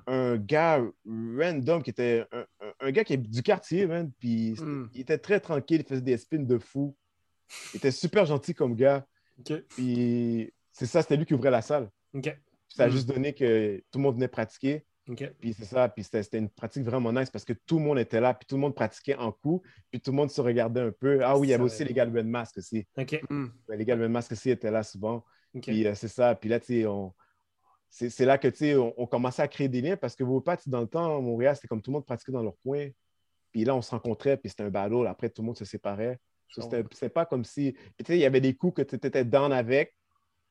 [0.07, 2.25] un gars random qui était
[2.81, 4.89] un, gars qui est du quartier, man, puis hmm.
[4.95, 6.97] il était très tranquille, il faisait des spins de fou.
[7.73, 9.07] Il était super gentil comme gars.
[9.71, 11.91] Puis c'est ça, c'était lui qui ouvrait la salle.
[12.69, 12.91] Ça a hmm.
[12.91, 14.85] juste donné que tout le monde venait pratiquer.
[15.39, 18.21] Puis c'est ça, puis c'était une pratique vraiment nice parce que tout le monde était
[18.21, 20.93] là, puis tout le monde pratiquait en coup, puis tout le monde se regardait un
[20.93, 21.23] peu.
[21.23, 22.87] Ah oui, il y avait aussi les gars de Mask aussi.
[23.29, 23.47] Hmm.
[23.69, 25.25] Les gars de Mask aussi étaient là souvent.
[25.61, 27.13] Puis euh, c'est ça, puis là, tu sais, on,
[27.95, 30.57] c'est là que, tu sais, on, commençait à créer des liens parce que vos pas,
[30.67, 32.89] dans le temps, à Montréal, c'était comme tout le monde pratiquait dans leur coin.
[33.53, 35.07] Puis là, on se rencontrait, puis c'était un ballot.
[35.07, 36.19] Après, tout le monde se séparait.
[36.49, 37.73] C'était pas comme si.
[37.73, 39.91] tu sais, il y avait des coups que tu étais dans avec,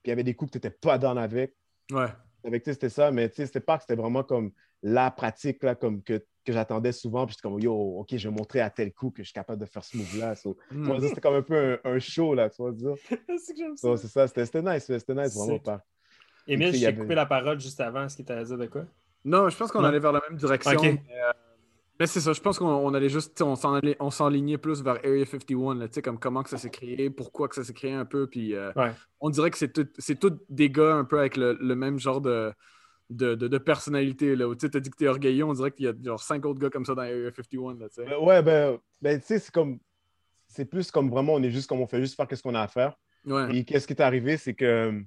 [0.01, 1.53] puis il y avait des coups que tu n'étais pas dans avec.
[1.91, 2.07] Ouais.
[2.45, 5.75] Avec, c'était ça, mais tu sais, c'était pas que c'était vraiment comme la pratique, là,
[5.75, 7.25] comme que, que j'attendais souvent.
[7.25, 9.59] Puis j'étais comme, yo, OK, je vais montrer à tel coup que je suis capable
[9.59, 10.35] de faire ce move-là.
[10.71, 11.07] Mm.
[11.07, 12.95] C'était comme un peu un, show, là, tu vois dire.
[13.37, 15.83] c'est ça, c'était nice, c'était nice, vraiment pas.
[16.47, 18.05] Émile, j'ai coupé la parole juste avant.
[18.05, 18.85] Est-ce qu'il t'a dit de quoi?
[19.25, 20.81] Non, je pense qu'on allait vers la même direction.
[20.83, 21.31] Euh,
[21.99, 25.87] mais, c'est ça, je pense qu'on allait juste, on s'enlignait plus vers Area 51, là,
[26.03, 28.27] comme comment que ça s'est créé, pourquoi que ça s'est créé un peu.
[28.27, 28.71] Puis euh,
[29.21, 32.51] on dirait que c'est tous des gars un peu avec le, même genre de,
[33.09, 34.35] de, de, personnalité.
[34.35, 36.45] Là, tu as dit que tu es orgueilleux, on dirait qu'il y a genre cinq
[36.45, 37.75] autres gars comme ça dans Area 51.
[37.75, 39.79] Là, ben, ouais, ben, ben tu sais, c'est comme.
[40.47, 42.61] C'est plus comme vraiment, on est juste comme on fait juste faire qu'est-ce qu'on a
[42.61, 42.95] à faire.
[43.51, 45.01] Et qu'est-ce qui est arrivé, c'est que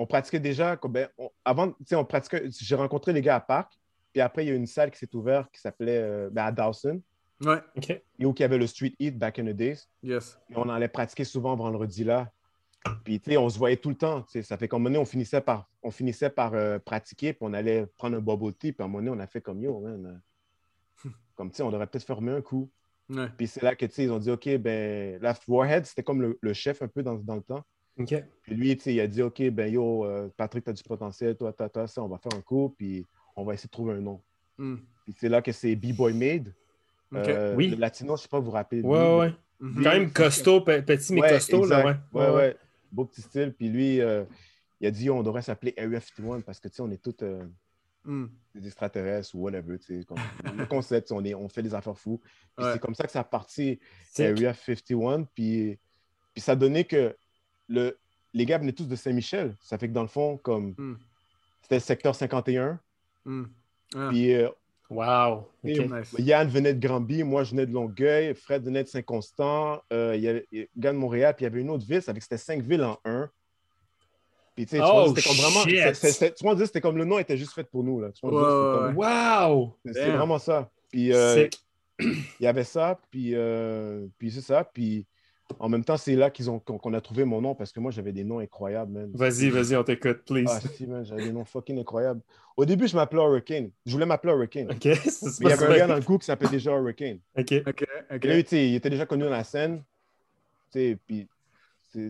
[0.00, 3.78] on pratiquait déjà, ben, on, avant, on pratiquait, j'ai rencontré les gars à Parc,
[4.12, 6.52] puis après, il y a une salle qui s'est ouverte qui s'appelait euh, ben, à
[6.52, 7.02] Dawson.
[7.44, 7.58] Ouais.
[7.76, 7.90] OK.
[7.90, 9.86] Et où il y avait le Street Eat back in the days.
[10.02, 10.38] Yes.
[10.48, 12.32] Et on allait pratiquer souvent vendredi là.
[13.04, 14.24] Puis, tu sais, on se voyait tout le temps.
[14.42, 17.42] Ça fait qu'à un moment donné, on finissait par, on finissait par euh, pratiquer, puis
[17.42, 19.60] on allait prendre un bubble tea, puis à un moment donné, on a fait comme
[19.60, 20.22] yo, man.
[21.04, 22.70] Euh, comme, tu sais, on aurait peut-être fermé un coup.
[23.10, 23.28] Ouais.
[23.36, 26.22] Puis c'est là que, tu sais, ils ont dit, OK, ben, la Warhead, c'était comme
[26.22, 27.64] le, le, chef un peu dans, dans le temps.
[28.04, 31.52] Puis lui, il a dit OK, ben yo, euh, Patrick, tu as du potentiel, toi,
[31.52, 34.00] toi, toi, ça, on va faire un coup, puis on va essayer de trouver un
[34.00, 34.20] nom.
[34.58, 34.76] Hmm.
[35.04, 36.54] Puis c'est là que c'est B-Boy Made.
[37.14, 37.68] Euh, oui.
[37.68, 38.82] Le latino, je ne sais pas vous vous rappelez.
[38.82, 39.34] Ouais, ouais.
[39.58, 39.82] Mhm.
[39.82, 41.96] Quand même costaud, petit mais costaud, là, ouais.
[42.12, 42.56] Ouais, ouais.
[42.90, 43.52] Beau petit style.
[43.52, 44.24] Puis lui, euh,
[44.80, 47.16] il a dit on devrait s'appeler Area 51 parce que, tu sais, on est tous
[48.02, 48.28] Hmm.
[48.54, 49.78] des extraterrestres ou whatever.
[50.06, 50.16] Comme,
[50.56, 52.20] le concept, on, est, on fait des affaires fous.
[52.58, 53.78] C'est comme ça que ça a parti
[54.18, 55.24] Area 51.
[55.24, 55.78] Puis,
[56.32, 57.14] puis ça donnait que
[57.70, 57.96] le,
[58.34, 59.54] les gars venaient tous de Saint-Michel.
[59.60, 60.98] Ça fait que dans le fond, comme hmm.
[61.62, 62.78] c'était le secteur 51.
[63.24, 63.44] Hmm.
[63.94, 64.08] Ah.
[64.10, 64.34] Puis.
[64.34, 64.48] Euh,
[64.90, 65.48] wow.
[66.18, 70.22] Yann venait de Granby, moi je venais de Longueuil, Fred venait de Saint-Constant, euh, il
[70.22, 72.24] y avait Yann de Montréal, puis il y avait une autre ville, ça fait que
[72.24, 73.30] c'était cinq villes en un.
[74.56, 75.64] Puis tu sais, oh, c'était comme vraiment.
[75.64, 78.00] Tu c'était comme le nom était juste fait pour nous.
[78.00, 78.10] Là.
[78.10, 79.76] Tu wow!
[79.86, 80.68] C'est vraiment ça.
[80.90, 81.48] Puis euh,
[82.00, 83.36] il y avait ça, puis,
[84.18, 84.64] puis c'est ça.
[84.64, 85.06] Puis
[85.58, 87.90] en même temps, c'est là qu'ils ont qu'on a trouvé mon nom parce que moi,
[87.90, 89.10] j'avais des noms incroyables, man.
[89.14, 90.46] Vas-y, vas-y, on t'écoute, please.
[90.48, 92.20] Ah, si, man, j'avais des noms fucking incroyables.
[92.56, 93.70] Au début, je m'appelais Hurricane.
[93.86, 94.70] Je voulais m'appeler Hurricane.
[94.70, 94.84] OK.
[94.84, 94.96] Mais
[95.40, 97.18] il y avait un gars dans le coup qui s'appelait déjà Hurricane.
[97.36, 97.54] OK.
[97.66, 97.86] OK.
[98.14, 98.24] OK.
[98.24, 99.82] Là, il était déjà connu dans la scène.
[100.72, 101.28] Tu sais, puis,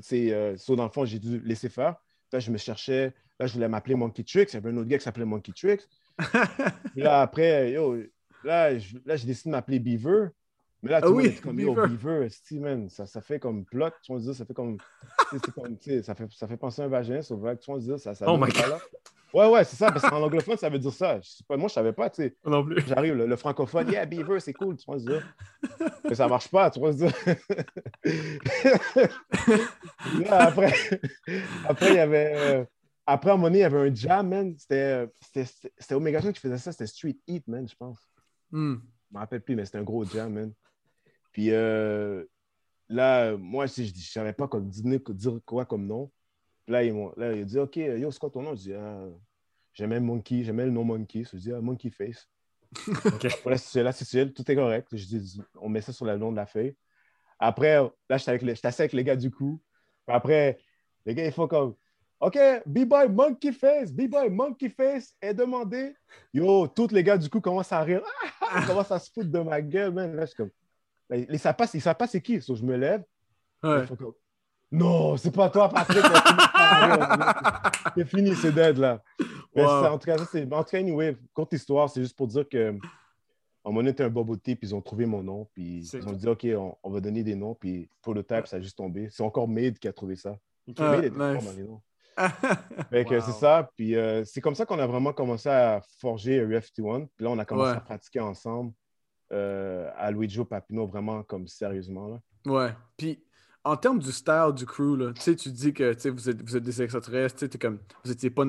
[0.03, 1.97] c'est, euh, dans le fond, j'ai dû laisser faire.
[2.33, 3.15] Là, je me cherchais.
[3.39, 4.53] Là, je voulais m'appeler Monkey Tricks.
[4.53, 5.89] Il y avait un autre gars qui s'appelait Monkey Tricks.
[6.97, 7.97] là, après, yo,
[8.45, 10.29] là, là j'ai décidé de m'appeler Beaver.
[10.83, 14.13] Mais là, tu ah oui, comme Beaver, Beaver man, ça, ça fait comme plot, tu
[14.13, 14.79] vois, ça fait comme.
[15.55, 18.25] comme ça, fait, ça fait penser à un vagin, sauf que tu vois, ça, ça
[18.29, 18.81] Oh my god!
[19.33, 21.21] Ouais, ouais, c'est ça, parce qu'en anglophone, ça veut dire ça.
[21.21, 22.37] Je moi, je savais pas, tu sais.
[22.45, 22.81] Non plus.
[22.87, 24.99] J'arrive, le, francophone, yeah, Beaver, c'est cool, tu vois.
[26.05, 26.91] Mais ça marche pas, tu vois,
[30.19, 30.73] là, après,
[31.69, 32.33] après, il y avait.
[32.37, 32.65] Euh,
[33.07, 34.55] après, à un moment donné, il y avait un jam, man.
[34.59, 35.09] C'était
[35.93, 37.99] Omega qui faisait ça, c'était Street Eat, man, je pense.
[38.51, 38.77] Hmm.
[39.09, 40.53] Je me rappelle plus, mais c'était un gros jam, man.
[41.33, 42.25] Puis euh,
[42.89, 45.01] là, moi, je ne savais pas quoi, dire,
[45.45, 46.11] quoi comme nom.
[46.67, 48.55] là, il, là, il a dit Ok, yo, c'est quoi ton nom?
[48.55, 49.07] Je dis ah,
[49.73, 51.25] J'aimais Monkey, j'aimais le nom Monkey.
[51.25, 52.29] Je dis ah, Monkey Face.
[53.77, 54.89] là, c'est tout est correct.
[54.93, 56.77] Je dis On met ça sur le nom de la feuille.
[57.39, 57.77] Après,
[58.09, 59.61] là, j'étais avec, assis avec les gars du coup.
[60.07, 60.59] Après,
[61.07, 61.75] les gars, ils font comme
[62.21, 65.95] OK, B-Boy Monkey Face, B-Boy Monkey Face est demandé.
[66.35, 68.03] Yo, tous les gars du coup commencent à rire.
[68.57, 70.15] ils commencent à se foutre de ma gueule, man.
[70.15, 70.51] Là, je suis comme
[71.11, 72.41] ils ne savent pas, c'est qui?
[72.41, 73.03] je me lève.
[74.73, 76.05] Non, c'est pas toi, Patrick.
[77.97, 79.03] c'est fini, c'est dead, là.
[79.57, 80.53] en tout cas, c'est.
[80.53, 82.77] En tout cas, anyway, courte histoire, c'est juste pour dire que.
[83.63, 86.47] On était un boboté, puis ils ont trouvé mon nom, puis ils ont dit, OK,
[86.83, 89.09] on, va donner des noms, puis pour le type, ça a juste tombé.
[89.11, 90.39] C'est encore Made qui a trouvé ça.
[90.67, 91.45] Made est nice.
[92.91, 93.71] c'est ça.
[93.77, 97.07] Puis euh, c'est comme ça qu'on a vraiment commencé à forger UFT1.
[97.15, 98.73] Puis là, on a commencé à pratiquer ensemble
[99.33, 102.09] euh, à Luigi Papino vraiment comme sérieusement.
[102.09, 102.21] Là.
[102.53, 102.75] Ouais.
[102.97, 103.23] Puis
[103.65, 106.83] en termes du style du crew, là, tu dis que vous êtes, vous êtes des
[106.83, 108.45] extraterrestres, comme, vous n'étiez pas,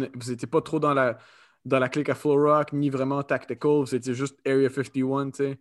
[0.52, 1.18] pas trop dans la,
[1.66, 5.56] dans la clique à Flow Rock, ni vraiment tactical, vous étiez juste Area 51.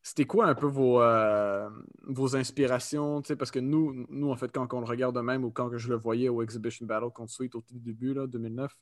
[0.00, 1.68] C'était quoi un peu vos, euh,
[2.04, 3.20] vos inspirations?
[3.38, 5.96] Parce que nous, nous, en fait, quand on le regarde même ou quand je le
[5.96, 8.72] voyais au Exhibition Battle contre Sweet au début, là, 2009,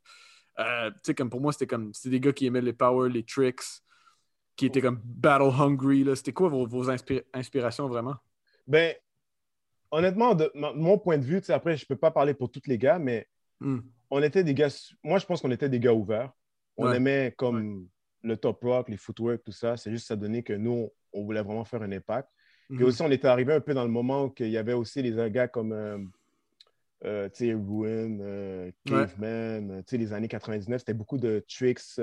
[0.58, 3.62] euh, comme pour moi, c'était comme c'était des gars qui aimaient les power, les tricks,
[4.56, 6.04] qui était comme battle hungry.
[6.16, 8.16] C'était quoi vos, vos inspirations vraiment?
[8.66, 8.94] Ben,
[9.90, 12.78] honnêtement, de, mon point de vue, après, je ne peux pas parler pour tous les
[12.78, 13.28] gars, mais
[13.60, 13.78] hmm.
[14.10, 14.68] on était des gars.
[15.04, 16.32] Moi, je pense qu'on était des gars ouverts.
[16.78, 17.88] On aimait comme
[18.22, 19.76] le top rock, les footwork, tout ça.
[19.76, 22.28] C'est juste ça donnait que nous, on voulait vraiment faire un impact.
[22.68, 22.84] Puis hmm.
[22.84, 25.30] aussi, on était arrivé un peu dans le moment où il y avait aussi les
[25.30, 25.98] gars comme euh,
[27.04, 30.80] euh, Ruin, euh, Caveman, les années 99.
[30.80, 32.00] C'était beaucoup de tricks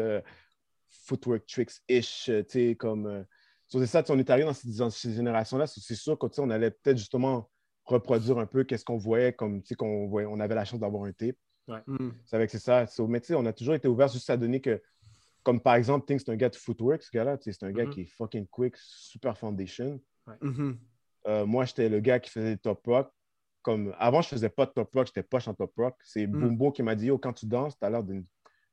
[1.05, 3.07] footwork tricks-ish, euh, tu sais, comme...
[3.07, 3.23] Euh,
[3.69, 7.49] c'est ça, on est arrivé dans ces, ces générations-là, c'est sûr qu'on allait peut-être justement
[7.85, 10.79] reproduire un peu qu'est-ce qu'on voyait, comme, tu sais, qu'on voyait, on avait la chance
[10.79, 11.35] d'avoir un tape.
[11.67, 11.79] Ouais.
[11.87, 12.09] Mm.
[12.25, 12.85] C'est avec c'est ça.
[13.07, 14.81] mais tu sais, on a toujours été ouvert juste à donner que,
[15.43, 17.89] comme par exemple, Ting, c'est un gars de footwork, ce gars-là, c'est un gars mm-hmm.
[17.89, 19.99] qui est fucking quick, super foundation.
[20.27, 20.77] Mm-hmm.
[21.27, 23.11] Euh, moi, j'étais le gars qui faisait top rock.
[23.61, 25.95] Comme, avant, je faisais pas de top rock, j'étais poche en top rock.
[26.03, 26.31] C'est mm.
[26.31, 28.25] Bumbo qui m'a dit, oh, quand tu danses, t'as l'air d'une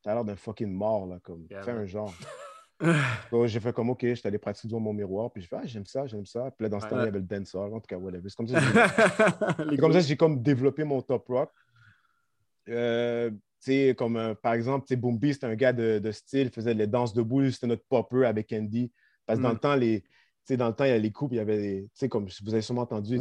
[0.02, 1.46] T'as l'air d'un fucking mort, là, comme.
[1.48, 2.12] Fais un genre.
[3.30, 5.66] Donc, j'ai fait comme, OK, j'étais allé pratiquer devant mon miroir, puis je fais, ah,
[5.66, 6.50] j'aime ça, j'aime ça.
[6.50, 8.28] Puis là, dans ce temps-là, il y avait le dancehall, en tout cas, whatever.
[8.28, 11.50] C'est comme ça que comme ça j'ai comme développé mon top rock.
[12.68, 16.10] Euh, tu sais, comme euh, par exemple, tu sais, Boomby, c'était un gars de, de,
[16.10, 18.90] style, faisait les danses debout, c'était notre popper avec Andy.
[19.26, 19.52] Parce que dans mm.
[19.52, 20.04] le temps, les,
[20.56, 22.54] dans le temps, il y a les coupes, il y avait, tu sais, comme vous
[22.54, 23.20] avez sûrement entendu,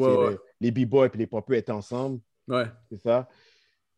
[0.62, 2.22] les, b-boys et les poppers étaient ensemble.
[2.48, 2.66] Ouais.
[2.90, 3.28] C'est ça.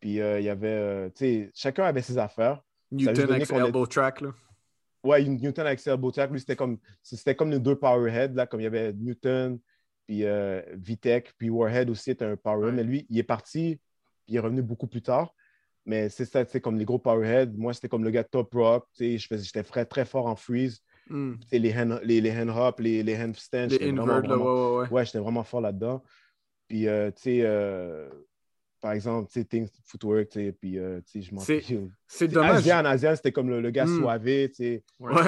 [0.00, 2.60] Puis euh, il y avait, tu sais, chacun avait ses affaires.
[2.92, 4.30] Newton avec elbow track, là.
[5.04, 6.30] Ouais, Newton avec ses elbow track.
[6.30, 9.58] Lui, c'était comme, c'était comme les deux powerheads, là, comme il y avait Newton,
[10.06, 12.74] puis euh, Vitek, puis Warhead aussi était un powerhead.
[12.74, 13.80] Mais lui, il est parti,
[14.24, 15.34] puis il est revenu beaucoup plus tard.
[15.84, 17.52] Mais c'est ça, c'est comme les gros powerheads.
[17.56, 18.86] Moi, c'était comme le gars de top rock.
[18.96, 20.80] J'étais très, très fort en freeze.
[21.08, 21.32] Mm.
[21.50, 23.66] Les, hand, les, les hand hop, les, les handstands.
[23.66, 24.88] Les invert, ouais, ouais, ouais.
[24.88, 26.04] ouais j'étais vraiment fort là-dedans.
[26.68, 28.08] Puis, euh, tu sais, euh,
[28.82, 31.40] par exemple, tu sais, footwork, tu sais, puis, euh, tu sais, je m'en
[32.08, 32.56] C'est dommage.
[32.56, 34.00] Asian, Asian, c'était comme le, le gars mm.
[34.00, 34.84] soivé, tu sais.
[34.98, 35.22] Ouais.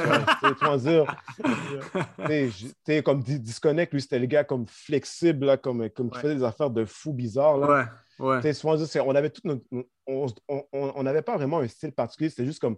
[2.27, 2.51] Tu
[2.85, 6.43] sais, comme Disconnect, lui, c'était le gars comme flexible, là, comme, comme qui faisait des
[6.43, 7.89] affaires de fou bizarres, là.
[8.19, 8.53] Ouais, ouais.
[8.53, 8.77] souvent,
[9.07, 9.65] on avait tout notre...
[10.07, 12.77] On n'avait pas vraiment un style particulier, c'était juste comme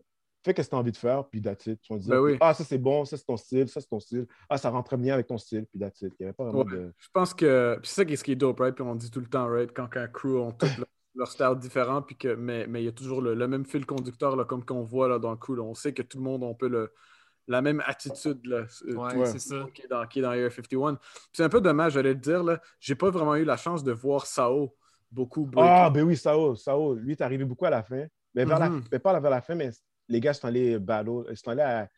[0.53, 1.81] fais ce que tu as envie de faire, puis that's it.
[1.81, 4.01] Tu vas dire, ben ah, ça c'est bon, ça c'est ton style, ça c'est ton
[4.01, 4.27] style.
[4.49, 6.13] Ah, ça rentre bien avec ton style, puis that's it.
[6.19, 6.93] Il n'y avait pas vraiment de.
[6.99, 7.79] Je pense que.
[7.83, 8.75] c'est ça qui est, ce qui est dope, right?
[8.75, 9.71] Puis on dit tout le temps, right?
[9.75, 10.67] Quand un crew ont tout
[11.15, 13.87] leur, style différent, puis que, mais, mais il y a toujours le, le même fil
[13.87, 15.59] conducteur, là, comme qu'on voit là, dans le crew.
[15.59, 16.93] On sait que tout le monde, on peut le
[17.49, 19.67] la même attitude là, ouais, c'est ça.
[19.73, 20.99] Qui, est dans, qui est dans Air 51.
[21.33, 22.43] C'est un peu dommage, j'allais le dire.
[22.43, 22.61] Là.
[22.81, 24.75] J'ai pas vraiment eu la chance de voir Sao
[25.11, 25.49] beaucoup.
[25.57, 26.57] Ah, ben oui, Sao.
[26.57, 28.05] Sao, lui, est arrivé beaucoup à la fin.
[28.35, 28.85] Mais, vers la, mm-hmm.
[28.93, 29.71] mais pas vers la fin, mais
[30.09, 31.89] les gars sont allés battle, ils sont allés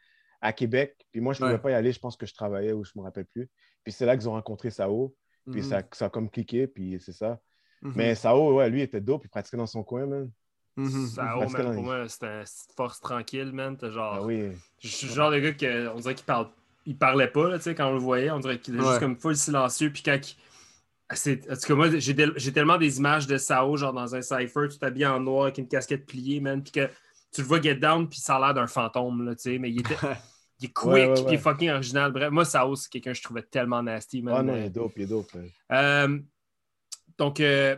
[0.41, 0.97] à, Québec.
[1.11, 1.93] Puis moi, je ne pouvais pas y aller.
[1.93, 3.49] Je pense que je travaillais ou je ne me rappelle plus.
[3.83, 5.15] Puis c'est là qu'ils ont rencontré Sao.
[5.51, 5.85] Puis ça, mhm.
[5.93, 6.67] ça, a comme cliqué.
[6.67, 7.41] Puis c'est ça.
[7.83, 7.93] Mhm.
[7.97, 9.23] Mais Sao, ouais, lui, était dope.
[9.25, 10.31] Il pratiquait dans son coin, man.
[10.77, 11.07] Mhm.
[11.07, 13.77] Sao, man, pour moi, c'était une force tranquille, man.
[13.81, 14.53] Genre, ah oui.
[14.79, 16.49] Je suis le genre de gars que, on dirait qu'il parle,
[16.87, 18.31] il parlait pas, là, quand on le voyait.
[18.31, 19.91] On dirait qu'il était juste comme full silencieux.
[19.91, 20.37] Puis quand il...
[21.11, 24.85] En tout cas, moi, j'ai tellement des images de Sao, genre dans un cypher, tout
[24.85, 26.63] habillé en noir avec une casquette pliée, man.
[26.63, 26.91] Puis que
[27.39, 29.71] tu le vois get down, puis ça a l'air d'un fantôme, là, tu sais, mais
[29.71, 29.95] il, était,
[30.61, 32.11] il est quick, il est fucking original.
[32.11, 34.23] Bref, moi, Sao, c'est quelqu'un que je trouvais tellement nasty.
[34.23, 34.35] Man.
[34.37, 35.31] Ah non, il est dope, il est dope.
[35.71, 36.19] Euh,
[37.17, 37.77] donc, euh,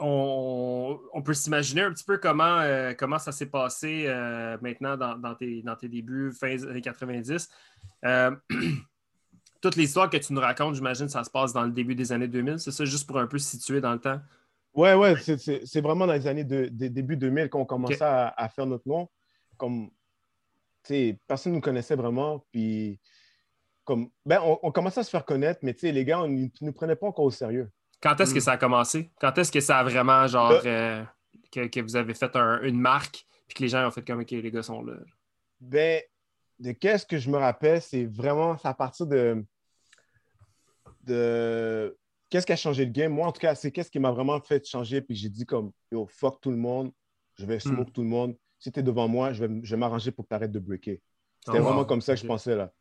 [0.00, 4.04] on, on, peut s'imaginer un petit peu comment, euh, comment ça s'est passé
[4.60, 7.48] maintenant dans, dans, tes, dans, tes, débuts, fin des années 90.
[9.62, 12.28] toute l'histoire que tu nous racontes, j'imagine, ça se passe dans le début des années
[12.28, 12.58] 2000.
[12.58, 14.20] C'est ça, juste pour un peu situer dans le temps?
[14.74, 18.86] Ouais, ouais, c'est vraiment dans les années de, début 2000 qu'on commençait à, faire notre
[18.86, 19.08] nom.
[19.56, 19.90] Comme,
[21.26, 22.44] personne ne nous connaissait vraiment.
[22.52, 23.00] Puis,
[23.84, 26.96] comme, ben, on, commençait à se faire connaître, mais les gars, on ne nous prenait
[26.96, 27.70] pas encore au sérieux.
[28.00, 28.42] Quand est-ce que hmm.
[28.42, 29.10] ça a commencé?
[29.20, 31.02] Quand est-ce que ça a vraiment, genre, euh,
[31.50, 34.50] que, vous avez fait une marque, puis que les gens ont fait comme, OK, les
[34.50, 34.94] gars sont là?
[35.60, 36.00] Ben,
[36.60, 39.44] de qu'est-ce que je me rappelle, c'est vraiment à partir de,
[41.02, 41.98] de
[42.30, 43.12] qu'est-ce qui a changé le game?
[43.12, 45.02] Moi, en tout cas, c'est qu'est-ce qui m'a vraiment fait changer.
[45.02, 46.92] Puis j'ai dit comme, yo, fuck tout le monde,
[47.38, 47.92] je vais smoke hmm.
[47.92, 48.36] tout le monde.
[48.58, 51.00] Si tu es devant moi, je vais, m'arranger pour que tu arrêtes de breaker.
[51.44, 52.72] C'était oh, vraiment comme ça que je pensais là.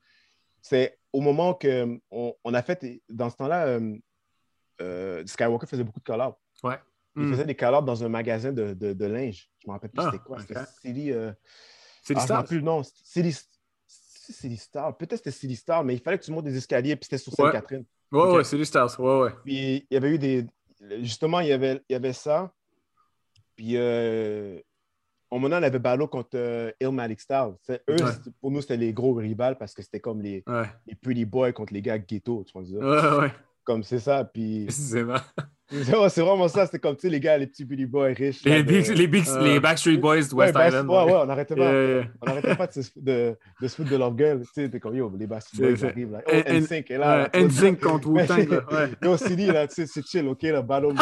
[0.62, 3.98] C'est au moment qu'on on a fait, dans ce temps-là, euh,
[4.82, 6.36] euh, Skywalker faisait beaucoup de collabs.
[6.64, 6.76] Ouais.
[7.16, 7.32] Il hmm.
[7.32, 9.50] faisait des collabs dans un magasin de, de, linge.
[9.60, 10.40] Je ne me rappelle plus ah, c'était quoi.
[10.40, 11.12] C'était Silly.
[11.12, 11.32] Euh...
[12.04, 12.44] Silly ah, Star.
[12.44, 12.82] plus le nom.
[12.84, 13.36] Silly,
[13.88, 14.96] Silly Star.
[14.98, 17.34] Peut-être c'était Silly Star, mais il fallait que tu montes des escaliers, puis c'était sur
[17.34, 17.80] Sainte-Catherine.
[17.80, 19.00] Ouais, ouais, c'est du Stars.
[19.00, 19.32] Ouais, ouais.
[19.44, 20.46] Puis il y avait eu des.
[21.02, 22.52] Justement, il y avait, il y avait ça.
[23.56, 24.60] Puis euh,
[25.30, 27.54] au moment, on avait Ballo contre euh, Illmatic Stars.
[27.70, 27.98] Eux,
[28.40, 30.44] pour nous, c'était les gros rivales parce que c'était comme les,
[30.88, 32.64] les Pretty Boys contre les gars ghetto, tu vois.
[32.64, 33.34] Ouais, ouais.
[33.64, 34.24] Comme c'est ça.
[34.24, 34.68] Puis.
[35.84, 36.66] C'est c'est vraiment ça.
[36.66, 38.44] C'était comme, tu sais, les gars, les petits Billy Boys riches.
[38.44, 40.90] Les, big, les, big, les Backstreet Boys de West Island.
[40.90, 41.72] Ouais, ouais, on n'arrêtait pas,
[42.22, 44.42] on arrêtait pas de, se, de, de se foutre de leur gueule.
[44.42, 46.12] Tu sais, t'es comme, yo, les Backstreet Boys arrivent.
[46.12, 46.22] Là.
[46.26, 47.28] Oh, N5 est là.
[47.30, 48.50] N5 contre Wu-Tang.
[48.50, 48.90] Ouais.
[49.04, 50.96] Yo, CD, là, tu sais, c'est chill, OK, le ballon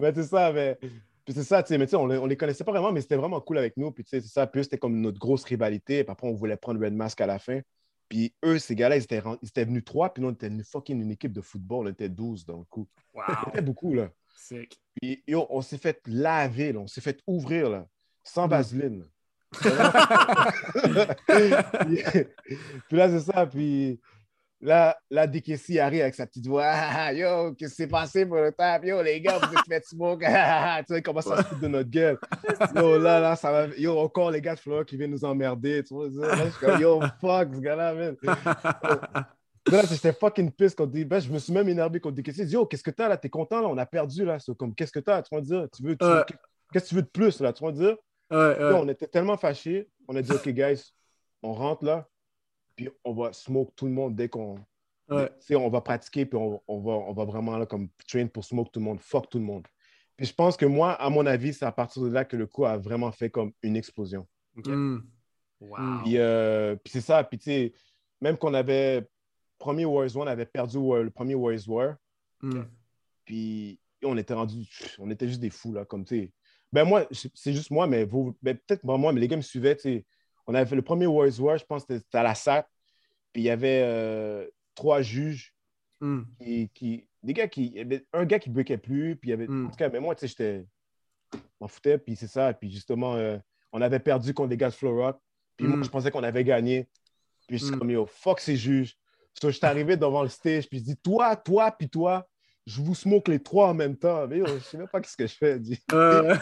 [0.00, 0.78] Mais c'est ça, mais...
[1.24, 3.02] Puis c'est ça, tu sais, mais tu sais, on, on les connaissait pas vraiment, mais
[3.02, 3.90] c'était vraiment cool avec nous.
[3.90, 6.02] Puis tu sais, c'est ça, puis c'était comme notre grosse rivalité.
[6.02, 7.60] Puis après, on voulait prendre Red Mask à la fin.
[8.08, 10.68] Puis eux, ces gars-là, ils étaient, ils étaient venus trois, puis nous, on était venus
[10.68, 11.86] fucking une équipe de football.
[11.86, 12.88] On était 12 dans le coup.
[13.14, 13.22] Wow.
[13.44, 14.10] C'était beaucoup, là.
[14.36, 14.80] Sick.
[15.00, 16.80] Puis on s'est fait laver, là.
[16.80, 17.86] on s'est fait ouvrir, là,
[18.22, 18.50] sans mm.
[18.50, 19.04] vaseline.
[22.88, 23.46] puis là, c'est ça.
[23.46, 24.00] Puis
[24.60, 26.64] Là, là Dikessi arrive avec sa petite voix.
[26.66, 28.82] Ah, ah, yo, qu'est-ce qui s'est passé pour le temps?
[28.82, 30.18] Yo, les gars, vous êtes fait smoke.
[30.24, 32.18] tu sais, il commence à se foutre de notre gueule.
[32.74, 33.66] Yo, là, là, ça va.
[33.76, 35.84] Yo, encore les gars de Florida qui viennent nous emmerder.
[35.84, 38.16] Tu vois, là, je suis comme, yo, fuck, ce gars-là, man.
[39.70, 42.64] Là, j'étais fucking pisse quand dit, ben, je me suis même énervé quand dit, yo,
[42.64, 43.18] qu'est-ce que t'as là?
[43.18, 43.68] T'es content là?
[43.68, 44.38] On a perdu là.
[44.38, 45.20] C'est comme, qu'est-ce que t'as?
[45.20, 47.52] Tu vas dire, tu veux, qu'est-ce que tu veux de plus là?
[47.52, 47.96] Tu vas dire?
[48.30, 49.88] on était tellement fâchés.
[50.08, 50.94] On a dit, OK, guys,
[51.42, 52.08] on rentre là
[52.78, 54.56] puis on va smoke tout le monde dès qu'on.
[55.10, 58.78] On va pratiquer, puis on, va, on va vraiment là, comme train pour smoke tout
[58.78, 59.66] le monde, fuck tout le monde.
[60.16, 62.46] Puis je pense que moi, à mon avis, c'est à partir de là que le
[62.46, 64.28] coup a vraiment fait comme une explosion.
[64.54, 64.98] Hmm.
[65.60, 67.24] Euh, puis, c'est ça.
[67.24, 67.72] Puis tu sais,
[68.20, 69.08] même qu'on avait,
[69.58, 71.96] premier Wars One, on avait perdu le premier Wars War.
[72.40, 72.62] Hmm.
[73.24, 74.68] Puis on était rendu,
[74.98, 76.32] on était juste des fous, là, comme tu sais.
[76.70, 79.42] Ben moi, c'est juste moi, mais vous, ben, peut-être pas moi, mais les gars me
[79.42, 80.06] suivaient, tu sais
[80.48, 82.66] on avait fait le premier Wars War, je pense que c'était à la SAT.
[83.32, 85.54] Puis il y avait euh, trois juges
[86.00, 86.22] hmm.
[86.74, 87.66] qui, Des gars qui.
[87.66, 89.14] Il y avait un gars qui ne breakait plus.
[89.14, 89.46] Puis il y avait.
[89.46, 89.66] Hmm.
[89.66, 90.66] En tout cas, mais moi, tu sais, j'étais.
[91.60, 91.98] m'en foutais.
[91.98, 92.54] Puis c'est ça.
[92.54, 93.36] Puis justement, euh,
[93.72, 95.20] on avait perdu contre des gars de Flow Rock.
[95.58, 95.84] Puis moi, hmm.
[95.84, 96.88] je pensais qu'on avait gagné.
[97.46, 98.96] Puis je suis comme, yo, fuck ces juges.
[99.40, 100.68] So, je suis arrivé devant le stage.
[100.68, 102.26] Puis je dis, toi, toi, puis toi.
[102.68, 104.28] Je vous smoke les trois en même temps.
[104.28, 105.58] Mais je sais même pas ce que je fais.
[105.92, 106.36] Euh.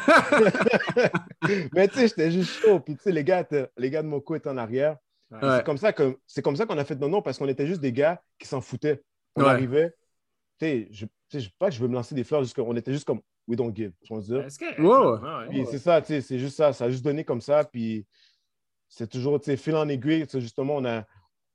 [1.72, 2.81] mais tu sais, j'étais juste chaud.
[2.81, 3.47] Puis tu sais, les gars,
[3.77, 4.97] les gars de Moko étaient en arrière.
[5.31, 7.66] C'est comme ça que c'est comme ça qu'on a fait nos noms parce qu'on était
[7.66, 9.03] juste des gars qui s'en foutaient.
[9.37, 9.91] On arrivait.
[10.59, 12.74] Tu sais, je, je sais pas que je veux me lancer des fleurs, juste on
[12.74, 13.93] était juste comme we don't give.
[14.03, 14.45] Je dire?
[15.51, 16.72] Puis c'est ça, tu sais, c'est juste ça.
[16.72, 17.64] Ça a juste donné comme ça.
[17.64, 18.07] Puis
[18.89, 20.27] c'est toujours, tu sais, fil en aiguille.
[20.33, 21.05] Justement, on, a,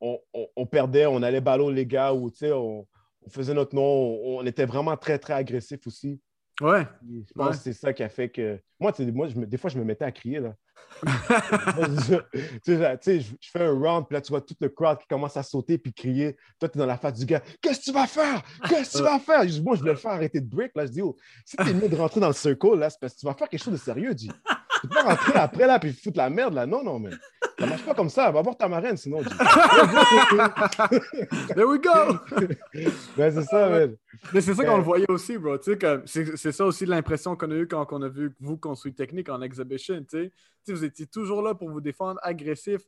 [0.00, 0.18] on,
[0.56, 2.86] on, perdait, on allait ballot les gars ou tu sais, on,
[3.26, 4.18] on faisait notre nom.
[4.24, 6.20] On, était vraiment très, très agressif aussi.
[6.60, 6.86] Ouais.
[7.08, 8.60] Je pense que c'est ça qui a fait que.
[8.78, 10.40] Moi, moi des fois, je me mettais à crier.
[10.40, 10.54] Là.
[12.64, 15.36] tu sais, je, fais un round, puis là, tu vois tout le crowd qui commence
[15.36, 16.36] à sauter puis crier.
[16.58, 17.40] Toi, tu es dans la face du gars.
[17.60, 18.42] Qu'est-ce que tu vas faire?
[18.68, 19.48] Qu'est-ce que tu vas faire?
[19.48, 20.72] Je moi, je voulais le faire arrêter de break.
[20.74, 23.00] Là, je dis, oh, si tu es mieux de rentrer dans le circle, là, c'est
[23.00, 24.14] parce que tu vas faire quelque chose de sérieux.
[24.14, 24.30] Dis.
[24.80, 26.66] Tu peux pas rentrer après là puis foutre la merde là.
[26.66, 27.10] Non, non, mais
[27.62, 28.28] ça marche pas comme ça.
[28.32, 29.22] Va voir ta marraine sinon.
[31.54, 32.18] There we go!
[33.16, 33.96] ben, c'est ça, man.
[34.34, 35.56] Mais c'est ça qu'on le voyait aussi, bro.
[35.62, 39.40] C'est ça aussi l'impression qu'on a eu quand on a vu vous construire technique en
[39.42, 40.04] exhibition.
[40.08, 40.32] sais.
[40.66, 42.82] vous étiez toujours là pour vous défendre, agressif.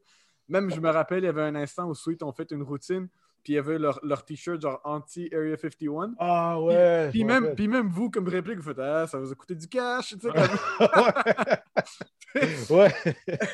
[0.49, 3.09] Même, je me rappelle, il y avait un instant où Sweet ont fait une routine
[3.45, 6.15] puis il y avait leur, leur t-shirt genre anti-Area 51.
[6.19, 7.11] Ah ouais.
[7.11, 9.69] Puis, même, puis même vous, comme réplique, vous faites Ah, ça vous a coûté du
[9.69, 10.15] cash.
[10.19, 10.31] Tu sais,
[12.73, 12.91] ouais.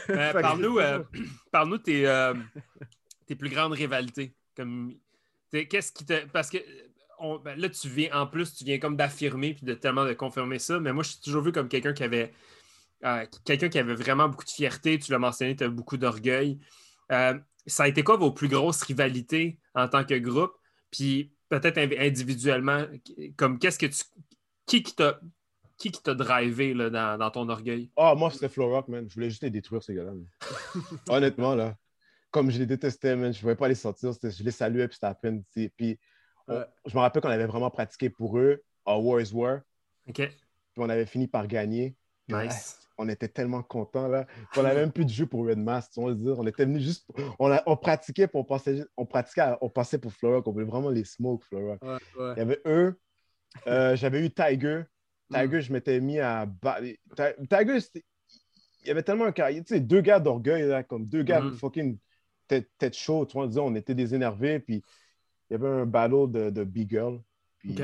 [0.40, 1.02] Parle-nous euh,
[1.50, 2.34] parle de tes, euh,
[3.26, 4.32] tes, plus grandes rivalités.
[4.56, 4.94] Comme,
[5.50, 6.24] qu'est-ce qui te.
[6.26, 6.58] Parce que
[7.44, 10.60] ben, là, tu viens, en plus, tu viens comme d'affirmer puis de tellement de confirmer
[10.60, 10.78] ça.
[10.78, 12.32] Mais moi, je suis toujours vu comme quelqu'un qui avait.
[13.04, 15.00] Euh, quelqu'un qui avait vraiment beaucoup de fierté.
[15.00, 16.60] Tu l'as mentionné, tu as beaucoup d'orgueil
[17.70, 20.52] ça a été quoi vos plus grosses rivalités en tant que groupe?
[20.90, 22.84] Puis peut-être individuellement,
[23.36, 24.02] comme qu'est-ce que tu.
[24.66, 25.20] Qui qui t'a
[25.76, 27.90] qui t'a drivé là, dans, ton orgueil?
[27.96, 29.08] Ah, moi, c'était Florock, man.
[29.08, 30.12] Je voulais juste les détruire, ces gars-là.
[31.08, 31.74] Honnêtement, là.
[32.30, 34.12] Comme je les détestais, man, je ne pouvais pas les sortir.
[34.12, 35.42] Je les saluais, puis c'était à peine.
[35.54, 35.98] Puis
[36.46, 39.60] je me rappelle qu'on avait vraiment pratiqué pour eux à War is War.
[40.06, 40.16] OK.
[40.16, 40.28] Puis
[40.76, 41.96] on avait fini par gagner.
[42.28, 44.26] Nice on était tellement contents là.
[44.56, 45.92] On n'avait même plus de jeu pour Red Mask.
[45.96, 47.06] On, on était venus juste.
[47.38, 50.90] On, on pratiquait pour on passait, on pratiquait, on passait pour Flora, on voulait vraiment
[50.90, 51.78] les smoke Flora.
[51.82, 52.98] Il y avait eux.
[53.66, 54.82] Euh, j'avais eu Tiger.
[55.32, 55.60] Tiger, mm.
[55.60, 56.46] je m'étais mis à.
[57.48, 57.78] Tiger,
[58.82, 59.64] il y avait tellement un carrière.
[59.64, 61.52] Tu sais, deux gars d'orgueil, là, comme deux gars mm.
[61.52, 61.98] fucking
[62.46, 63.28] tête, tête chaude.
[63.28, 64.60] Tu vois, on était des énervés.
[64.60, 64.84] Puis
[65.48, 67.20] il y avait un battle de, de Big Girl.
[67.58, 67.74] Puis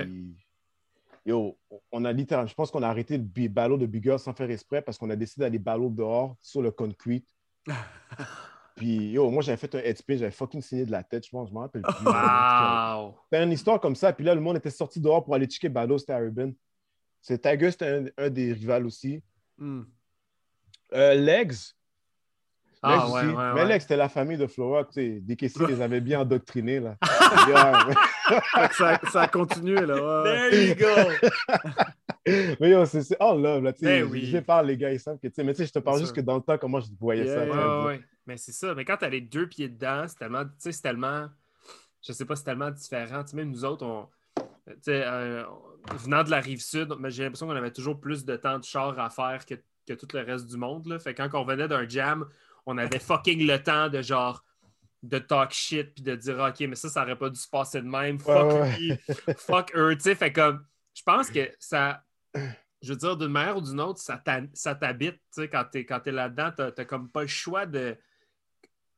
[1.26, 1.58] yo,
[1.90, 4.80] on a littéralement, je pense qu'on a arrêté le ballot de Bigger sans faire exprès
[4.80, 7.26] parce qu'on a décidé d'aller ballot dehors sur le concrete.
[8.76, 11.48] Puis, yo, moi, j'avais fait un headspin, j'avais fucking signé de la tête, je pense,
[11.48, 12.06] je m'en rappelle plus.
[12.06, 13.14] Wow!
[13.24, 15.70] C'était une histoire comme ça, puis là, le monde était sorti dehors pour aller checker
[15.70, 16.52] ballot, c'était Urban.
[17.22, 19.22] C'est Tiger, c'était un, des rivales aussi.
[19.56, 19.84] Hmm.
[20.92, 21.74] Euh, Legs,
[22.82, 25.80] ah, ouais, ouais, mais Lex, c'était la famille de Flora, tu sais, des questions les
[25.80, 26.96] avait bien endoctrinés, là.
[28.72, 30.22] ça, ça, a continué, là.
[30.24, 31.26] There you go!
[32.60, 34.04] mais yo, c'est all love, là, tu sais.
[34.04, 35.78] Ben je parle, les gars, ils savent que, tu sais, mais tu sais, je te
[35.78, 37.84] parle juste que dans le temps, comment je voyais ça.
[37.84, 40.72] Ouais, Mais c'est ça, mais quand t'as les deux pieds dedans, c'est tellement, tu sais,
[40.72, 41.28] c'est tellement,
[42.06, 43.24] je sais pas, c'est tellement différent.
[43.24, 44.08] Tu sais, même nous autres, on,
[44.66, 45.44] tu sais, euh,
[45.98, 48.98] venant de la rive sud, j'ai l'impression qu'on avait toujours plus de temps de char
[48.98, 49.54] à faire que,
[49.86, 50.98] que tout le reste du monde, là.
[50.98, 52.26] Fait quand on venait d'un jam,
[52.66, 54.44] on avait fucking le temps de genre
[55.02, 57.80] de talk shit puis de dire ok mais ça ça aurait pas dû se passer
[57.80, 58.18] de même.
[58.18, 58.92] Fuck lui.
[59.36, 59.94] fuck eux.
[59.94, 60.64] Tu sais fait comme
[60.94, 62.02] je pense que ça
[62.82, 64.18] je veux dire d'une manière ou d'une autre ça
[64.74, 67.96] t'habite tu sais quand t'es es là-dedans t'as comme pas le choix de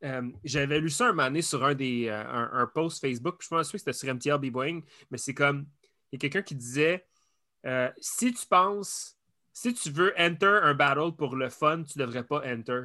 [0.04, 3.48] euh, j'avais lu ça un moment donné sur un des euh, un, post Facebook je
[3.48, 5.66] pense que c'était sur MTR B-Boing mais c'est comme
[6.12, 7.06] il y a quelqu'un qui disait
[7.66, 9.16] euh, si tu penses
[9.52, 12.84] si tu veux enter un battle pour le fun tu devrais pas enter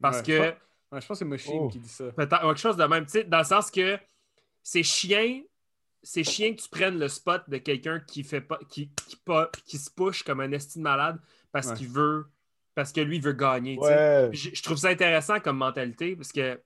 [0.00, 0.54] Parce que.
[0.92, 1.68] Je pense, que c'est Moshim oh.
[1.68, 2.04] qui dit ça.
[2.16, 3.06] quelque chose de même.
[3.28, 3.98] Dans le sens que
[4.62, 5.42] c'est chien.
[6.04, 9.16] C'est chien que tu prennes le spot de quelqu'un qui fait pas qui, qui,
[9.64, 11.20] qui, se push comme un estime malade
[11.52, 12.26] parce qu'il veut
[12.74, 13.78] parce que lui veut gagner.
[14.32, 16.60] Je, trouve ça intéressant comme mentalité parce que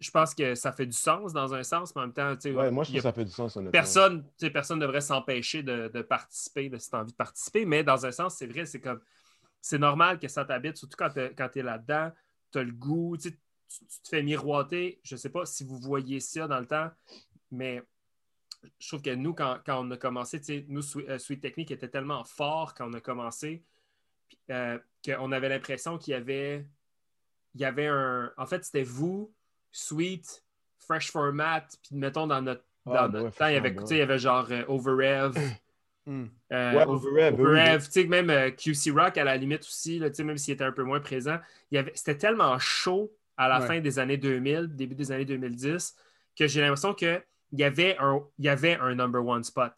[0.00, 2.70] je pense que ça fait du sens dans un sens, mais en même temps, ouais,
[2.70, 3.58] moi je trouve que ça fait du sens.
[3.70, 7.64] Personne, personne ne devrait s'empêcher de, de, participer, de, si tu as envie de participer,
[7.64, 9.00] mais dans un sens, c'est vrai, c'est comme
[9.60, 12.10] c'est normal que ça t'habite, surtout quand tu es là-dedans
[12.52, 13.38] tu as le goût, tu, te
[14.08, 15.00] fais miroiter.
[15.02, 16.90] Je ne sais pas si vous voyez ça dans le temps,
[17.50, 17.82] mais
[18.78, 22.74] je trouve que nous, quand, on a commencé, nous, euh, Sweet Technique était tellement fort
[22.74, 23.62] quand on a commencé
[24.50, 26.66] euh, qu'on avait l'impression qu'il y avait,
[27.54, 28.32] il y avait un.
[28.36, 29.32] En fait, c'était vous,
[29.70, 30.44] Sweet,
[30.78, 34.18] Fresh Format, puis mettons dans notre, ah, ben temps, il y, avait, il y avait
[34.18, 35.34] genre euh, Overrev.
[36.08, 36.24] Hmm.
[36.54, 38.06] Euh, ouais.
[38.06, 41.00] Même euh, QC Rock, à la limite aussi, là, même s'il était un peu moins
[41.00, 41.36] présent,
[41.94, 45.94] c'était tellement chaud à la fin des années 2000, début des années 2010,
[46.34, 49.72] que j'ai l'impression qu'il y, avait un, y avait un number one spot.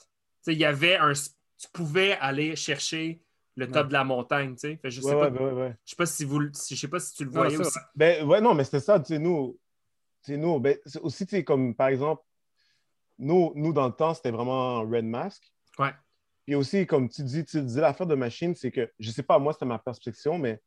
[0.46, 1.12] il y avait un.
[1.14, 3.20] Tu pouvais aller chercher
[3.56, 4.80] le top de la montagne, tu sais.
[4.84, 7.56] Je sais pas, je sais pas si vous, je sais pas si tu le voyais
[7.56, 7.78] aussi.
[7.96, 9.58] Ben ouais, non, mais c'était ça, tu sais, nous,
[10.24, 12.22] tu nous, ben, aussi, tu sais, comme par exemple,
[13.18, 15.42] nous, nous dans le temps, c'était vraiment Red Mask.
[15.76, 15.92] Ouais.
[16.46, 19.38] Et aussi, comme tu dis, tu dis l'affaire de machine, c'est que, je sais pas,
[19.38, 20.60] moi, c'était ma perspective, mais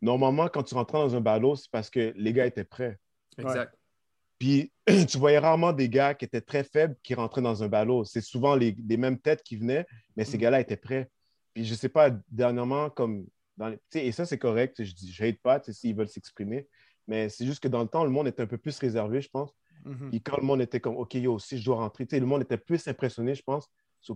[0.00, 2.98] normalement, quand tu rentrais dans un ballot, c'est parce que les gars étaient prêts.
[3.38, 3.74] Exact.
[4.40, 4.72] Puis
[5.08, 8.04] tu voyais rarement des gars qui étaient très faibles qui rentraient dans un ballot.
[8.04, 10.40] C'est souvent les, mêmes têtes qui venaient, mais ces mm.
[10.40, 11.10] gars-là étaient prêts.
[11.54, 13.78] Puis je sais pas, dernièrement, comme dans les...
[13.94, 16.66] et ça c'est correct, je dis, je hate pas s'ils veulent s'exprimer,
[17.06, 19.28] mais c'est juste que dans le temps, le monde était un peu plus réservé, je
[19.28, 19.52] pense.
[19.84, 20.10] Mm-hmm.
[20.10, 22.56] Puis quand le monde était comme, OK, yo, si je dois rentrer, le monde était
[22.56, 23.68] plus impressionné, je pense.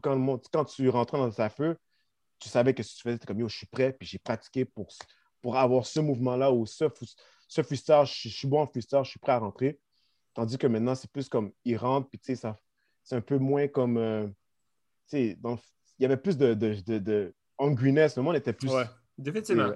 [0.02, 1.76] Quand, le monde, quand tu rentrais dans ta feu,
[2.38, 4.88] tu savais que si tu faisais, comme, yo, je suis prêt, puis j'ai pratiqué pour,
[5.40, 6.84] pour avoir ce mouvement-là ou ce,
[7.48, 9.78] ce freestyle, je, suis bon en freestyle, je suis prêt à rentrer.
[10.34, 12.48] Tandis que maintenant, c'est plus comme, ils rentrent, puis tu sais,
[13.02, 14.26] c'est un peu moins comme, euh,
[15.08, 15.38] tu sais,
[15.98, 18.70] il y avait plus de, de, de, de hungriness, le monde était plus...
[18.70, 18.84] Ouais,
[19.16, 19.72] définitivement.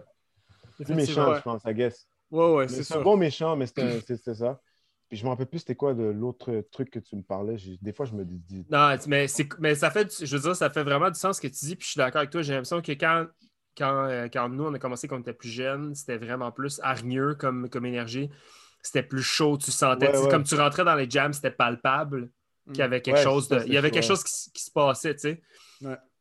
[0.75, 2.09] Plus méchant, je pense, I guess.
[2.31, 2.95] Ouais, ouais, c'est ça.
[2.95, 4.61] C'est un bon méchant, mais c'était ça.
[5.09, 7.57] Puis je me rappelle plus c'était quoi de l'autre truc que tu me parlais.
[7.81, 8.67] Des fois, je me dis.
[8.71, 9.27] Non, mais,
[9.59, 11.77] mais ça fait, je veux dire, ça fait vraiment du sens ce que tu dis.
[11.77, 12.43] Puis je suis d'accord avec toi.
[12.43, 13.27] J'ai l'impression que quand,
[13.77, 16.79] quand, euh, quand, nous, on a commencé quand on était plus jeunes, c'était vraiment plus
[16.83, 18.29] hargneux comme, comme énergie.
[18.83, 20.13] C'était plus chaud, tu sentais.
[20.31, 22.31] Comme tu rentrais dans les jams, c'était palpable
[22.67, 23.63] qu'il y avait quelque chose de.
[23.67, 25.43] Il y avait quelque chose qui, se passait, tu sais.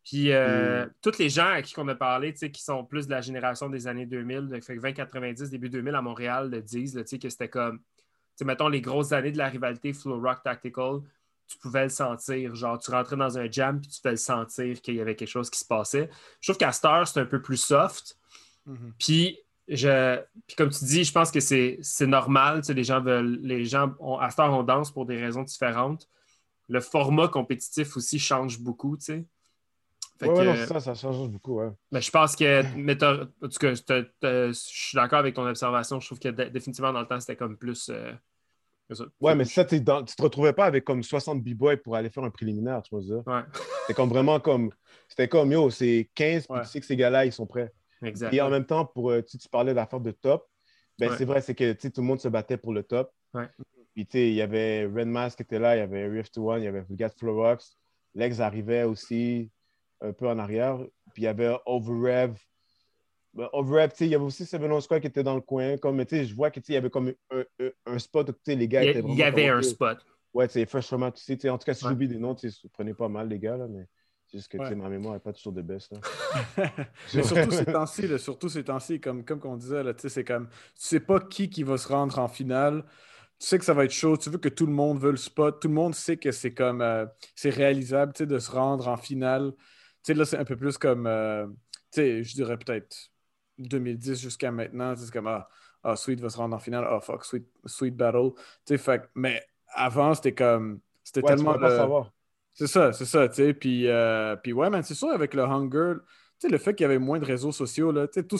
[0.05, 3.19] Puis, euh, tous les gens à qui on a parlé, qui sont plus de la
[3.19, 7.81] génération des années 2000, fait 20-90, début 2000 à Montréal, le disent que c'était comme,
[8.41, 11.01] mettons, les grosses années de la rivalité Flow Rock Tactical,
[11.47, 12.55] tu pouvais le sentir.
[12.55, 15.29] Genre, tu rentrais dans un jam puis tu pouvais le sentir qu'il y avait quelque
[15.29, 16.09] chose qui se passait.
[16.41, 18.17] Je trouve qu'à Star, c'est un peu plus soft.
[18.67, 18.91] Mm-hmm.
[18.99, 22.61] Puis, je, puis comme tu dis, je pense que c'est normal.
[22.67, 26.07] les gens veulent, les gens, à Star, on danse pour des raisons différentes.
[26.69, 29.25] Le format compétitif aussi change beaucoup, tu sais.
[30.21, 31.69] Oui, ça, ça change beaucoup, ouais.
[31.91, 35.99] Mais je pense que, mais en tout cas, je suis d'accord avec ton observation.
[35.99, 37.89] Je trouve que définitivement, dans le temps, c'était comme plus.
[37.89, 38.13] Euh,
[39.19, 42.29] ouais, mais ça, tu te retrouvais pas avec comme 60 b-boys pour aller faire un
[42.29, 43.31] préliminaire, tu vois ça?
[43.31, 43.43] Ouais.
[43.81, 44.71] C'était comme vraiment comme.
[45.07, 47.71] C'était comme, yo, c'est 15, puis tu sais que ces gars-là, ils sont prêts.
[48.01, 48.33] Exact.
[48.33, 50.47] Et en même temps, pour, euh, tu, tu parlais de l'affaire de top,
[50.99, 53.11] ben, c'est vrai, c'est que tout le monde se battait pour le top.
[53.33, 53.47] Ouais.
[53.93, 56.37] Puis, tu sais, il y avait Red Mask qui était là, il y avait Rift
[56.37, 57.77] One, il y avait Vulgat Florox.
[58.15, 59.49] Lex arrivait aussi,
[60.01, 60.77] un peu en arrière.
[61.13, 62.35] Puis il y avait Overrev.
[63.33, 65.77] Ben, Overrev, il y avait aussi Seven Square qui était dans le coin.
[65.77, 69.01] Comme, je vois qu'il y avait comme un, un, un spot où les gars étaient
[69.01, 69.13] vraiment.
[69.13, 69.97] Il y avait un spot.
[70.33, 72.93] Ouais, tu sais, franchement, tu sais, en tout cas, si j'oublie des noms, tu prenez
[72.93, 73.87] pas mal, les gars, là, mais
[74.27, 75.93] c'est juste que ma mémoire n'est pas toujours de best.
[77.13, 80.99] mais surtout ces temps-ci, surtout ces temps-ci, comme, comme on disait, c'est comme, tu sais
[80.99, 82.83] pas qui qui va se rendre en finale
[83.39, 85.17] tu sais que ça va être chaud, tu veux que tout le monde veut le
[85.17, 88.97] spot, tout le monde sait que c'est comme euh, c'est réalisable de se rendre en
[88.97, 89.53] finale
[90.07, 91.47] sais, là, c'est un peu plus comme, euh,
[91.91, 92.95] tu sais, je dirais peut-être
[93.59, 94.95] 2010 jusqu'à maintenant.
[94.95, 95.47] C'est comme, ah,
[95.83, 96.85] ah, Sweet va se rendre en finale.
[96.89, 98.31] Ah, fuck, Sweet, Sweet Battle.
[98.65, 99.43] Tu sais, mais
[99.73, 101.57] avant, c'était comme, c'était tellement.
[102.53, 103.53] C'est ça, c'est ça, tu sais.
[103.53, 105.93] Puis, euh, puis ouais, man, c'est sûr, avec le Hunger,
[106.39, 108.37] tu sais, le fait qu'il y avait moins de réseaux sociaux, là, tu sais, tout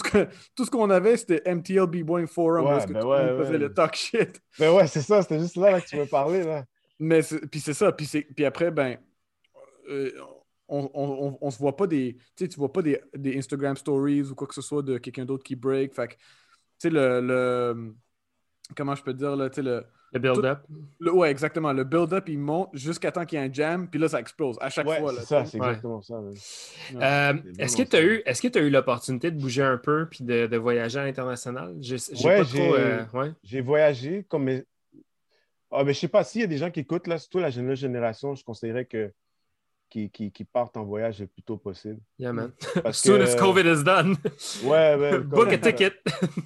[0.66, 3.72] ce qu'on avait, c'était MTLB Boing Forum, ouais, parce que ben tu ouais, faisais le
[3.72, 4.42] talk shit.
[4.58, 6.66] Ben ouais, c'est ça, c'était juste là, que tu veux parler, là.
[6.98, 8.98] Mais, puis c'est ça, puis, puis après, ben,
[9.88, 10.12] euh,
[10.68, 12.16] on, on, on, se voit pas des.
[12.36, 14.98] Tu sais, tu vois pas des, des, Instagram stories ou quoi que ce soit de
[14.98, 15.94] quelqu'un d'autre qui break.
[15.94, 16.16] Fait tu
[16.80, 17.96] sais, le, le,
[18.76, 19.86] Comment je peux dire, là, tu sais, le.
[20.14, 20.60] Le build-up.
[21.02, 21.74] Ouais, exactement.
[21.74, 24.58] Le build-up, il monte jusqu'à temps qu'il y ait un jam, puis là, ça explose
[24.62, 25.14] à chaque fois.
[25.18, 26.16] C'est ça, c'est exactement ça.
[26.96, 29.78] Euh, est-ce que tu as eu, est-ce que tu as eu l'opportunité de bouger un
[29.78, 31.76] peu puis de, de voyager à l'international?
[31.82, 33.34] J'ai ouais, euh, ouais.
[33.44, 34.50] j'ai voyagé comme.
[35.70, 37.50] Ah, mais je sais pas, s'il y a des gens qui écoutent, là, surtout la
[37.50, 39.12] jeune génération, je conseillerais que
[39.90, 42.00] qui, qui, qui, partent en voyage le plus tôt possible.
[42.18, 42.52] Yeah, man.
[42.86, 44.18] as soon as COVID is done.
[44.64, 45.20] Ouais.
[45.24, 45.94] Book a ticket.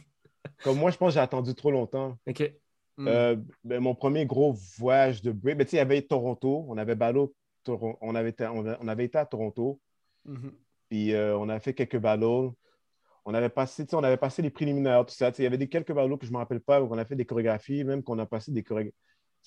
[0.63, 2.17] comme moi, je pense que j'ai attendu trop longtemps.
[2.27, 2.53] OK.
[2.99, 6.65] Euh, ben, mon premier gros voyage de break, ben, il y avait Toronto.
[6.67, 7.33] On avait ballot,
[7.67, 9.79] on avait, été, on avait été à Toronto.
[10.27, 10.51] Mm-hmm.
[10.89, 12.55] Puis euh, on avait fait quelques ballots.
[13.25, 15.31] On avait passé, on avait passé les préliminaires, tout ça.
[15.37, 17.15] Il y avait des, quelques ballots que je ne me rappelle pas, on a fait
[17.15, 18.95] des chorégraphies, même qu'on a passé des chorégraphies.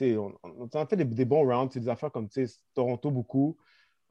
[0.01, 2.29] On, on, a fait des, des bons rounds, des affaires comme
[2.73, 3.57] Toronto beaucoup.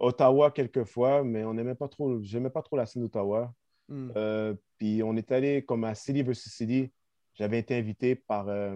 [0.03, 3.53] Ottawa quelques fois, mais on n'aimait pas trop, j'aimais pas trop la scène d'Ottawa.
[3.87, 4.11] Hmm.
[4.15, 6.91] Euh, puis on est allé comme à City versus City.
[7.33, 8.47] J'avais été invité par.
[8.47, 8.75] Euh,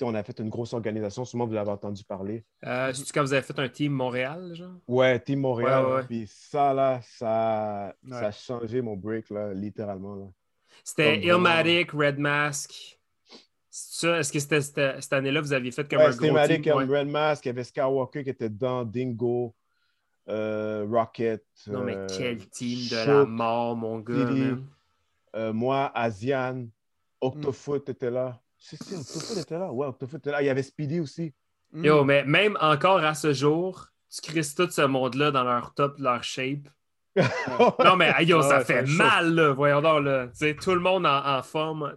[0.00, 2.44] on a fait une grosse organisation, sûrement vous l'avez entendu parler.
[2.64, 4.74] Euh, C'est quand vous avez fait un team Montréal, genre?
[4.88, 6.04] Ouais, team Montréal.
[6.08, 10.32] Puis ça, là, ça, ça, a changé mon break, là, littéralement.
[10.82, 12.98] C'était Illmatic, Red Mask.
[13.70, 16.36] Est-ce que c'était cette, année-là, vous aviez fait comme un gros team?
[16.36, 19.54] C'était Illmatic, Red Mask, il y avait Skywalker qui était dedans, Dingo.
[20.26, 21.44] Rocket.
[21.66, 25.52] Non, mais quel team de la mort, mon gars.
[25.52, 26.66] moi, Asian,
[27.20, 28.40] Octofoot était là.
[28.58, 29.72] Si, si, Octofoot était là.
[29.72, 30.42] Ouais, Octofoot était là.
[30.42, 31.32] Il y avait Speedy aussi.
[31.74, 35.98] Yo, mais même encore à ce jour, tu crises tout ce monde-là dans leur top,
[35.98, 36.68] leur shape.
[37.78, 39.52] non, mais yo, ça fait mal, là.
[39.52, 40.28] Voyons donc, là.
[40.60, 41.96] tout le monde en, forme.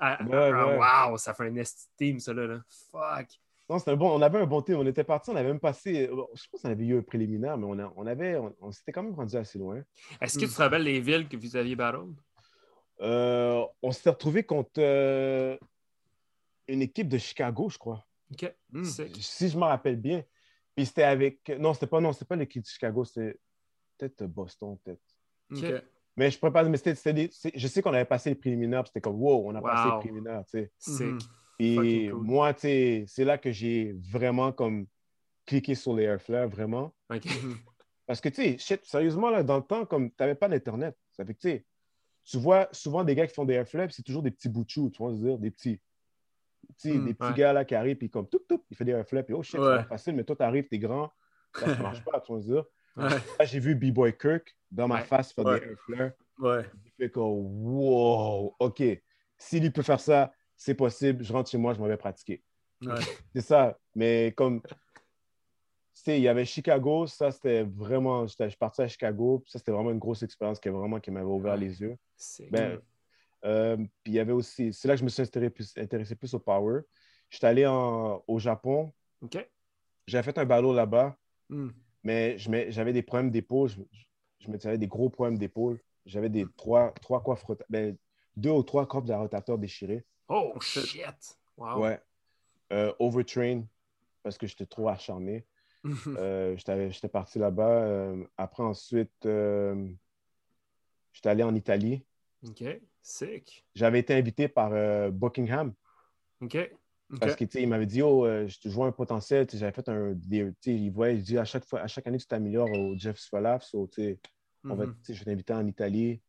[0.00, 1.62] Wow, ça fait un
[1.96, 2.58] team, ça, là.
[2.90, 3.28] Fuck.
[3.70, 4.10] Non, c'était bon.
[4.10, 4.78] On avait un bon team.
[4.78, 6.10] On était parti, on avait même passé.
[6.34, 8.36] Je pense qu'on avait eu un préliminaire, mais on, on avait.
[8.60, 9.80] On, s'était quand même rendu assez loin.
[10.20, 12.08] Est-ce que tu te rappelles les villes que vous aviez battle?
[13.00, 15.56] Euh, on s'était retrouvé contre euh,
[16.66, 18.04] une équipe de Chicago, je crois.
[18.32, 18.52] OK.
[18.72, 18.82] Hmm.
[18.82, 20.24] Si je me rappelle bien.
[20.74, 21.48] Puis c'était avec.
[21.56, 23.38] Non, c'était pas, non, c'était pas l'équipe de Chicago, c'était
[23.98, 25.86] peut-être Boston, peut-être.
[26.16, 26.64] Mais je pourrais pas.
[26.64, 29.90] Mais c'était, je sais qu'on avait passé les préliminaires, c'était comme wow, on a passé
[29.90, 31.04] les préliminaires, tu sais.
[31.04, 31.18] Mhm.
[31.60, 34.86] Et moi, c'est là que j'ai vraiment comme
[35.46, 36.94] cliqué sur les airflares, vraiment.
[38.06, 41.24] Parce que, tu sais, sérieusement, là, dans le temps, comme tu n'avais pas d'Internet, ça
[41.24, 41.62] fait que,
[42.24, 44.70] tu vois souvent des gars qui font des airflares, c'est toujours des petits bouts de
[44.70, 45.80] chou, tu vois, dire, des petits.
[46.84, 49.26] Hmm, des petits gars là qui arrivent, puis comme tout, tout, il fait des flips,
[49.26, 51.12] puis oh shit, c'est facile, mais toi, t'arrives, t'es grand,
[51.54, 52.64] ça ne marche pas, tu vas dire?
[52.96, 56.14] Là, j'ai vu B-Boy Kirk dans ma face faire des flips.
[56.38, 56.64] Ouais.
[56.84, 58.82] Il fait comme, wow, OK,
[59.36, 62.42] s'il peut faire ça, c'est possible, je rentre chez moi, je m'en vais pratiquer.
[63.34, 64.70] c'est ça, mais comme, tu
[65.94, 69.72] sais, il y avait Chicago, ça c'était vraiment, je suis parti à Chicago, ça c'était
[69.72, 71.96] vraiment une grosse expérience qui, vraiment, qui m'avait ouvert les yeux.
[72.50, 72.78] Ben,
[73.46, 75.22] euh, puis il y avait aussi, c'est là que je me suis
[75.78, 76.82] intéressé plus, au power.
[77.30, 78.92] J'étais allé au Japon.
[79.22, 79.38] OK.
[80.06, 81.16] J'avais fait un ballot là-bas,
[81.48, 81.70] hmm.
[82.04, 83.70] mais j'avais des problèmes d'épaule.
[83.70, 83.80] Je,
[84.40, 85.80] je, me des gros problèmes d'épaule.
[86.04, 87.96] J'avais des trois, trois coiffes, ben,
[88.36, 90.04] deux ou trois coffres de rotateur déchirés.
[90.30, 91.36] Oh shit!
[91.56, 91.82] Wow.
[91.82, 92.00] Ouais.
[92.72, 93.64] Euh, overtrain
[94.22, 95.44] parce que j'étais trop acharné.
[96.06, 97.82] euh, j'étais parti là-bas.
[97.82, 102.04] Euh, après, ensuite, j'étais allé en Italie.
[102.46, 102.64] OK.
[103.02, 103.66] Sick.
[103.74, 104.70] J'avais été invité par
[105.10, 105.74] Buckingham.
[106.40, 106.56] OK.
[107.18, 109.46] Parce qu'il m'avait dit, oh, euh, je vois un potentiel.
[109.52, 110.12] J'avais fait un.
[110.14, 113.18] Des, il voyait, il dit, à chaque, fois, à chaque année, tu t'améliores au Jeff
[113.18, 113.64] Swalaf.
[113.64, 114.16] So, mm
[114.64, 114.94] -hmm.
[115.08, 116.20] je t'ai invité en Italie.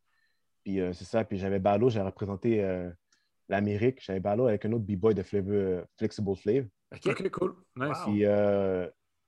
[0.64, 1.24] Puis euh, c'est ça.
[1.24, 2.64] Puis j'avais Balo, j'ai représenté
[3.48, 3.98] l'Amérique.
[4.02, 6.66] J'avais Balo avec un autre B-boy de Flavor, Flexible Flav.
[6.92, 7.54] OK, cool.
[7.76, 7.98] Nice.
[8.04, 8.24] Puis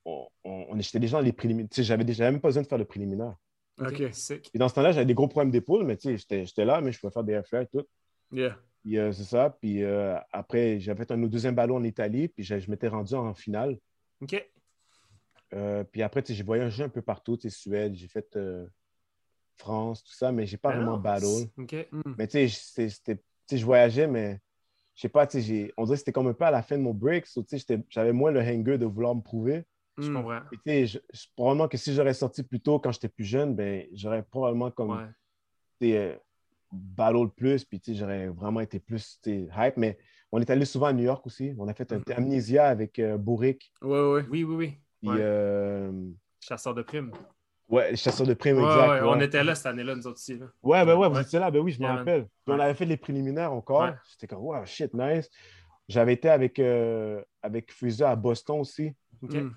[0.05, 1.69] on, on, j'étais déjà dans les préliminaires.
[1.73, 3.37] J'avais même pas besoin de faire le préliminaire.
[3.81, 4.01] OK.
[4.01, 6.93] Et dans ce temps-là, j'avais des gros problèmes d'épaule, mais tu sais, j'étais là, mais
[6.93, 7.85] je pouvais faire des airflares et tout.
[8.33, 8.57] Yeah.
[8.83, 9.51] Puis euh, c'est ça.
[9.61, 13.35] Puis euh, après, j'avais fait un deuxième ballon en Italie, puis je, m'étais rendu en
[13.35, 13.79] finale.
[14.21, 14.51] OK.
[15.55, 18.39] Euh, puis après, j'ai voyagé un peu partout, tu sais, Suède, j'ai fait
[19.57, 21.49] France, tout ça, mais j'ai pas vraiment battle.
[21.57, 21.89] OK.
[21.93, 22.15] Hmm.
[22.19, 22.89] Mais tu sais,
[23.51, 24.41] je voyageais, mais
[24.95, 26.77] je sais pas, tu sais, on dirait que c'était comme un peu à la fin
[26.77, 27.27] de mon break.
[27.27, 27.45] So,
[27.89, 29.65] j'avais moins le hanger de vouloir me prouver.
[29.99, 30.15] Je hmm.
[30.15, 30.41] comprends.
[31.37, 34.91] probablement que si j'aurais sorti plus tôt quand j'étais plus jeune, ben, j'aurais probablement comme
[35.81, 36.19] ouais.
[36.71, 39.77] le plus, puis j'aurais vraiment été plus hype.
[39.77, 39.99] Mais
[40.33, 41.55] on est allé souvent à New York aussi.
[41.59, 42.13] On a fait un hmm.
[42.17, 43.73] Amnesia avec euh, Bourric.
[43.83, 44.25] Ouais, ouais.
[44.31, 44.79] Oui, oui, oui.
[45.07, 45.93] Euh,
[46.41, 47.13] chasseur de primes.
[47.69, 49.03] Ouais, chasseur de primes, exact.
[49.05, 50.39] On était là cette année-là, nous autres aussi.
[50.39, 50.47] Là.
[50.63, 52.29] Ouais, ben ouais, vous étiez là, ben oui, je me rappelle.
[52.47, 53.89] on avait fait les préliminaires encore.
[54.11, 55.31] J'étais comme, wow, shit, nice.
[55.89, 58.95] J'avais été avec, euh, avec à Boston aussi.
[59.23, 59.35] OK.
[59.35, 59.51] Hmm.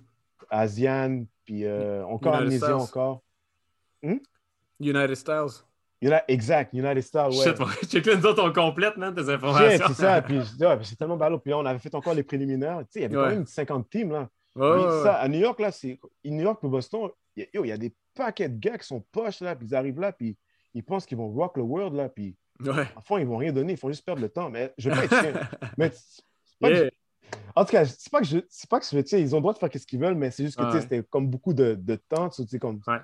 [0.49, 3.21] Asian, puis euh, encore Amnésia encore.
[4.01, 4.17] Hmm?
[4.79, 5.63] United Styles.
[6.27, 7.43] exact, United Styles, ouais.
[7.43, 7.57] Shit,
[8.03, 9.85] check nous autres, on complète, man, tes informations.
[9.87, 10.39] c'est ça, puis
[10.83, 11.39] c'est tellement ballot.
[11.39, 12.79] Puis là, on avait fait encore les préliminaires.
[12.79, 14.29] Tu sais, il y avait quand même 50 teams, là.
[15.03, 15.99] ça, à New York, là, c'est...
[16.23, 19.55] New York pour Boston, il y, a des paquets de gars qui sont poches, là,
[19.55, 20.37] puis ils arrivent là, puis
[20.73, 22.35] ils pensent qu'ils vont rock le world, là, puis...
[22.59, 22.87] Ouais.
[22.95, 24.49] En fond, ils vont rien donner, ils font juste perdre le temps.
[24.49, 25.33] Mais je pas être chien.
[25.77, 25.91] mais
[26.59, 26.69] pas
[27.55, 28.39] en tout cas, c'est pas que je.
[28.49, 29.17] C'est pas que je.
[29.17, 31.27] ils ont le droit de faire ce qu'ils veulent, mais c'est juste que c'était comme
[31.27, 32.29] beaucoup de, de temps.
[32.29, 32.79] Tu sais, comme.
[32.87, 32.99] Ouais.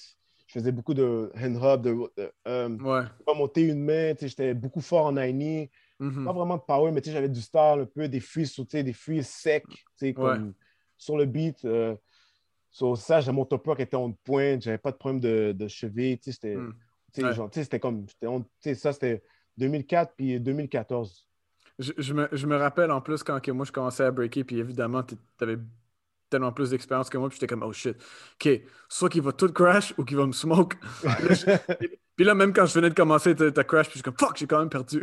[0.48, 3.06] je faisais beaucoup de hand hop, de, euh, ouais.
[3.26, 5.68] pas monter une main, j'étais beaucoup fort en 90.
[6.00, 6.24] Mm-hmm.
[6.24, 9.26] Pas vraiment de power, mais j'avais du style un peu, des freeze sautés, des freeze
[9.26, 9.66] secs,
[10.14, 10.54] comme
[10.96, 11.62] sur le beat.
[11.66, 11.94] Euh,
[12.70, 16.18] sur ça, mon top rock était en pointe, j'avais pas de problème de, de cheville.
[16.22, 16.74] C'était mm.
[17.52, 18.06] c'était comme.
[18.62, 19.22] Ça, c'était
[19.58, 21.27] 2004 puis 2014.
[21.78, 24.44] Je, je, me, je, me, rappelle en plus quand que moi je commençais à breaker,
[24.44, 25.58] puis évidemment, tu avais
[26.28, 27.96] tellement plus d'expérience que moi, puis j'étais comme, oh shit,
[28.34, 30.76] ok, soit qu'il va tout crash ou qu'il va me smoke.
[32.16, 34.36] puis là, même quand je venais de commencer, t'as crash, puis je suis comme, fuck,
[34.36, 34.98] j'ai quand même perdu.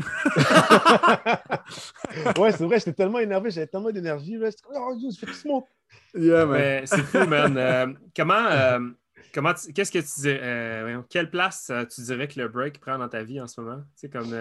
[2.38, 5.34] ouais, c'est vrai, j'étais tellement énervé, j'avais tellement d'énergie, là, comme, oh, je fais tout
[5.34, 5.68] smoke.
[6.14, 6.86] Yeah, man.
[6.86, 7.58] c'est fou, man.
[7.58, 8.80] Euh, comment, euh,
[9.34, 13.10] comment qu'est-ce que tu dirais, euh, quelle place tu dirais que le break prend dans
[13.10, 13.84] ta vie en ce moment?
[13.96, 14.34] C'est comme.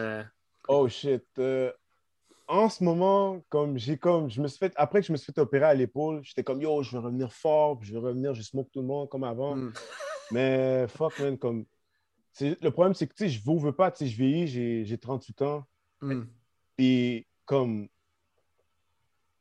[0.68, 1.24] Oh shit
[2.46, 5.32] en ce moment, comme j'ai comme, je me suis fait, après que je me suis
[5.32, 8.42] fait opérer à l'épaule, j'étais comme, yo, je vais revenir fort, je vais revenir, je
[8.42, 9.56] smoke tout le monde comme avant.
[9.56, 9.72] Hmm.
[10.30, 11.64] Mais fuck, man, comme,
[12.40, 14.98] le problème, c'est que, tu sais, je vous veux pas, tu sais, je vieillis, j'ai
[14.98, 15.66] 38 ans.
[16.00, 16.22] Mm.
[16.78, 17.88] Et comme,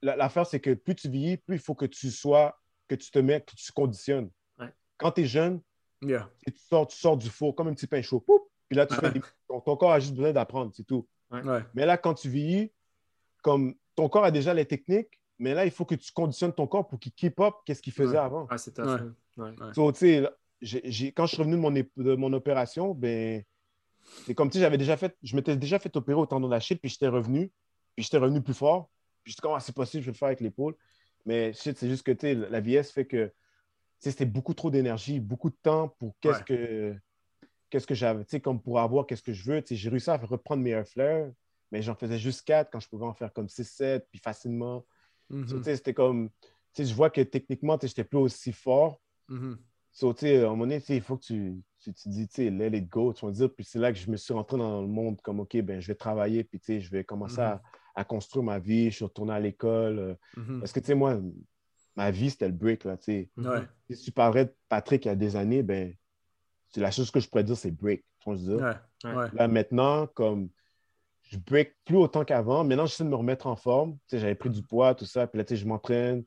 [0.01, 3.19] l'affaire, c'est que plus tu vieillis, plus il faut que tu sois, que tu te
[3.19, 4.29] mets, que tu te conditionnes.
[4.97, 5.59] Quand tu es jeune,
[6.01, 6.17] tu,
[6.69, 8.23] sors, tu sors du four comme un petit pain chaud.
[8.69, 9.11] puis là, tu fais
[9.47, 11.07] ton, corps a juste besoin d'apprendre, c'est tout.
[11.73, 12.71] Mais là, quand tu vieillis,
[13.43, 16.65] comme ton corps a déjà les techniques, mais là, il faut que tu conditionnes ton
[16.65, 18.47] corps pour qu'il keep up qu'est-ce qu'il faisait avant.
[18.49, 18.97] Ah, c'est ouais.
[21.11, 23.43] quand je suis revenu de mon, de mon opération, ben,
[24.25, 26.89] c'est comme si j'avais déjà fait, je m'étais déjà fait opérer au tendon d'Achille, puis
[26.89, 27.51] j'étais revenu,
[27.95, 28.89] puis j'étais revenu plus fort.
[29.23, 30.75] Puis j'étais comme, ah, c'est possible, je vais le faire avec l'épaule.
[31.25, 33.31] Mais c'est juste que la vieillesse fait que
[33.99, 36.95] c'était beaucoup trop d'énergie, beaucoup de temps pour qu'est-ce que
[37.69, 39.63] qu'est-ce que j'avais, comme pour avoir qu'est-ce que je veux.
[39.67, 41.29] J'ai réussi à reprendre mes airflares,
[41.73, 44.85] mais j'en faisais juste quatre quand je pouvais en faire comme 6-7, puis facilement.
[45.31, 45.63] Mhm.
[45.63, 46.29] C'était comme,
[46.77, 49.01] je vois que techniquement, je n'étais plus aussi fort.
[49.27, 49.55] Mm
[50.01, 50.43] -hmm.
[50.43, 53.25] à un moment donné, il faut que tu, tu, tu dis, let it go, tu
[53.25, 53.51] vas dire.
[53.51, 55.87] Puis c'est là que je me suis rentré dans le monde comme, OK, ben, je
[55.87, 57.61] vais travailler, puis je vais commencer à, mhm.
[57.95, 58.91] à, construire ma vie.
[58.91, 59.97] Je suis retourné à l'école.
[59.97, 60.59] Euh, mhm.
[60.59, 61.19] Parce que, tu sais, moi,
[61.95, 63.29] ma vie, c'était le break, là, tu sais.
[63.89, 65.91] Si tu parlais de Patrick il y a des années, ben,
[66.69, 68.01] c'est la chose que je pourrais dire, c'est break.
[68.19, 68.59] Tu vois, dire?
[69.39, 70.49] Là, maintenant, comme
[71.33, 72.63] je break plus autant qu'avant.
[72.63, 73.97] Maintenant, j'essaie de me remettre en forme.
[74.11, 75.25] J'avais pris du poids, tout ça.
[75.25, 76.23] Puis là, je m'entraîne.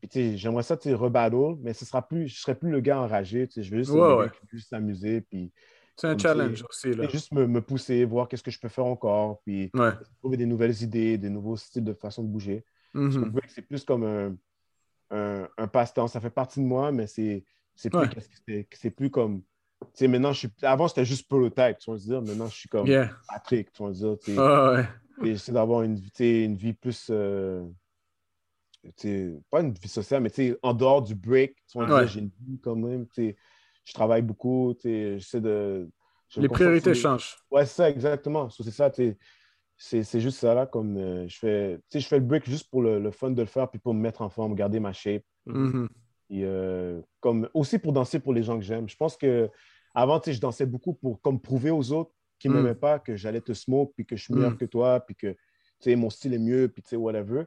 [0.00, 3.48] Puis j'aimerais ça, rebattle, mais ce sera plus, je ne serai plus le gars enragé.
[3.54, 5.20] Je vais juste, s'amuser.
[5.20, 5.52] Puis,
[5.96, 6.92] c'est un challenge aussi.
[6.92, 7.08] Là.
[7.08, 9.42] Juste me, me pousser, voir qu'est-ce que je peux faire encore.
[9.44, 9.70] Puis
[10.20, 12.64] trouver des nouvelles idées, des nouveaux styles de façon de bouger.
[12.94, 14.36] Mm C'est plus comme un,
[15.10, 16.06] un, un passe-temps.
[16.06, 17.44] Ça fait partie de moi, mais c'est
[17.76, 19.42] plus, plus comme
[19.94, 20.48] sais, maintenant, je suis.
[20.62, 22.22] Avant, c'était juste prototype, tu vas dire.
[22.22, 22.88] Maintenant, je suis comme
[23.28, 24.16] Patrick, tu vas dire.
[25.24, 27.08] Et j'essaie d'avoir une, une vie plus.
[27.10, 27.64] Euh,
[29.50, 32.60] pas une vie sociale, mais en dehors du break, tu vas dire, j'ai une vie
[32.60, 33.06] quand même.
[33.16, 35.88] Je travaille beaucoup, j'essaie de.
[36.36, 37.36] Les priorités changent.
[37.50, 38.50] Ouais, c'est ça, exactement.
[38.50, 38.90] C'est ça,
[39.76, 41.80] c'est juste ça là, comme euh, je fais.
[41.92, 44.22] Je fais le break juste pour le, fun de le faire, puis pour me mettre
[44.22, 45.24] en forme, garder ma shape.
[45.46, 45.88] Mm-hmm.
[46.30, 48.88] Et euh, comme aussi pour danser pour les gens que j'aime.
[48.88, 49.50] Je pense que
[49.94, 52.56] avant, je dansais beaucoup pour comme prouver aux autres qui ne mm.
[52.56, 54.58] m'aimaient pas que j'allais te smoke, puis que je suis meilleur mm.
[54.58, 55.36] que toi, puis que
[55.94, 57.44] mon style est mieux, puis whatever.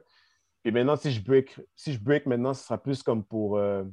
[0.64, 3.84] Et maintenant, si je break, si je break maintenant, ce sera plus comme pour, euh,